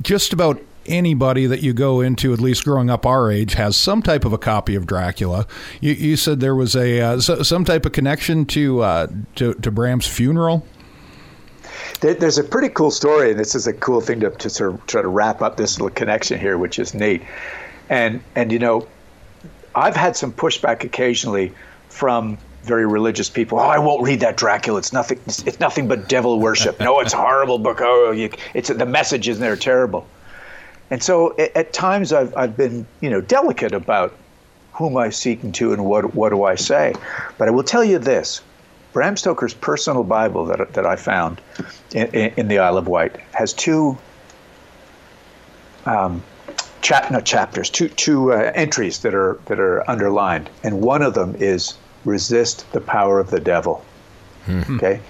just 0.00 0.32
about 0.32 0.62
anybody 0.86 1.46
that 1.46 1.62
you 1.62 1.72
go 1.72 2.00
into, 2.00 2.32
at 2.32 2.40
least 2.40 2.64
growing 2.64 2.90
up 2.90 3.06
our 3.06 3.30
age, 3.30 3.54
has 3.54 3.76
some 3.76 4.02
type 4.02 4.24
of 4.24 4.32
a 4.32 4.38
copy 4.38 4.74
of 4.74 4.86
Dracula. 4.86 5.46
You, 5.80 5.92
you 5.92 6.16
said 6.16 6.40
there 6.40 6.54
was 6.54 6.76
a 6.76 7.00
uh, 7.00 7.20
some 7.20 7.64
type 7.64 7.86
of 7.86 7.92
connection 7.92 8.46
to, 8.46 8.80
uh, 8.80 9.06
to 9.36 9.54
to 9.54 9.70
Bram's 9.72 10.06
funeral 10.06 10.64
there's 12.00 12.38
a 12.38 12.44
pretty 12.44 12.68
cool 12.68 12.90
story, 12.90 13.30
and 13.30 13.40
this 13.40 13.54
is 13.54 13.66
a 13.66 13.72
cool 13.72 14.00
thing 14.00 14.20
to, 14.20 14.30
to 14.30 14.50
sort 14.50 14.74
of 14.74 14.86
try 14.86 15.02
to 15.02 15.08
wrap 15.08 15.42
up 15.42 15.56
this 15.56 15.78
little 15.78 15.94
connection 15.94 16.38
here, 16.38 16.58
which 16.58 16.78
is 16.78 16.94
neat. 16.94 17.22
And 17.88 18.22
and 18.34 18.50
you 18.50 18.58
know, 18.58 18.88
I've 19.74 19.96
had 19.96 20.16
some 20.16 20.32
pushback 20.32 20.84
occasionally 20.84 21.52
from 21.88 22.38
very 22.62 22.86
religious 22.86 23.28
people. 23.28 23.58
Oh, 23.58 23.62
I 23.62 23.78
won't 23.78 24.02
read 24.02 24.20
that 24.20 24.36
Dracula. 24.36 24.78
It's 24.78 24.92
nothing. 24.92 25.20
It's, 25.26 25.42
it's 25.46 25.60
nothing 25.60 25.88
but 25.88 26.08
devil 26.08 26.38
worship. 26.38 26.78
No, 26.80 27.00
it's 27.00 27.14
a 27.14 27.16
horrible 27.28 27.58
book. 27.58 27.78
Oh, 27.80 28.12
you, 28.12 28.30
it's 28.54 28.68
the 28.68 28.86
messages 28.86 29.36
in 29.36 29.42
there 29.42 29.52
are 29.52 29.56
terrible. 29.56 30.06
And 30.90 31.02
so 31.02 31.36
at, 31.38 31.56
at, 31.56 31.72
times 31.72 32.12
I've 32.12 32.36
I've 32.36 32.56
been 32.56 32.86
you 33.00 33.10
know 33.10 33.20
delicate 33.20 33.72
about 33.72 34.14
whom 34.74 34.96
I'm 34.96 35.12
seeking 35.12 35.52
to 35.52 35.72
and 35.72 35.84
what 35.84 36.14
what 36.14 36.30
do 36.30 36.44
I 36.44 36.54
say. 36.54 36.94
But 37.38 37.48
I 37.48 37.50
will 37.50 37.64
tell 37.64 37.84
you 37.84 37.98
this: 37.98 38.42
Bram 38.92 39.16
Stoker's 39.16 39.54
personal 39.54 40.04
Bible 40.04 40.46
that 40.46 40.74
that 40.74 40.86
I 40.86 40.96
found 40.96 41.40
in, 41.94 42.06
in 42.08 42.48
the 42.48 42.58
Isle 42.58 42.78
of 42.78 42.88
Wight 42.88 43.16
has 43.32 43.52
two. 43.52 43.98
Um, 45.84 46.22
chap, 46.80 47.10
no, 47.10 47.20
chapters, 47.20 47.70
two 47.70 47.88
two 47.88 48.32
uh, 48.32 48.52
entries 48.54 49.00
that 49.00 49.14
are 49.14 49.40
that 49.46 49.58
are 49.58 49.88
underlined, 49.90 50.50
and 50.62 50.80
one 50.80 51.02
of 51.02 51.14
them 51.14 51.34
is 51.36 51.74
resist 52.04 52.70
the 52.72 52.80
power 52.80 53.18
of 53.18 53.30
the 53.30 53.40
devil. 53.40 53.84
Mm-hmm. 54.46 54.76
Okay. 54.76 55.00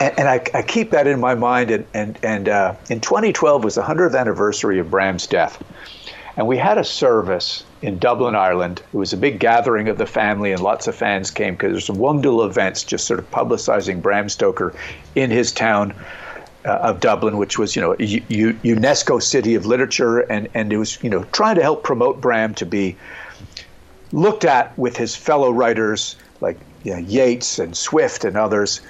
And, 0.00 0.18
and 0.18 0.28
I, 0.28 0.44
I, 0.54 0.62
keep 0.62 0.90
that 0.90 1.06
in 1.06 1.20
my 1.20 1.34
mind. 1.34 1.70
And, 1.70 1.86
and, 1.94 2.18
and 2.22 2.48
uh, 2.48 2.74
in 2.88 3.00
2012 3.00 3.64
was 3.64 3.76
the 3.76 3.82
100th 3.82 4.18
anniversary 4.18 4.78
of 4.78 4.90
Bram's 4.90 5.26
death. 5.26 5.62
And 6.36 6.46
we 6.46 6.56
had 6.56 6.78
a 6.78 6.84
service 6.84 7.64
in 7.82 7.98
Dublin, 7.98 8.34
Ireland. 8.34 8.82
It 8.92 8.96
was 8.96 9.12
a 9.12 9.16
big 9.16 9.38
gathering 9.38 9.88
of 9.88 9.98
the 9.98 10.06
family, 10.06 10.52
and 10.52 10.62
lots 10.62 10.86
of 10.88 10.94
fans 10.94 11.30
came 11.30 11.54
because 11.54 11.72
there's 11.72 11.86
some 11.86 11.98
wonderful 11.98 12.44
events 12.44 12.82
just 12.82 13.06
sort 13.06 13.20
of 13.20 13.30
publicizing 13.30 14.02
Bram 14.02 14.28
Stoker 14.28 14.74
in 15.14 15.30
his 15.30 15.52
town. 15.52 15.94
Uh, 16.64 16.72
of 16.82 16.98
Dublin, 16.98 17.38
which 17.38 17.56
was 17.56 17.76
you 17.76 17.80
know 17.80 17.94
a 18.00 18.02
U- 18.02 18.52
UNESCO 18.64 19.22
City 19.22 19.54
of 19.54 19.64
Literature, 19.64 20.18
and 20.18 20.48
and 20.54 20.72
it 20.72 20.76
was 20.76 21.02
you 21.04 21.08
know 21.08 21.22
trying 21.30 21.54
to 21.54 21.62
help 21.62 21.84
promote 21.84 22.20
Bram 22.20 22.52
to 22.54 22.66
be 22.66 22.96
looked 24.10 24.44
at 24.44 24.76
with 24.76 24.96
his 24.96 25.14
fellow 25.14 25.52
writers 25.52 26.16
like 26.40 26.58
you 26.82 26.92
know, 26.92 26.98
Yeats 26.98 27.60
and 27.60 27.76
Swift 27.76 28.24
and 28.24 28.36
others. 28.36 28.80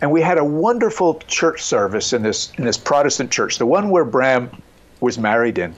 And 0.00 0.12
we 0.12 0.20
had 0.20 0.38
a 0.38 0.44
wonderful 0.44 1.20
church 1.26 1.62
service 1.62 2.12
in 2.12 2.22
this 2.22 2.52
in 2.58 2.64
this 2.64 2.78
Protestant 2.78 3.30
church, 3.30 3.58
the 3.58 3.66
one 3.66 3.90
where 3.90 4.04
Bram 4.04 4.50
was 5.00 5.18
married 5.18 5.58
in. 5.58 5.74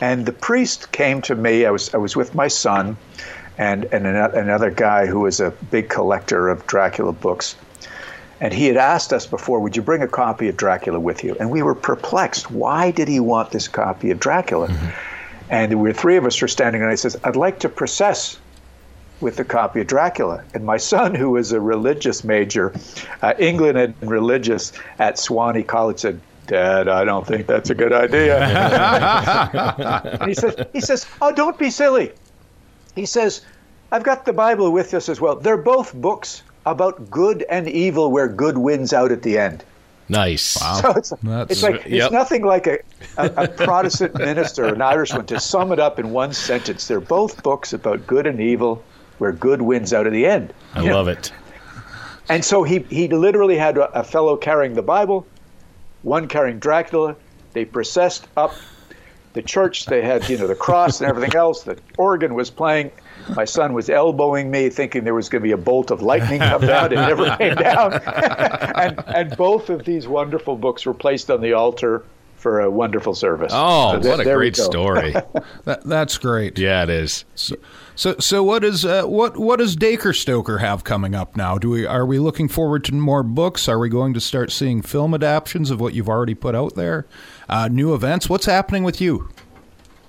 And 0.00 0.26
the 0.26 0.32
priest 0.32 0.92
came 0.92 1.22
to 1.22 1.34
me. 1.34 1.64
I 1.64 1.70
was 1.70 1.94
I 1.94 1.98
was 1.98 2.16
with 2.16 2.34
my 2.34 2.48
son, 2.48 2.96
and 3.58 3.84
and 3.86 4.06
another 4.06 4.70
guy 4.70 5.06
who 5.06 5.20
was 5.20 5.40
a 5.40 5.50
big 5.70 5.88
collector 5.88 6.48
of 6.48 6.66
Dracula 6.66 7.12
books. 7.12 7.56
And 8.38 8.52
he 8.52 8.66
had 8.66 8.76
asked 8.76 9.14
us 9.14 9.26
before, 9.26 9.60
would 9.60 9.76
you 9.76 9.82
bring 9.82 10.02
a 10.02 10.08
copy 10.08 10.48
of 10.48 10.58
Dracula 10.58 11.00
with 11.00 11.24
you? 11.24 11.34
And 11.40 11.50
we 11.50 11.62
were 11.62 11.74
perplexed. 11.74 12.50
Why 12.50 12.90
did 12.90 13.08
he 13.08 13.18
want 13.18 13.50
this 13.50 13.66
copy 13.66 14.10
of 14.10 14.20
Dracula? 14.20 14.68
Mm-hmm. 14.68 14.88
And 15.48 15.70
we 15.80 15.88
were 15.88 15.94
three 15.94 16.18
of 16.18 16.26
us 16.26 16.42
were 16.42 16.48
standing, 16.48 16.82
and 16.82 16.90
I 16.90 16.96
says, 16.96 17.16
I'd 17.24 17.36
like 17.36 17.60
to 17.60 17.70
process 17.70 18.38
with 19.20 19.36
the 19.36 19.44
copy 19.44 19.80
of 19.80 19.86
Dracula. 19.86 20.44
And 20.52 20.66
my 20.66 20.76
son, 20.76 21.14
who 21.14 21.30
was 21.30 21.52
a 21.52 21.60
religious 21.60 22.24
major, 22.24 22.74
uh, 23.22 23.32
England 23.38 23.78
and 23.78 23.94
religious 24.02 24.72
at 24.98 25.16
Sewanee 25.16 25.66
College, 25.66 26.00
said, 26.00 26.20
Dad, 26.46 26.88
I 26.88 27.04
don't 27.04 27.26
think 27.26 27.46
that's 27.46 27.70
a 27.70 27.74
good 27.74 27.92
idea. 27.92 28.38
he 30.26 30.34
says, 30.34 30.56
he 30.72 30.80
says, 30.80 31.06
Oh, 31.20 31.32
don't 31.32 31.58
be 31.58 31.70
silly. 31.70 32.12
He 32.94 33.06
says, 33.06 33.44
I've 33.92 34.04
got 34.04 34.24
the 34.24 34.32
Bible 34.32 34.72
with 34.72 34.94
us 34.94 35.08
as 35.08 35.20
well. 35.20 35.36
They're 35.36 35.56
both 35.56 35.94
books 35.94 36.42
about 36.64 37.10
good 37.10 37.44
and 37.48 37.68
evil 37.68 38.10
where 38.10 38.28
good 38.28 38.58
wins 38.58 38.92
out 38.92 39.12
at 39.12 39.22
the 39.22 39.38
end. 39.38 39.64
Nice. 40.08 40.60
Wow. 40.60 40.80
So 40.80 40.90
it's, 40.92 41.12
it's 41.50 41.62
like 41.62 41.84
yep. 41.86 42.04
it's 42.04 42.12
nothing 42.12 42.44
like 42.44 42.66
a, 42.66 42.78
a, 43.16 43.26
a 43.36 43.48
Protestant 43.48 44.14
minister, 44.16 44.66
an 44.66 44.80
Irishman, 44.80 45.26
to 45.26 45.40
sum 45.40 45.72
it 45.72 45.80
up 45.80 45.98
in 45.98 46.10
one 46.10 46.32
sentence. 46.32 46.86
They're 46.86 47.00
both 47.00 47.42
books 47.42 47.72
about 47.72 48.06
good 48.06 48.26
and 48.26 48.40
evil, 48.40 48.82
where 49.18 49.32
good 49.32 49.62
wins 49.62 49.92
out 49.92 50.06
at 50.06 50.12
the 50.12 50.26
end. 50.26 50.52
I 50.74 50.84
you 50.84 50.92
love 50.92 51.06
know? 51.06 51.12
it. 51.12 51.32
And 52.28 52.44
so 52.44 52.62
he 52.62 52.80
he 52.88 53.08
literally 53.08 53.56
had 53.56 53.78
a, 53.78 54.00
a 54.00 54.04
fellow 54.04 54.36
carrying 54.36 54.74
the 54.74 54.82
Bible, 54.82 55.26
one 56.06 56.28
carrying 56.28 56.58
Dracula. 56.60 57.16
They 57.52 57.64
processed 57.64 58.28
up 58.36 58.54
the 59.32 59.42
church. 59.42 59.86
They 59.86 60.02
had 60.02 60.28
you 60.28 60.38
know 60.38 60.46
the 60.46 60.54
cross 60.54 61.00
and 61.00 61.10
everything 61.10 61.34
else. 61.34 61.64
The 61.64 61.76
organ 61.98 62.34
was 62.34 62.48
playing, 62.48 62.92
my 63.34 63.44
son 63.44 63.72
was 63.72 63.90
elbowing 63.90 64.50
me, 64.50 64.70
thinking 64.70 65.04
there 65.04 65.14
was 65.14 65.28
going 65.28 65.42
to 65.42 65.46
be 65.46 65.52
a 65.52 65.56
bolt 65.56 65.90
of 65.90 66.02
lightning 66.02 66.38
come 66.38 66.60
down. 66.60 66.92
It 66.92 66.96
never 66.96 67.36
came 67.36 67.54
down. 67.56 67.94
and, 68.76 69.02
and 69.06 69.36
both 69.36 69.68
of 69.68 69.84
these 69.84 70.06
wonderful 70.06 70.56
books 70.56 70.86
were 70.86 70.94
placed 70.94 71.30
on 71.30 71.40
the 71.40 71.54
altar 71.54 72.04
for 72.36 72.60
a 72.60 72.70
wonderful 72.70 73.14
service. 73.14 73.52
Oh, 73.54 74.00
so 74.00 74.08
what 74.08 74.20
a 74.20 74.24
great 74.24 74.56
story! 74.56 75.12
that, 75.64 75.82
that's 75.84 76.18
great. 76.18 76.58
Yeah, 76.58 76.84
it 76.84 76.90
is. 76.90 77.24
So, 77.34 77.56
so, 77.96 78.14
so 78.18 78.44
what 78.44 78.62
is 78.62 78.84
uh, 78.84 79.04
what 79.04 79.36
what 79.36 79.58
does 79.58 79.74
Dacre 79.74 80.12
Stoker 80.12 80.58
have 80.58 80.84
coming 80.84 81.14
up 81.14 81.36
now? 81.36 81.58
Do 81.58 81.70
we 81.70 81.86
are 81.86 82.06
we 82.06 82.18
looking 82.18 82.46
forward 82.46 82.84
to 82.84 82.94
more 82.94 83.22
books? 83.22 83.68
Are 83.68 83.78
we 83.78 83.88
going 83.88 84.14
to 84.14 84.20
start 84.20 84.52
seeing 84.52 84.82
film 84.82 85.14
adaptations 85.14 85.70
of 85.70 85.80
what 85.80 85.94
you've 85.94 86.08
already 86.08 86.34
put 86.34 86.54
out 86.54 86.74
there? 86.74 87.06
Uh, 87.48 87.68
new 87.68 87.94
events? 87.94 88.28
What's 88.28 88.46
happening 88.46 88.84
with 88.84 89.00
you? 89.00 89.30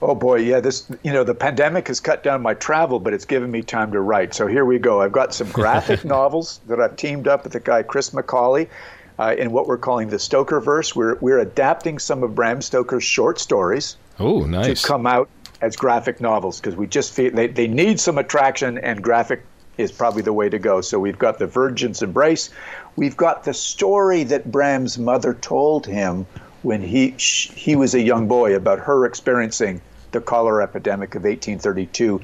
Oh 0.01 0.13
boy, 0.13 0.35
yeah. 0.35 0.59
This, 0.59 0.91
you 1.01 1.11
know, 1.11 1.23
the 1.23 1.33
pandemic 1.33 1.87
has 1.87 1.99
cut 1.99 2.23
down 2.23 2.41
my 2.41 2.53
travel, 2.53 2.99
but 2.99 3.13
it's 3.13 3.25
given 3.25 3.49
me 3.49 3.63
time 3.63 3.91
to 3.93 4.01
write. 4.01 4.33
So 4.33 4.45
here 4.45 4.65
we 4.65 4.77
go. 4.77 5.01
I've 5.01 5.11
got 5.11 5.33
some 5.33 5.49
graphic 5.49 6.05
novels 6.05 6.59
that 6.67 6.79
I've 6.79 6.97
teamed 6.97 7.27
up 7.27 7.43
with 7.43 7.53
the 7.53 7.59
guy 7.59 7.81
Chris 7.81 8.11
McAuley 8.11 8.69
uh, 9.17 9.35
in 9.37 9.51
what 9.51 9.67
we're 9.67 9.77
calling 9.77 10.09
the 10.09 10.17
Stokerverse. 10.17 10.95
We're 10.95 11.15
we're 11.15 11.39
adapting 11.39 11.99
some 11.99 12.21
of 12.21 12.35
Bram 12.35 12.61
Stoker's 12.61 13.03
short 13.03 13.39
stories. 13.39 13.97
Oh, 14.19 14.41
nice. 14.41 14.81
To 14.81 14.87
come 14.87 15.07
out 15.07 15.29
as 15.61 15.75
graphic 15.75 16.21
novels 16.21 16.59
because 16.59 16.75
we 16.75 16.87
just 16.87 17.13
feel 17.13 17.31
they, 17.31 17.47
they 17.47 17.67
need 17.67 17.99
some 17.99 18.17
attraction 18.17 18.77
and 18.77 19.01
graphic 19.01 19.43
is 19.77 19.91
probably 19.91 20.21
the 20.21 20.33
way 20.33 20.49
to 20.49 20.59
go. 20.59 20.81
So 20.81 20.99
we've 20.99 21.19
got 21.19 21.39
the 21.39 21.47
Virgin's 21.47 22.01
Embrace. 22.01 22.49
We've 22.95 23.15
got 23.15 23.43
the 23.43 23.53
story 23.53 24.23
that 24.23 24.51
Bram's 24.51 24.97
mother 24.97 25.33
told 25.35 25.85
him 25.85 26.25
when 26.63 26.81
he 26.81 27.11
he 27.11 27.75
was 27.75 27.93
a 27.93 28.01
young 28.01 28.27
boy 28.27 28.55
about 28.55 28.79
her 28.79 29.05
experiencing 29.05 29.81
the 30.11 30.21
cholera 30.21 30.63
epidemic 30.63 31.15
of 31.15 31.23
1832 31.23 32.21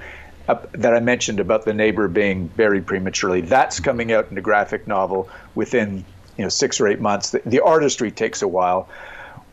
uh, 0.47 0.55
that 0.73 0.93
I 0.93 0.99
mentioned 0.99 1.39
about 1.39 1.65
the 1.65 1.73
neighbor 1.73 2.07
being 2.07 2.47
buried 2.47 2.85
prematurely. 2.85 3.41
That's 3.41 3.79
coming 3.79 4.11
out 4.11 4.31
in 4.31 4.37
a 4.37 4.41
graphic 4.41 4.87
novel 4.87 5.29
within 5.55 6.03
you 6.37 6.43
know 6.43 6.49
six 6.49 6.81
or 6.81 6.87
eight 6.87 6.99
months. 6.99 7.31
The, 7.31 7.41
the 7.45 7.59
artistry 7.61 8.11
takes 8.11 8.41
a 8.41 8.47
while. 8.47 8.89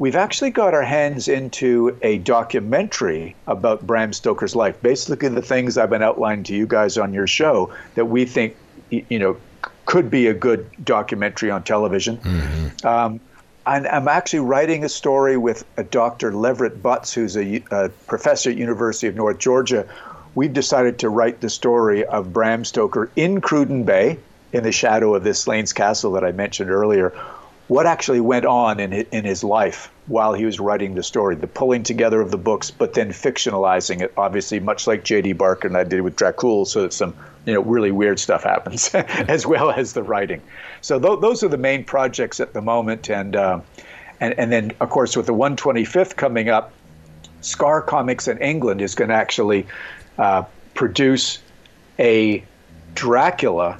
We've 0.01 0.17
actually 0.17 0.49
got 0.49 0.73
our 0.73 0.83
hands 0.83 1.29
into 1.29 1.95
a 2.01 2.17
documentary 2.19 3.37
about 3.47 3.87
Bram 3.87 4.15
Stoker's 4.15 4.57
life. 4.57 4.81
Basically, 4.81 5.29
the 5.29 5.43
things 5.43 5.77
I've 5.77 5.91
been 5.91 6.03
outlining 6.03 6.43
to 6.45 6.55
you 6.55 6.67
guys 6.67 6.97
on 6.97 7.13
your 7.13 7.27
show 7.27 7.71
that 7.97 8.07
we 8.07 8.25
think 8.25 8.57
you 8.89 9.19
know 9.19 9.37
could 9.85 10.11
be 10.11 10.27
a 10.27 10.33
good 10.33 10.71
documentary 10.83 11.51
on 11.51 11.65
television. 11.65 12.17
Mm-hmm. 12.17 12.87
Um, 12.87 13.21
and 13.67 13.87
I'm 13.89 14.09
actually 14.09 14.41
writing 14.41 14.85
a 14.85 14.89
story 14.89 15.37
with 15.37 15.67
a 15.77 15.85
Dr. 15.85 16.33
Leverett 16.33 16.83
Butts, 16.83 17.13
who's 17.13 17.37
a, 17.37 17.63
a, 17.71 17.91
professor 18.07 18.49
at 18.49 18.57
University 18.57 19.07
of 19.07 19.17
North 19.17 19.39
Georgia. 19.39 19.87
We've 20.35 20.55
decided 20.55 20.99
to 21.01 21.11
write 21.11 21.43
the 21.43 21.51
story 21.51 22.07
of 22.07 22.33
Bram 22.33 22.65
Stoker 22.65 23.11
in 23.17 23.43
Cruden 23.43 23.85
Bay, 23.85 24.19
in 24.55 24.63
the 24.63 24.73
shadow 24.73 25.15
of 25.15 25.25
this 25.25 25.41
Slains 25.41 25.75
Castle 25.75 26.13
that 26.13 26.25
I 26.25 26.33
mentioned 26.33 26.71
earlier. 26.71 27.13
What 27.71 27.87
actually 27.87 28.21
went 28.21 28.47
on 28.47 28.81
in 28.81 28.93
in 28.93 29.25
his 29.25 29.45
life 29.45 29.93
while 30.09 30.33
he 30.33 30.45
was 30.45 30.59
writing 30.59 30.97
the 30.97 31.05
story, 31.05 31.37
the 31.37 31.47
pulling 31.47 31.85
together 31.85 32.21
of 32.21 32.33
the 32.33 32.37
books, 32.37 32.69
but 32.69 32.95
then 32.95 33.11
fictionalizing 33.11 34.01
it, 34.01 34.13
obviously, 34.17 34.59
much 34.59 34.89
like 34.89 35.05
J.D. 35.05 35.35
Barker 35.35 35.69
and 35.69 35.77
I 35.77 35.85
did 35.85 36.01
with 36.01 36.17
Dracul, 36.17 36.67
so 36.67 36.83
that 36.83 36.93
some 36.93 37.15
you 37.47 37.55
know 37.55 37.61
really 37.61 37.93
weird 37.93 38.19
stuff 38.19 38.43
happens, 38.43 38.93
as 38.95 39.47
well 39.47 39.71
as 39.71 39.93
the 39.93 40.03
writing. 40.03 40.43
So 40.81 40.99
th- 40.99 41.21
those 41.21 41.45
are 41.45 41.49
the 41.49 41.59
main 41.59 41.85
projects 41.85 42.41
at 42.41 42.55
the 42.55 42.61
moment, 42.61 43.09
and 43.09 43.37
uh, 43.37 43.61
and 44.19 44.37
and 44.37 44.51
then 44.51 44.73
of 44.81 44.91
course 44.91 45.17
with 45.17 45.27
the 45.27 45.35
125th 45.35 46.17
coming 46.17 46.49
up, 46.49 46.73
Scar 47.41 47.83
Comics 47.83 48.27
in 48.27 48.39
England 48.39 48.83
is 48.83 48.97
going 48.97 49.11
to 49.11 49.15
actually 49.15 49.65
uh, 50.19 50.43
produce 50.75 51.39
a 52.01 52.43
Dracula 52.97 53.79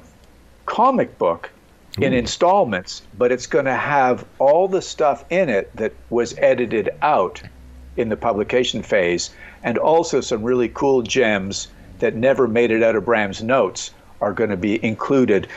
comic 0.65 1.17
book. 1.17 1.51
In 1.99 2.13
installments, 2.13 3.01
but 3.17 3.31
it's 3.31 3.47
going 3.47 3.65
to 3.65 3.75
have 3.75 4.25
all 4.39 4.67
the 4.67 4.81
stuff 4.81 5.25
in 5.29 5.49
it 5.49 5.75
that 5.75 5.93
was 6.09 6.37
edited 6.37 6.89
out 7.01 7.41
in 7.97 8.09
the 8.09 8.15
publication 8.15 8.81
phase, 8.81 9.31
and 9.63 9.77
also 9.77 10.21
some 10.21 10.43
really 10.43 10.69
cool 10.69 11.01
gems 11.01 11.67
that 11.99 12.15
never 12.15 12.47
made 12.47 12.71
it 12.71 12.81
out 12.81 12.95
of 12.95 13.05
Bram's 13.05 13.43
notes 13.43 13.91
are 14.21 14.33
going 14.33 14.49
to 14.49 14.57
be 14.57 14.83
included 14.85 15.47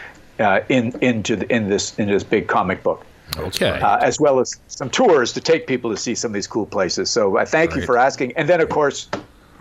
uh, 0.41 0.61
in 0.68 0.93
into 1.01 1.37
the, 1.37 1.55
in 1.55 1.68
this 1.68 1.97
in 1.99 2.09
this 2.09 2.24
big 2.24 2.49
comic 2.49 2.82
book. 2.82 3.07
Okay. 3.37 3.80
Uh, 3.80 3.97
as 3.99 4.20
well 4.20 4.41
as 4.41 4.55
some 4.68 4.91
tours 4.91 5.32
to 5.32 5.41
take 5.41 5.66
people 5.66 5.91
to 5.91 5.97
see 5.97 6.14
some 6.14 6.30
of 6.30 6.35
these 6.35 6.47
cool 6.47 6.66
places. 6.66 7.11
So 7.11 7.39
I 7.39 7.45
thank 7.45 7.70
Great. 7.70 7.80
you 7.80 7.87
for 7.87 7.99
asking. 7.99 8.32
And 8.37 8.49
then, 8.49 8.61
of 8.61 8.68
course, 8.68 9.09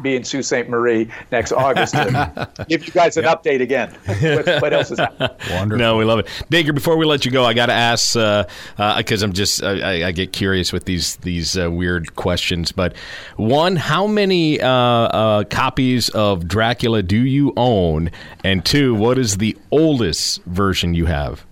be 0.02 0.16
in 0.16 0.24
Sault 0.24 0.46
Ste. 0.46 0.70
Marie 0.70 1.10
next 1.32 1.52
August 1.52 1.94
to 1.94 2.50
give 2.70 2.86
you 2.86 2.92
guys 2.92 3.18
an 3.18 3.26
update 3.26 3.62
again. 3.62 3.94
what, 4.06 4.62
what 4.62 4.74
else 4.74 4.92
is 4.92 5.00
happening? 5.00 5.30
Wonderful. 5.52 5.78
No, 5.78 5.98
we 5.98 6.06
love 6.06 6.20
it, 6.20 6.28
Dacre. 6.50 6.74
Before 6.74 6.98
we 6.98 7.06
let 7.06 7.26
you 7.26 7.32
go, 7.32 7.44
I 7.44 7.54
got 7.54 7.68
to 7.68 7.74
ask 7.74 8.14
because 8.14 8.48
uh, 8.78 9.26
uh, 9.26 9.28
I'm 9.28 9.34
just 9.34 9.64
I, 9.64 10.08
I, 10.08 10.12
get 10.12 10.34
curious 10.34 10.74
with 10.74 10.86
these 10.86 11.18
these 11.18 11.58
uh, 11.58 11.70
weird 11.70 12.16
questions. 12.16 12.72
But 12.72 12.96
one, 13.38 13.76
how 13.76 14.08
many 14.08 14.60
uh, 14.62 14.70
uh, 14.70 15.44
copies 15.46 16.10
of 16.10 16.48
Dracula 16.48 17.04
do 17.04 17.18
you 17.18 17.54
own? 17.58 18.12
And 18.44 18.66
two, 18.66 18.96
what 18.96 19.18
is 19.18 19.38
the 19.38 19.58
oldest 19.72 20.44
version 20.44 20.94
you 20.94 21.06
have? 21.06 21.46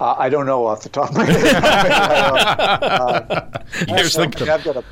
Uh, 0.00 0.14
I 0.18 0.28
don't 0.28 0.46
know 0.46 0.66
off 0.66 0.82
the 0.82 0.88
top 0.88 1.10
of 1.10 1.16
my 1.16 1.24
head. 1.24 1.64
uh, 1.64 3.58
Here's 3.88 4.14
the... 4.14 4.24
I've 4.24 4.64
got 4.64 4.76
a, 4.76 4.84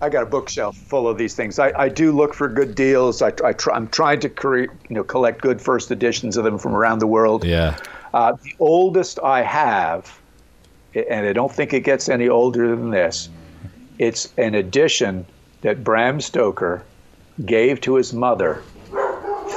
I 0.00 0.08
got 0.08 0.22
a 0.22 0.26
bookshelf 0.26 0.76
full 0.76 1.06
of 1.06 1.18
these 1.18 1.34
things. 1.34 1.58
I, 1.58 1.72
I 1.78 1.88
do 1.88 2.12
look 2.12 2.34
for 2.34 2.48
good 2.48 2.74
deals. 2.74 3.20
I, 3.20 3.32
I 3.44 3.52
try, 3.52 3.74
I'm 3.74 3.88
trying 3.88 4.20
to 4.20 4.28
create, 4.28 4.70
you 4.88 4.96
know, 4.96 5.04
collect 5.04 5.42
good 5.42 5.60
first 5.60 5.90
editions 5.90 6.36
of 6.36 6.44
them 6.44 6.58
from 6.58 6.74
around 6.74 7.00
the 7.00 7.06
world. 7.06 7.44
Yeah. 7.44 7.76
Uh, 8.14 8.32
the 8.42 8.54
oldest 8.58 9.18
I 9.20 9.42
have, 9.42 10.18
and 10.94 11.26
I 11.26 11.32
don't 11.34 11.52
think 11.52 11.74
it 11.74 11.80
gets 11.80 12.08
any 12.08 12.28
older 12.28 12.74
than 12.74 12.90
this. 12.90 13.28
It's 13.98 14.32
an 14.38 14.54
edition 14.54 15.26
that 15.60 15.84
Bram 15.84 16.20
Stoker 16.20 16.82
gave 17.44 17.80
to 17.82 17.96
his 17.96 18.14
mother 18.14 18.62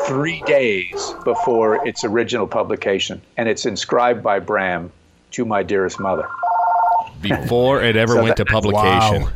three 0.07 0.41
days 0.45 1.13
before 1.23 1.85
its 1.87 2.03
original 2.03 2.47
publication, 2.47 3.21
and 3.37 3.47
it's 3.47 3.65
inscribed 3.65 4.23
by 4.23 4.39
Bram 4.39 4.91
to 5.31 5.45
my 5.45 5.63
dearest 5.63 5.99
mother. 5.99 6.27
Before 7.21 7.81
it 7.81 7.95
ever 7.95 8.13
so 8.15 8.23
went 8.23 8.37
that, 8.37 8.45
to 8.45 8.51
publication. 8.51 9.23
Wow. 9.23 9.29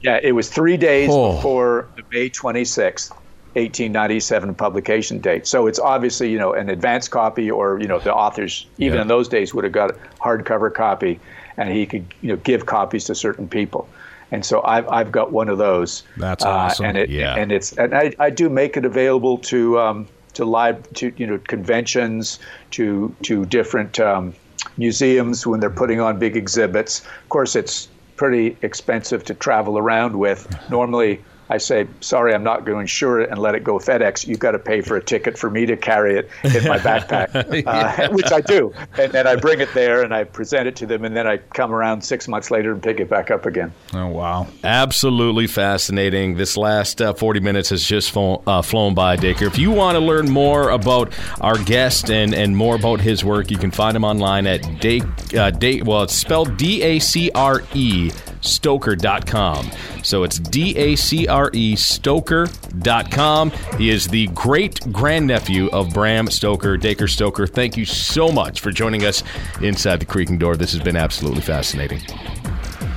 Yeah, 0.00 0.18
it 0.22 0.32
was 0.32 0.48
three 0.48 0.76
days 0.76 1.08
oh. 1.12 1.36
before 1.36 1.88
the 1.96 2.02
May 2.10 2.28
26th, 2.28 3.10
1897 3.54 4.54
publication 4.54 5.18
date. 5.20 5.46
So 5.46 5.66
it's 5.66 5.78
obviously, 5.78 6.30
you 6.30 6.38
know, 6.38 6.54
an 6.54 6.70
advance 6.70 7.06
copy 7.06 7.50
or, 7.50 7.80
you 7.80 7.86
know, 7.86 8.00
the 8.00 8.12
authors, 8.12 8.66
even 8.78 8.96
yeah. 8.96 9.02
in 9.02 9.08
those 9.08 9.28
days, 9.28 9.54
would 9.54 9.64
have 9.64 9.72
got 9.72 9.92
a 9.92 9.94
hardcover 10.20 10.74
copy 10.74 11.20
and 11.56 11.70
he 11.70 11.86
could, 11.86 12.04
you 12.20 12.30
know, 12.30 12.36
give 12.36 12.66
copies 12.66 13.04
to 13.04 13.14
certain 13.14 13.46
people 13.46 13.88
and 14.32 14.44
so 14.44 14.62
I've 14.64 14.88
I've 14.88 15.12
got 15.12 15.30
one 15.30 15.48
of 15.48 15.58
those. 15.58 16.02
That's 16.16 16.44
awesome. 16.44 16.84
Uh, 16.84 16.88
and 16.88 16.98
it 16.98 17.10
yeah. 17.10 17.36
and 17.36 17.52
it's 17.52 17.72
and 17.72 17.94
I, 17.94 18.12
I 18.18 18.30
do 18.30 18.48
make 18.48 18.76
it 18.76 18.84
available 18.84 19.38
to 19.38 19.78
um, 19.78 20.08
to 20.34 20.44
live 20.44 20.92
to 20.94 21.12
you 21.16 21.26
know 21.26 21.38
conventions 21.38 22.40
to 22.72 23.14
to 23.22 23.44
different 23.46 24.00
um, 24.00 24.34
museums 24.76 25.46
when 25.46 25.60
they're 25.60 25.70
putting 25.70 26.00
on 26.00 26.18
big 26.18 26.36
exhibits. 26.36 27.00
Of 27.00 27.28
course, 27.28 27.54
it's 27.54 27.88
pretty 28.16 28.56
expensive 28.62 29.24
to 29.26 29.34
travel 29.34 29.78
around 29.78 30.18
with. 30.18 30.48
Normally, 30.70 31.22
I 31.50 31.58
say, 31.58 31.86
sorry, 32.00 32.34
I'm 32.34 32.44
not 32.44 32.64
going 32.64 32.76
to 32.76 32.80
insure 32.80 33.20
it 33.20 33.30
and 33.30 33.38
let 33.38 33.54
it 33.54 33.62
go 33.64 33.78
FedEx. 33.78 34.26
You've 34.26 34.38
got 34.38 34.52
to 34.52 34.58
pay 34.58 34.80
for 34.80 34.96
a 34.96 35.02
ticket 35.02 35.36
for 35.36 35.50
me 35.50 35.66
to 35.66 35.76
carry 35.76 36.16
it 36.16 36.30
in 36.44 36.64
my 36.66 36.78
backpack, 36.78 37.34
uh, 37.66 38.10
which 38.10 38.32
I 38.32 38.40
do. 38.40 38.72
And 38.98 39.12
then 39.12 39.26
I 39.26 39.36
bring 39.36 39.60
it 39.60 39.72
there 39.74 40.02
and 40.02 40.14
I 40.14 40.24
present 40.24 40.66
it 40.68 40.76
to 40.76 40.86
them, 40.86 41.04
and 41.04 41.16
then 41.16 41.26
I 41.26 41.38
come 41.38 41.74
around 41.74 42.02
six 42.02 42.28
months 42.28 42.50
later 42.50 42.72
and 42.72 42.82
pick 42.82 43.00
it 43.00 43.10
back 43.10 43.30
up 43.30 43.44
again. 43.44 43.72
Oh, 43.92 44.08
wow. 44.08 44.46
Absolutely 44.64 45.46
fascinating. 45.46 46.36
This 46.36 46.56
last 46.56 47.02
uh, 47.02 47.12
40 47.12 47.40
minutes 47.40 47.70
has 47.70 47.84
just 47.84 48.12
flown, 48.12 48.42
uh, 48.46 48.62
flown 48.62 48.94
by, 48.94 49.16
Dacre. 49.16 49.46
If 49.46 49.58
you 49.58 49.70
want 49.70 49.96
to 49.96 50.00
learn 50.00 50.30
more 50.30 50.70
about 50.70 51.12
our 51.40 51.58
guest 51.58 52.10
and, 52.10 52.34
and 52.34 52.56
more 52.56 52.76
about 52.76 53.00
his 53.00 53.24
work, 53.24 53.50
you 53.50 53.58
can 53.58 53.70
find 53.70 53.96
him 53.96 54.04
online 54.04 54.46
at 54.46 54.80
Dake, 54.80 55.02
uh, 55.36 55.50
well, 55.84 56.02
it's 56.02 56.14
spelled 56.14 56.56
D 56.56 56.82
A 56.82 56.98
C 56.98 57.30
R 57.34 57.62
E 57.74 58.10
Stoker.com. 58.42 59.70
So 60.02 60.22
it's 60.24 60.38
D 60.38 60.76
A 60.76 60.96
C 60.96 61.26
R 61.26 61.50
E 61.52 61.76
Stoker.com. 61.76 63.50
He 63.78 63.90
is 63.90 64.08
the 64.08 64.26
great 64.28 64.92
grandnephew 64.92 65.68
of 65.70 65.92
Bram 65.92 66.28
Stoker, 66.28 66.76
Dacre 66.76 67.08
Stoker. 67.08 67.46
Thank 67.46 67.76
you 67.76 67.84
so 67.84 68.28
much 68.28 68.60
for 68.60 68.70
joining 68.70 69.04
us 69.04 69.22
inside 69.60 70.00
the 70.00 70.06
Creaking 70.06 70.38
Door. 70.38 70.56
This 70.56 70.72
has 70.72 70.82
been 70.82 70.96
absolutely 70.96 71.42
fascinating. 71.42 72.00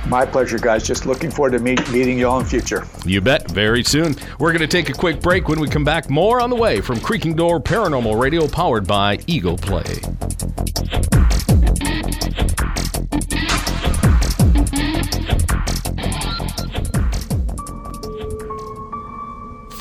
My 0.08 0.24
pleasure, 0.24 0.58
guys. 0.58 0.86
Just 0.86 1.04
looking 1.04 1.30
forward 1.30 1.50
to 1.52 1.58
meet, 1.58 1.90
meeting 1.90 2.18
you 2.18 2.28
all 2.28 2.38
in 2.38 2.46
future. 2.46 2.86
You 3.04 3.20
bet. 3.20 3.50
Very 3.50 3.82
soon. 3.82 4.14
We're 4.38 4.52
going 4.52 4.60
to 4.60 4.68
take 4.68 4.88
a 4.88 4.92
quick 4.92 5.20
break. 5.20 5.48
When 5.48 5.58
we 5.58 5.68
come 5.68 5.84
back, 5.84 6.08
more 6.08 6.40
on 6.40 6.48
the 6.48 6.56
way 6.56 6.80
from 6.80 7.00
Creaking 7.00 7.34
Door 7.34 7.60
Paranormal 7.60 8.20
Radio, 8.20 8.46
powered 8.46 8.86
by 8.86 9.18
Eagle 9.26 9.56
Play. 9.56 10.00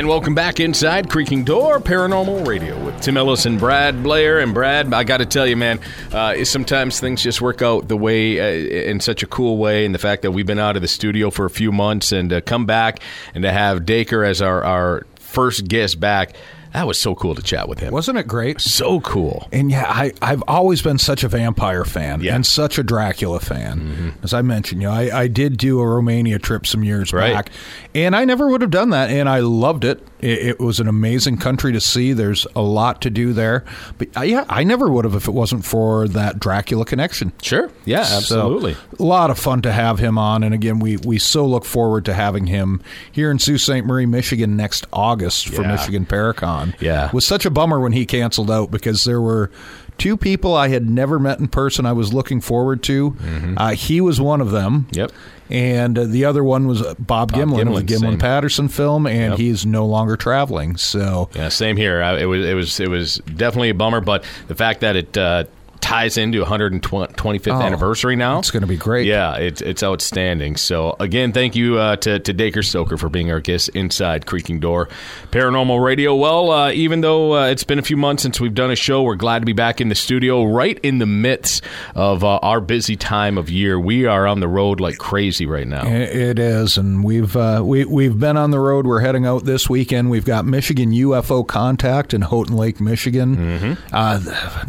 And 0.05 0.11
welcome 0.11 0.35
back 0.35 0.61
inside 0.61 1.09
Creaking 1.09 1.45
Door 1.45 1.81
Paranormal 1.81 2.47
Radio 2.47 2.79
with 2.85 3.01
Tim 3.01 3.17
Ellis 3.17 3.47
and 3.47 3.59
Brad 3.59 4.03
Blair. 4.03 4.41
And 4.41 4.53
Brad, 4.53 4.93
I 4.93 5.03
got 5.03 5.17
to 5.17 5.25
tell 5.25 5.47
you, 5.47 5.57
man, 5.57 5.81
uh, 6.13 6.45
sometimes 6.45 7.01
things 7.01 7.23
just 7.23 7.41
work 7.41 7.63
out 7.63 7.89
the 7.89 7.97
way 7.97 8.39
uh, 8.39 8.91
in 8.91 9.01
such 9.01 9.23
a 9.23 9.27
cool 9.27 9.57
way. 9.57 9.87
And 9.87 9.95
the 9.95 9.99
fact 9.99 10.21
that 10.21 10.33
we've 10.33 10.45
been 10.45 10.59
out 10.59 10.77
of 10.77 10.83
the 10.83 10.89
studio 10.89 11.31
for 11.31 11.47
a 11.47 11.51
few 11.51 11.73
months 11.73 12.13
and 12.13 12.31
uh, 12.35 12.43
come 12.43 12.67
back 12.67 13.01
and 13.35 13.45
to 13.45 13.51
have 13.51 13.87
Dacre 13.87 14.25
as 14.25 14.43
our, 14.43 14.63
our 14.63 15.07
first 15.15 15.69
guest 15.69 15.99
back 15.99 16.35
that 16.75 16.89
was 16.89 16.99
so 16.99 17.15
cool 17.15 17.37
to 17.37 17.43
chat 17.43 17.69
with 17.69 17.79
him. 17.79 17.93
Wasn't 17.93 18.19
it 18.19 18.27
great? 18.27 18.61
So 18.61 18.99
cool. 19.01 19.47
And 19.53 19.71
yeah, 19.71 19.85
I, 19.87 20.13
I've 20.21 20.43
always 20.49 20.83
been 20.83 20.99
such 20.99 21.23
a 21.23 21.29
vampire 21.29 21.85
fan 21.85 22.21
yeah. 22.21 22.35
and 22.35 22.45
such 22.45 22.79
a 22.79 22.83
Dracula 22.83 23.39
fan. 23.39 23.81
Mm-hmm. 23.81 24.25
As 24.25 24.35
I 24.35 24.43
mentioned, 24.43 24.83
you 24.83 24.89
know, 24.89 24.95
I, 24.95 25.21
I 25.21 25.29
did 25.29 25.57
do 25.57 25.79
a 25.79 25.87
Romania 25.87 26.41
trip 26.41 26.67
some 26.67 26.83
years 26.83 27.13
right. 27.13 27.33
back, 27.33 27.51
and 27.95 28.17
I 28.17 28.25
never 28.25 28.49
would 28.49 28.61
have 28.61 28.73
done 28.73 28.91
that, 28.91 29.09
and 29.09 29.29
I 29.29 29.39
loved 29.39 29.85
it. 29.85 30.05
It, 30.19 30.39
it 30.47 30.61
was 30.61 30.81
an 30.81 30.89
amazing 30.89 31.37
country 31.37 31.73
to 31.73 31.81
see. 31.81 32.13
There's 32.13 32.45
a 32.57 32.63
lot 32.63 33.01
to 33.03 33.11
do 33.11 33.33
there, 33.33 33.65
but 33.97 34.09
uh, 34.17 34.23
yeah, 34.23 34.45
I 34.49 34.65
never 34.65 34.89
would 34.91 35.05
have 35.05 35.15
if 35.15 35.29
it 35.29 35.33
wasn't 35.33 35.65
for 35.65 36.09
that 36.09 36.41
Dracula 36.41 36.85
connection. 36.85 37.33
Sure. 37.41 37.71
Yeah, 37.85 38.01
absolutely. 38.01 38.75
So, 38.75 38.81
a 38.99 39.05
lot 39.05 39.31
of 39.31 39.39
fun 39.39 39.63
to 39.63 39.71
have 39.71 40.01
him 40.01 40.19
on, 40.19 40.43
and 40.43 40.53
again, 40.53 40.81
we 40.81 40.97
we 40.97 41.21
so 41.21 41.47
look 41.47 41.65
forward 41.65 42.05
to 42.07 42.15
having 42.15 42.49
him 42.49 42.83
here 43.13 43.31
in 43.31 43.39
Sault 43.39 43.61
Ste. 43.61 43.85
Marie, 43.85 44.07
Michigan 44.07 44.57
next 44.57 44.89
August 44.93 45.51
for 45.51 45.63
yeah. 45.63 45.69
Michigan 45.69 46.05
Paracon 46.05 46.64
on. 46.65 46.75
Yeah. 46.81 47.09
It 47.09 47.15
was 47.15 47.27
such 47.27 47.47
a 47.47 47.51
bummer 47.51 47.81
when 47.81 47.93
he 47.93 48.07
canceled 48.07 48.51
out 48.51 48.71
because 48.71 49.05
there 49.05 49.21
were 49.21 49.51
two 49.99 50.17
people 50.17 50.55
I 50.55 50.69
had 50.69 50.89
never 50.89 51.19
met 51.19 51.39
in 51.39 51.49
person 51.49 51.87
I 51.87 51.93
was 51.93 52.13
looking 52.13 52.41
forward 52.41 52.83
to. 52.85 53.13
Mm-hmm. 53.13 53.55
Uh, 53.57 53.71
he 53.71 54.01
was 54.01 54.21
one 54.21 54.41
of 54.41 54.51
them. 54.51 54.89
Yep. 54.93 55.13
And 55.51 55.99
uh, 55.99 56.05
the 56.05 56.25
other 56.25 56.43
one 56.43 56.67
was 56.67 56.83
Bob, 56.83 56.99
Bob 57.07 57.33
Gimlin, 57.33 57.65
Gimlin, 57.65 57.87
the 57.87 57.95
Gimlin 57.95 58.19
Patterson 58.19 58.69
film, 58.69 59.07
and 59.07 59.33
yep. 59.33 59.39
he's 59.39 59.67
no 59.67 59.85
longer 59.87 60.17
traveling. 60.17 60.77
So 60.79 61.29
yeah, 61.35 61.51
same 61.51 61.77
here. 61.77 62.03
I, 62.03 62.21
it 62.21 62.25
was 62.25 62.47
it 62.47 62.55
was 62.55 62.81
it 62.81 62.89
was 62.89 63.17
definitely 63.37 63.69
a 63.69 63.75
bummer, 63.75 64.01
but 64.01 64.25
the 64.49 64.55
fact 64.55 64.81
that 64.81 64.97
it 64.97 65.17
uh, 65.19 65.45
ties 65.85 66.17
into 66.17 66.43
125th 66.43 67.47
Oh, 67.53 67.61
anniversary 67.63 68.17
now. 68.17 68.39
it's 68.39 68.51
gonna 68.51 68.67
be 68.67 68.77
great. 68.77 69.07
Yeah, 69.07 69.37
it's 69.37 69.61
it's 69.61 69.83
outstanding. 69.83 70.57
So 70.57 70.97
again, 70.99 71.33
thank 71.33 71.55
you 71.55 71.79
uh, 71.79 71.97
to 71.97 72.19
to 72.19 72.33
Dacre 72.33 72.63
Stoker 72.63 72.97
for 72.97 73.09
being 73.11 73.31
our 73.31 73.41
guest 73.41 73.69
inside 73.71 74.25
Creaking 74.27 74.61
Door 74.61 74.89
Paranormal 75.31 75.85
Radio. 75.85 76.15
Well, 76.15 76.51
uh, 76.51 76.73
even 76.73 77.03
though 77.03 77.35
uh, 77.35 77.47
it's 77.49 77.65
been 77.65 77.79
a 77.79 77.83
few 77.83 77.97
months 77.99 78.23
since 78.23 78.41
we've 78.41 78.55
done 78.55 78.71
a 78.71 78.77
show, 78.77 79.03
we're 79.03 79.15
glad 79.17 79.41
to 79.41 79.47
be 79.47 79.53
back 79.53 79.81
in 79.81 79.89
the 79.91 79.95
studio, 79.95 80.45
right 80.45 80.79
in 80.83 80.99
the 80.99 81.07
midst 81.07 81.63
of 81.95 82.25
uh, 82.25 82.37
our 82.39 82.61
busy 82.61 82.97
time 82.97 83.37
of 83.37 83.51
year. 83.51 83.79
We 83.79 84.07
are 84.07 84.27
on 84.27 84.41
the 84.41 84.49
road 84.49 84.81
like 84.81 84.97
crazy 84.99 85.45
right 85.47 85.67
now. 85.69 85.87
It 85.87 86.17
it 86.17 86.39
is, 86.39 86.79
and 86.79 87.05
we've 87.05 87.37
uh, 87.37 87.61
we 87.63 87.85
we've 87.85 88.19
been 88.19 88.37
on 88.39 88.51
the 88.53 88.61
road. 88.61 88.87
We're 88.87 89.01
heading 89.01 89.27
out 89.27 89.45
this 89.45 89.69
weekend. 89.69 90.09
We've 90.11 90.25
got 90.25 90.47
Michigan 90.47 90.93
UFO 90.93 91.47
Contact 91.47 92.15
in 92.15 92.23
Houghton 92.23 92.57
Lake, 92.57 92.81
Michigan. 92.81 93.37
Mm-hmm. 93.37 93.73
Uh, 93.93 94.21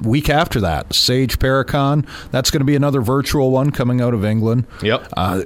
week 0.04 0.30
after 0.30 0.60
that, 0.62 0.94
Sage 1.06 1.40
Paracon. 1.40 2.08
That's 2.32 2.52
going 2.52 2.62
to 2.62 2.66
be 2.66 2.76
another 2.76 3.02
virtual 3.02 3.52
one 3.52 3.72
coming 3.72 4.02
out 4.02 4.14
of 4.14 4.26
England. 4.26 4.66
Yep. 4.82 5.08
Uh, 5.16 5.44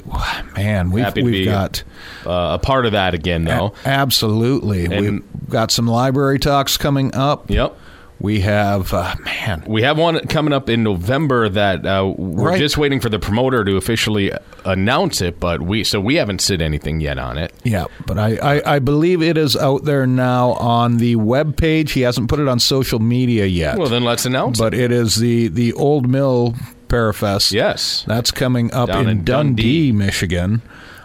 man, 0.55 0.91
we've 0.91 1.13
we've 1.15 1.45
got 1.45 1.83
uh, 2.25 2.57
a 2.59 2.59
part 2.59 2.85
of 2.85 2.93
that 2.93 3.13
again, 3.13 3.43
though. 3.43 3.73
absolutely. 3.85 4.85
And- 4.85 4.99
we've 5.01 5.23
got 5.49 5.71
some 5.71 5.87
library 5.87 6.39
talks 6.39 6.77
coming 6.77 7.13
up. 7.15 7.49
Yep. 7.49 7.77
We 8.21 8.41
have 8.41 8.93
uh, 8.93 9.15
man. 9.23 9.63
We 9.65 9.81
have 9.83 9.97
one 9.97 10.19
coming 10.27 10.51
up 10.53 10.69
in 10.69 10.83
November 10.83 11.47
that 11.49 11.85
uh, 11.85 12.13
we're 12.17 12.49
Right. 12.49 12.59
just 12.59 12.77
waiting 12.77 12.99
for 12.99 13.07
the 13.09 13.19
promoter 13.19 13.63
to 13.63 13.77
officially 13.77 14.31
announce 14.65 15.21
it, 15.21 15.39
but 15.39 15.61
we 15.61 15.83
so 15.85 16.01
we 16.01 16.15
haven't 16.15 16.41
said 16.41 16.61
anything 16.61 16.99
yet 16.99 17.17
on 17.17 17.37
it. 17.37 17.53
Yeah, 17.63 17.85
but 18.05 18.17
I, 18.19 18.35
I, 18.57 18.75
I 18.75 18.79
believe 18.79 19.21
it 19.21 19.37
is 19.37 19.55
out 19.55 19.85
there 19.85 20.05
now 20.05 20.51
on 20.53 20.97
the 20.97 21.15
web 21.15 21.55
page. 21.55 21.93
He 21.93 22.01
hasn't 22.01 22.29
put 22.29 22.39
it 22.41 22.47
on 22.49 22.59
social 22.59 22.99
media 22.99 23.45
yet. 23.45 23.77
Well, 23.77 23.87
then 23.89 24.03
let's 24.03 24.25
announce 24.25 24.59
but 24.59 24.73
it 24.73 24.91
is 24.91 25.15
the 25.15 25.47
the 25.47 25.71
Old 25.73 26.09
Mill 26.09 26.55
Parafest. 26.89 27.51
Yes. 27.53 28.03
That's 28.07 28.31
coming 28.31 28.73
up 28.73 28.89
Down 28.89 29.03
in, 29.03 29.09
in 29.19 29.23
Dundee, 29.23 29.63
Dundee. 29.63 29.91
Michigan. 29.93 30.61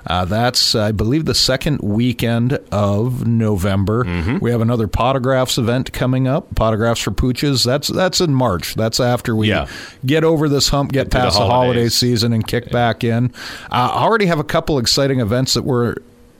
Uh, 0.06 0.26
that's, 0.26 0.74
I 0.74 0.92
believe, 0.92 1.24
the 1.24 1.34
second 1.34 1.80
weekend 1.80 2.58
of 2.70 3.26
November. 3.26 4.04
Mm-hmm. 4.04 4.36
We 4.38 4.50
have 4.50 4.60
another 4.60 4.86
Potographs 4.86 5.56
event 5.56 5.94
coming 5.94 6.28
up. 6.28 6.54
Potographs 6.54 7.00
for 7.00 7.10
Pooches. 7.10 7.64
That's 7.64 7.88
that's 7.88 8.20
in 8.20 8.34
March. 8.34 8.74
That's 8.74 9.00
after 9.00 9.34
we 9.34 9.48
Yeah. 9.48 9.66
get 10.04 10.22
over 10.22 10.46
this 10.48 10.68
hump, 10.68 10.92
get, 10.92 11.04
Get 11.04 11.10
to 11.12 11.16
the 11.18 11.22
past 11.24 11.38
the, 11.38 11.46
holiday 11.46 11.88
season, 11.88 12.34
and 12.34 12.46
kick 12.46 12.70
back 12.70 13.02
in. 13.02 13.32
Uh, 13.72 13.92
I 13.94 14.02
already 14.02 14.26
have 14.26 14.38
a 14.38 14.44
couple 14.44 14.78
exciting 14.78 15.20
events 15.20 15.54
that 15.54 15.62
we're 15.62 15.94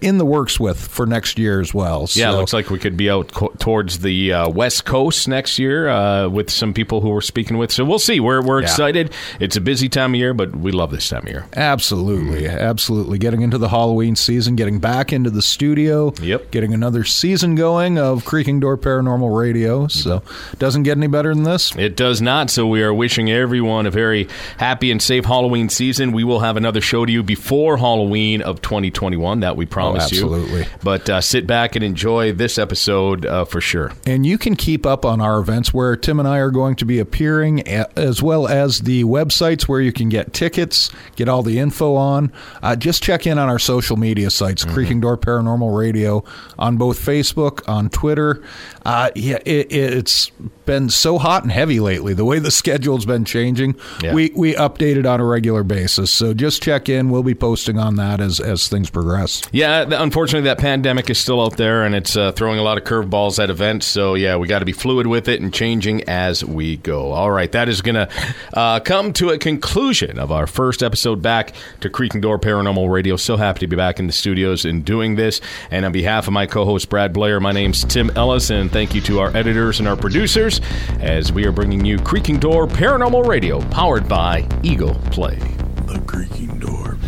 in 0.05 0.18
the 0.18 0.24
works 0.26 0.61
with 0.61 0.78
for 0.78 1.07
next 1.07 1.38
year 1.38 1.61
as 1.61 1.72
well. 1.74 2.02
Yeah, 2.12 2.30
So- 2.30 2.36
it 2.36 2.40
looks 2.40 2.52
like 2.52 2.70
we 2.70 2.78
could 2.78 2.96
be 2.96 3.09
out 3.11 3.32
co- 3.32 3.52
towards 3.59 4.00
the 4.00 4.32
uh, 4.32 4.48
West 4.48 4.84
Coast 4.84 5.26
next 5.28 5.59
year 5.59 5.88
uh, 5.88 6.28
with 6.28 6.50
some 6.50 6.72
people 6.74 7.00
who 7.00 7.09
we're 7.09 7.20
speaking 7.20 7.57
with. 7.59 7.72
So 7.72 7.84
we'll 7.84 7.98
see. 7.98 8.20
We're 8.20 8.42
we're 8.42 8.61
Yeah. 8.61 8.66
excited. 8.66 9.12
It's 9.40 9.57
a 9.57 9.61
busy 9.61 9.88
time 9.88 10.14
of 10.14 10.20
year, 10.20 10.34
but 10.34 10.55
we 10.55 10.70
love 10.72 10.90
this 10.90 11.09
time 11.09 11.22
of 11.22 11.28
year. 11.28 11.46
Absolutely, 11.57 12.46
absolutely. 12.46 13.18
Getting 13.18 13.42
into 13.42 13.59
the 13.59 13.68
Halloween 13.68 14.16
season, 14.16 14.57
getting 14.57 14.78
back 14.78 15.12
into 15.12 15.30
the 15.30 15.42
studio. 15.42 16.12
Yep. 16.20 16.50
Getting 16.50 16.74
another 16.74 17.05
season 17.05 17.55
going 17.55 17.98
of 17.98 18.24
Creaking 18.24 18.61
Door 18.61 18.78
Paranormal 18.78 19.36
Radio. 19.36 19.86
So, 19.88 20.22
doesn't 20.59 20.82
get 20.84 20.96
any 20.98 21.07
better 21.07 21.34
than 21.34 21.44
this. 21.44 21.74
It 21.76 21.96
does 21.96 22.20
not. 22.20 22.50
So 22.50 22.66
we 22.66 22.82
are 22.82 22.92
wishing 22.92 23.30
everyone 23.30 23.86
a 23.86 23.90
very 23.90 24.28
happy 24.59 24.90
and 24.90 25.00
safe 25.00 25.24
Halloween 25.24 25.68
season. 25.68 26.12
We 26.12 26.24
will 26.24 26.40
have 26.40 26.57
another 26.57 26.80
show 26.80 27.05
to 27.07 27.12
you 27.12 27.22
before 27.22 27.76
Halloween 27.78 28.42
of 28.42 28.61
2021 28.62 29.40
that 29.40 29.57
we 29.57 29.66
promise 29.66 29.93
absolutely. 30.03 30.61
you. 30.61 30.66
But 30.82 31.09
uh, 31.09 31.20
sit 31.20 31.47
back 31.47 31.74
and 31.76 31.84
enjoy 31.84 32.32
this 32.32 32.59
episode 32.59 33.24
uh, 33.26 33.45
for 33.45 33.61
sure. 33.61 33.92
And 34.07 34.24
you 34.26 34.38
can 34.38 34.57
keep 34.57 34.86
up 34.86 35.05
on 35.05 35.20
our 35.20 35.38
events 35.40 35.72
where 35.72 35.97
Tim 35.97 36.18
and 36.18 36.28
I 36.28 36.38
are 36.38 36.51
going 36.51 36.76
to 36.76 36.84
be 36.84 36.99
appearing, 36.99 37.66
as 37.68 38.22
well 38.22 38.47
as 38.49 38.80
the 38.80 39.05
websites 39.05 39.62
where 39.62 39.80
you 39.80 39.92
can 39.92 40.09
get 40.09 40.32
tickets, 40.32 40.90
get 41.16 41.28
all 41.28 41.42
the 41.42 41.59
info 41.59 41.95
on. 41.95 42.32
Uh, 42.62 42.76
just 42.76 43.03
check 43.03 43.26
in 43.26 43.38
on 43.38 43.49
our 43.49 43.59
social 43.59 43.97
media 43.97 44.30
sites, 44.30 44.64
Creaking 44.64 45.01
Door 45.01 45.18
Paranormal 45.18 45.76
Radio, 45.76 46.24
on 46.59 46.76
both 46.76 46.99
Facebook, 46.99 47.66
on 47.68 47.88
Twitter. 47.90 48.42
Uh, 48.84 49.11
yeah, 49.14 49.38
it, 49.45 49.72
it's 49.72 50.30
been 50.66 50.88
so 50.90 51.18
hot 51.18 51.42
and 51.42 51.53
heavy 51.53 51.80
lately. 51.80 52.14
The 52.14 52.24
way 52.24 52.38
the 52.38 52.51
schedule's 52.64 53.07
been 53.07 53.24
changing, 53.24 53.76
Yeah. 54.03 54.14
we 54.14 54.32
we 54.34 54.55
update 54.55 54.97
it 54.97 55.07
on 55.07 55.20
a 55.20 55.24
regular 55.24 55.62
basis. 55.62 56.11
So 56.11 56.34
just 56.34 56.62
check 56.62 56.88
in. 56.88 57.11
We'll 57.11 57.22
be 57.22 57.34
posting 57.34 57.78
on 57.78 57.97
that 57.97 58.20
as 58.20 58.40
as 58.40 58.68
things 58.68 58.90
progress. 58.90 59.42
Yeah, 59.53 59.74
th- 59.83 59.99
unfortunately, 59.99 60.49
that 60.49 60.59
pandemic 60.59 61.11
is 61.11 61.18
still 61.18 61.41
out 61.43 61.57
there, 61.57 61.85
and 61.85 61.95
it's 61.95 62.16
uh, 62.16 62.33
throwing 62.33 62.59
a 62.59 62.62
lot 62.62 62.79
of 62.79 62.85
curveballs 62.85 63.43
at 63.43 63.51
events. 63.51 63.87
So 63.87 64.14
yeah, 64.14 64.37
we 64.37 64.47
got 64.47 64.61
to 64.61 64.64
be 64.64 64.72
fluid 64.72 65.07
with 65.07 65.29
it 65.29 65.41
and 65.41 65.53
changing 65.53 66.05
as 66.05 66.45
we 66.45 66.77
go. 66.77 67.12
All 67.12 67.31
right, 67.31 67.51
that 67.53 67.68
is 67.68 67.81
going 67.83 67.95
to 67.95 68.09
uh, 68.53 68.81
come 68.81 69.12
to 69.14 69.31
a 69.31 69.39
conclusion 69.39 70.18
of 70.18 70.31
our 70.31 70.47
first 70.47 70.83
episode 70.83 71.22
back 71.22 71.55
to 71.81 71.91
Creaking 71.91 72.20
Door 72.20 72.39
Paranormal 72.41 72.91
Radio. 72.91 73.16
So 73.16 73.37
happy 73.37 73.61
to 73.61 73.66
be 73.66 73.77
back 73.77 73.99
in 73.99 74.07
the 74.07 74.12
studios 74.12 74.64
and 74.64 74.85
doing 74.85 75.16
this. 75.16 75.41
And 75.70 75.85
on 75.85 75.93
behalf 75.93 76.27
of 76.27 76.33
my 76.33 76.47
co-host 76.47 76.89
Brad 76.89 77.12
Blair, 77.12 77.41
my 77.41 77.53
name's 77.53 77.85
Tim 77.85 78.11
Ellis, 78.11 78.51
and 78.51 78.70
thank 78.70 78.95
you 78.95 79.01
to 79.03 79.20
our 79.20 79.35
editors 79.37 79.79
and 79.79 79.89
our 79.89 79.97
producers 79.97 80.61
as 81.01 81.33
we 81.33 81.47
are 81.47 81.53
bringing 81.53 81.85
you 81.85 81.99
Creaking 81.99 82.39
Door 82.39 82.68
Paranormal 82.68 83.27
Radio, 83.27 83.61
powered 83.70 84.09
by 84.09 84.47
Eagle 84.62 84.95
Play. 85.11 85.39
The 85.87 86.03
creaking 86.07 86.59
door. 86.59 86.99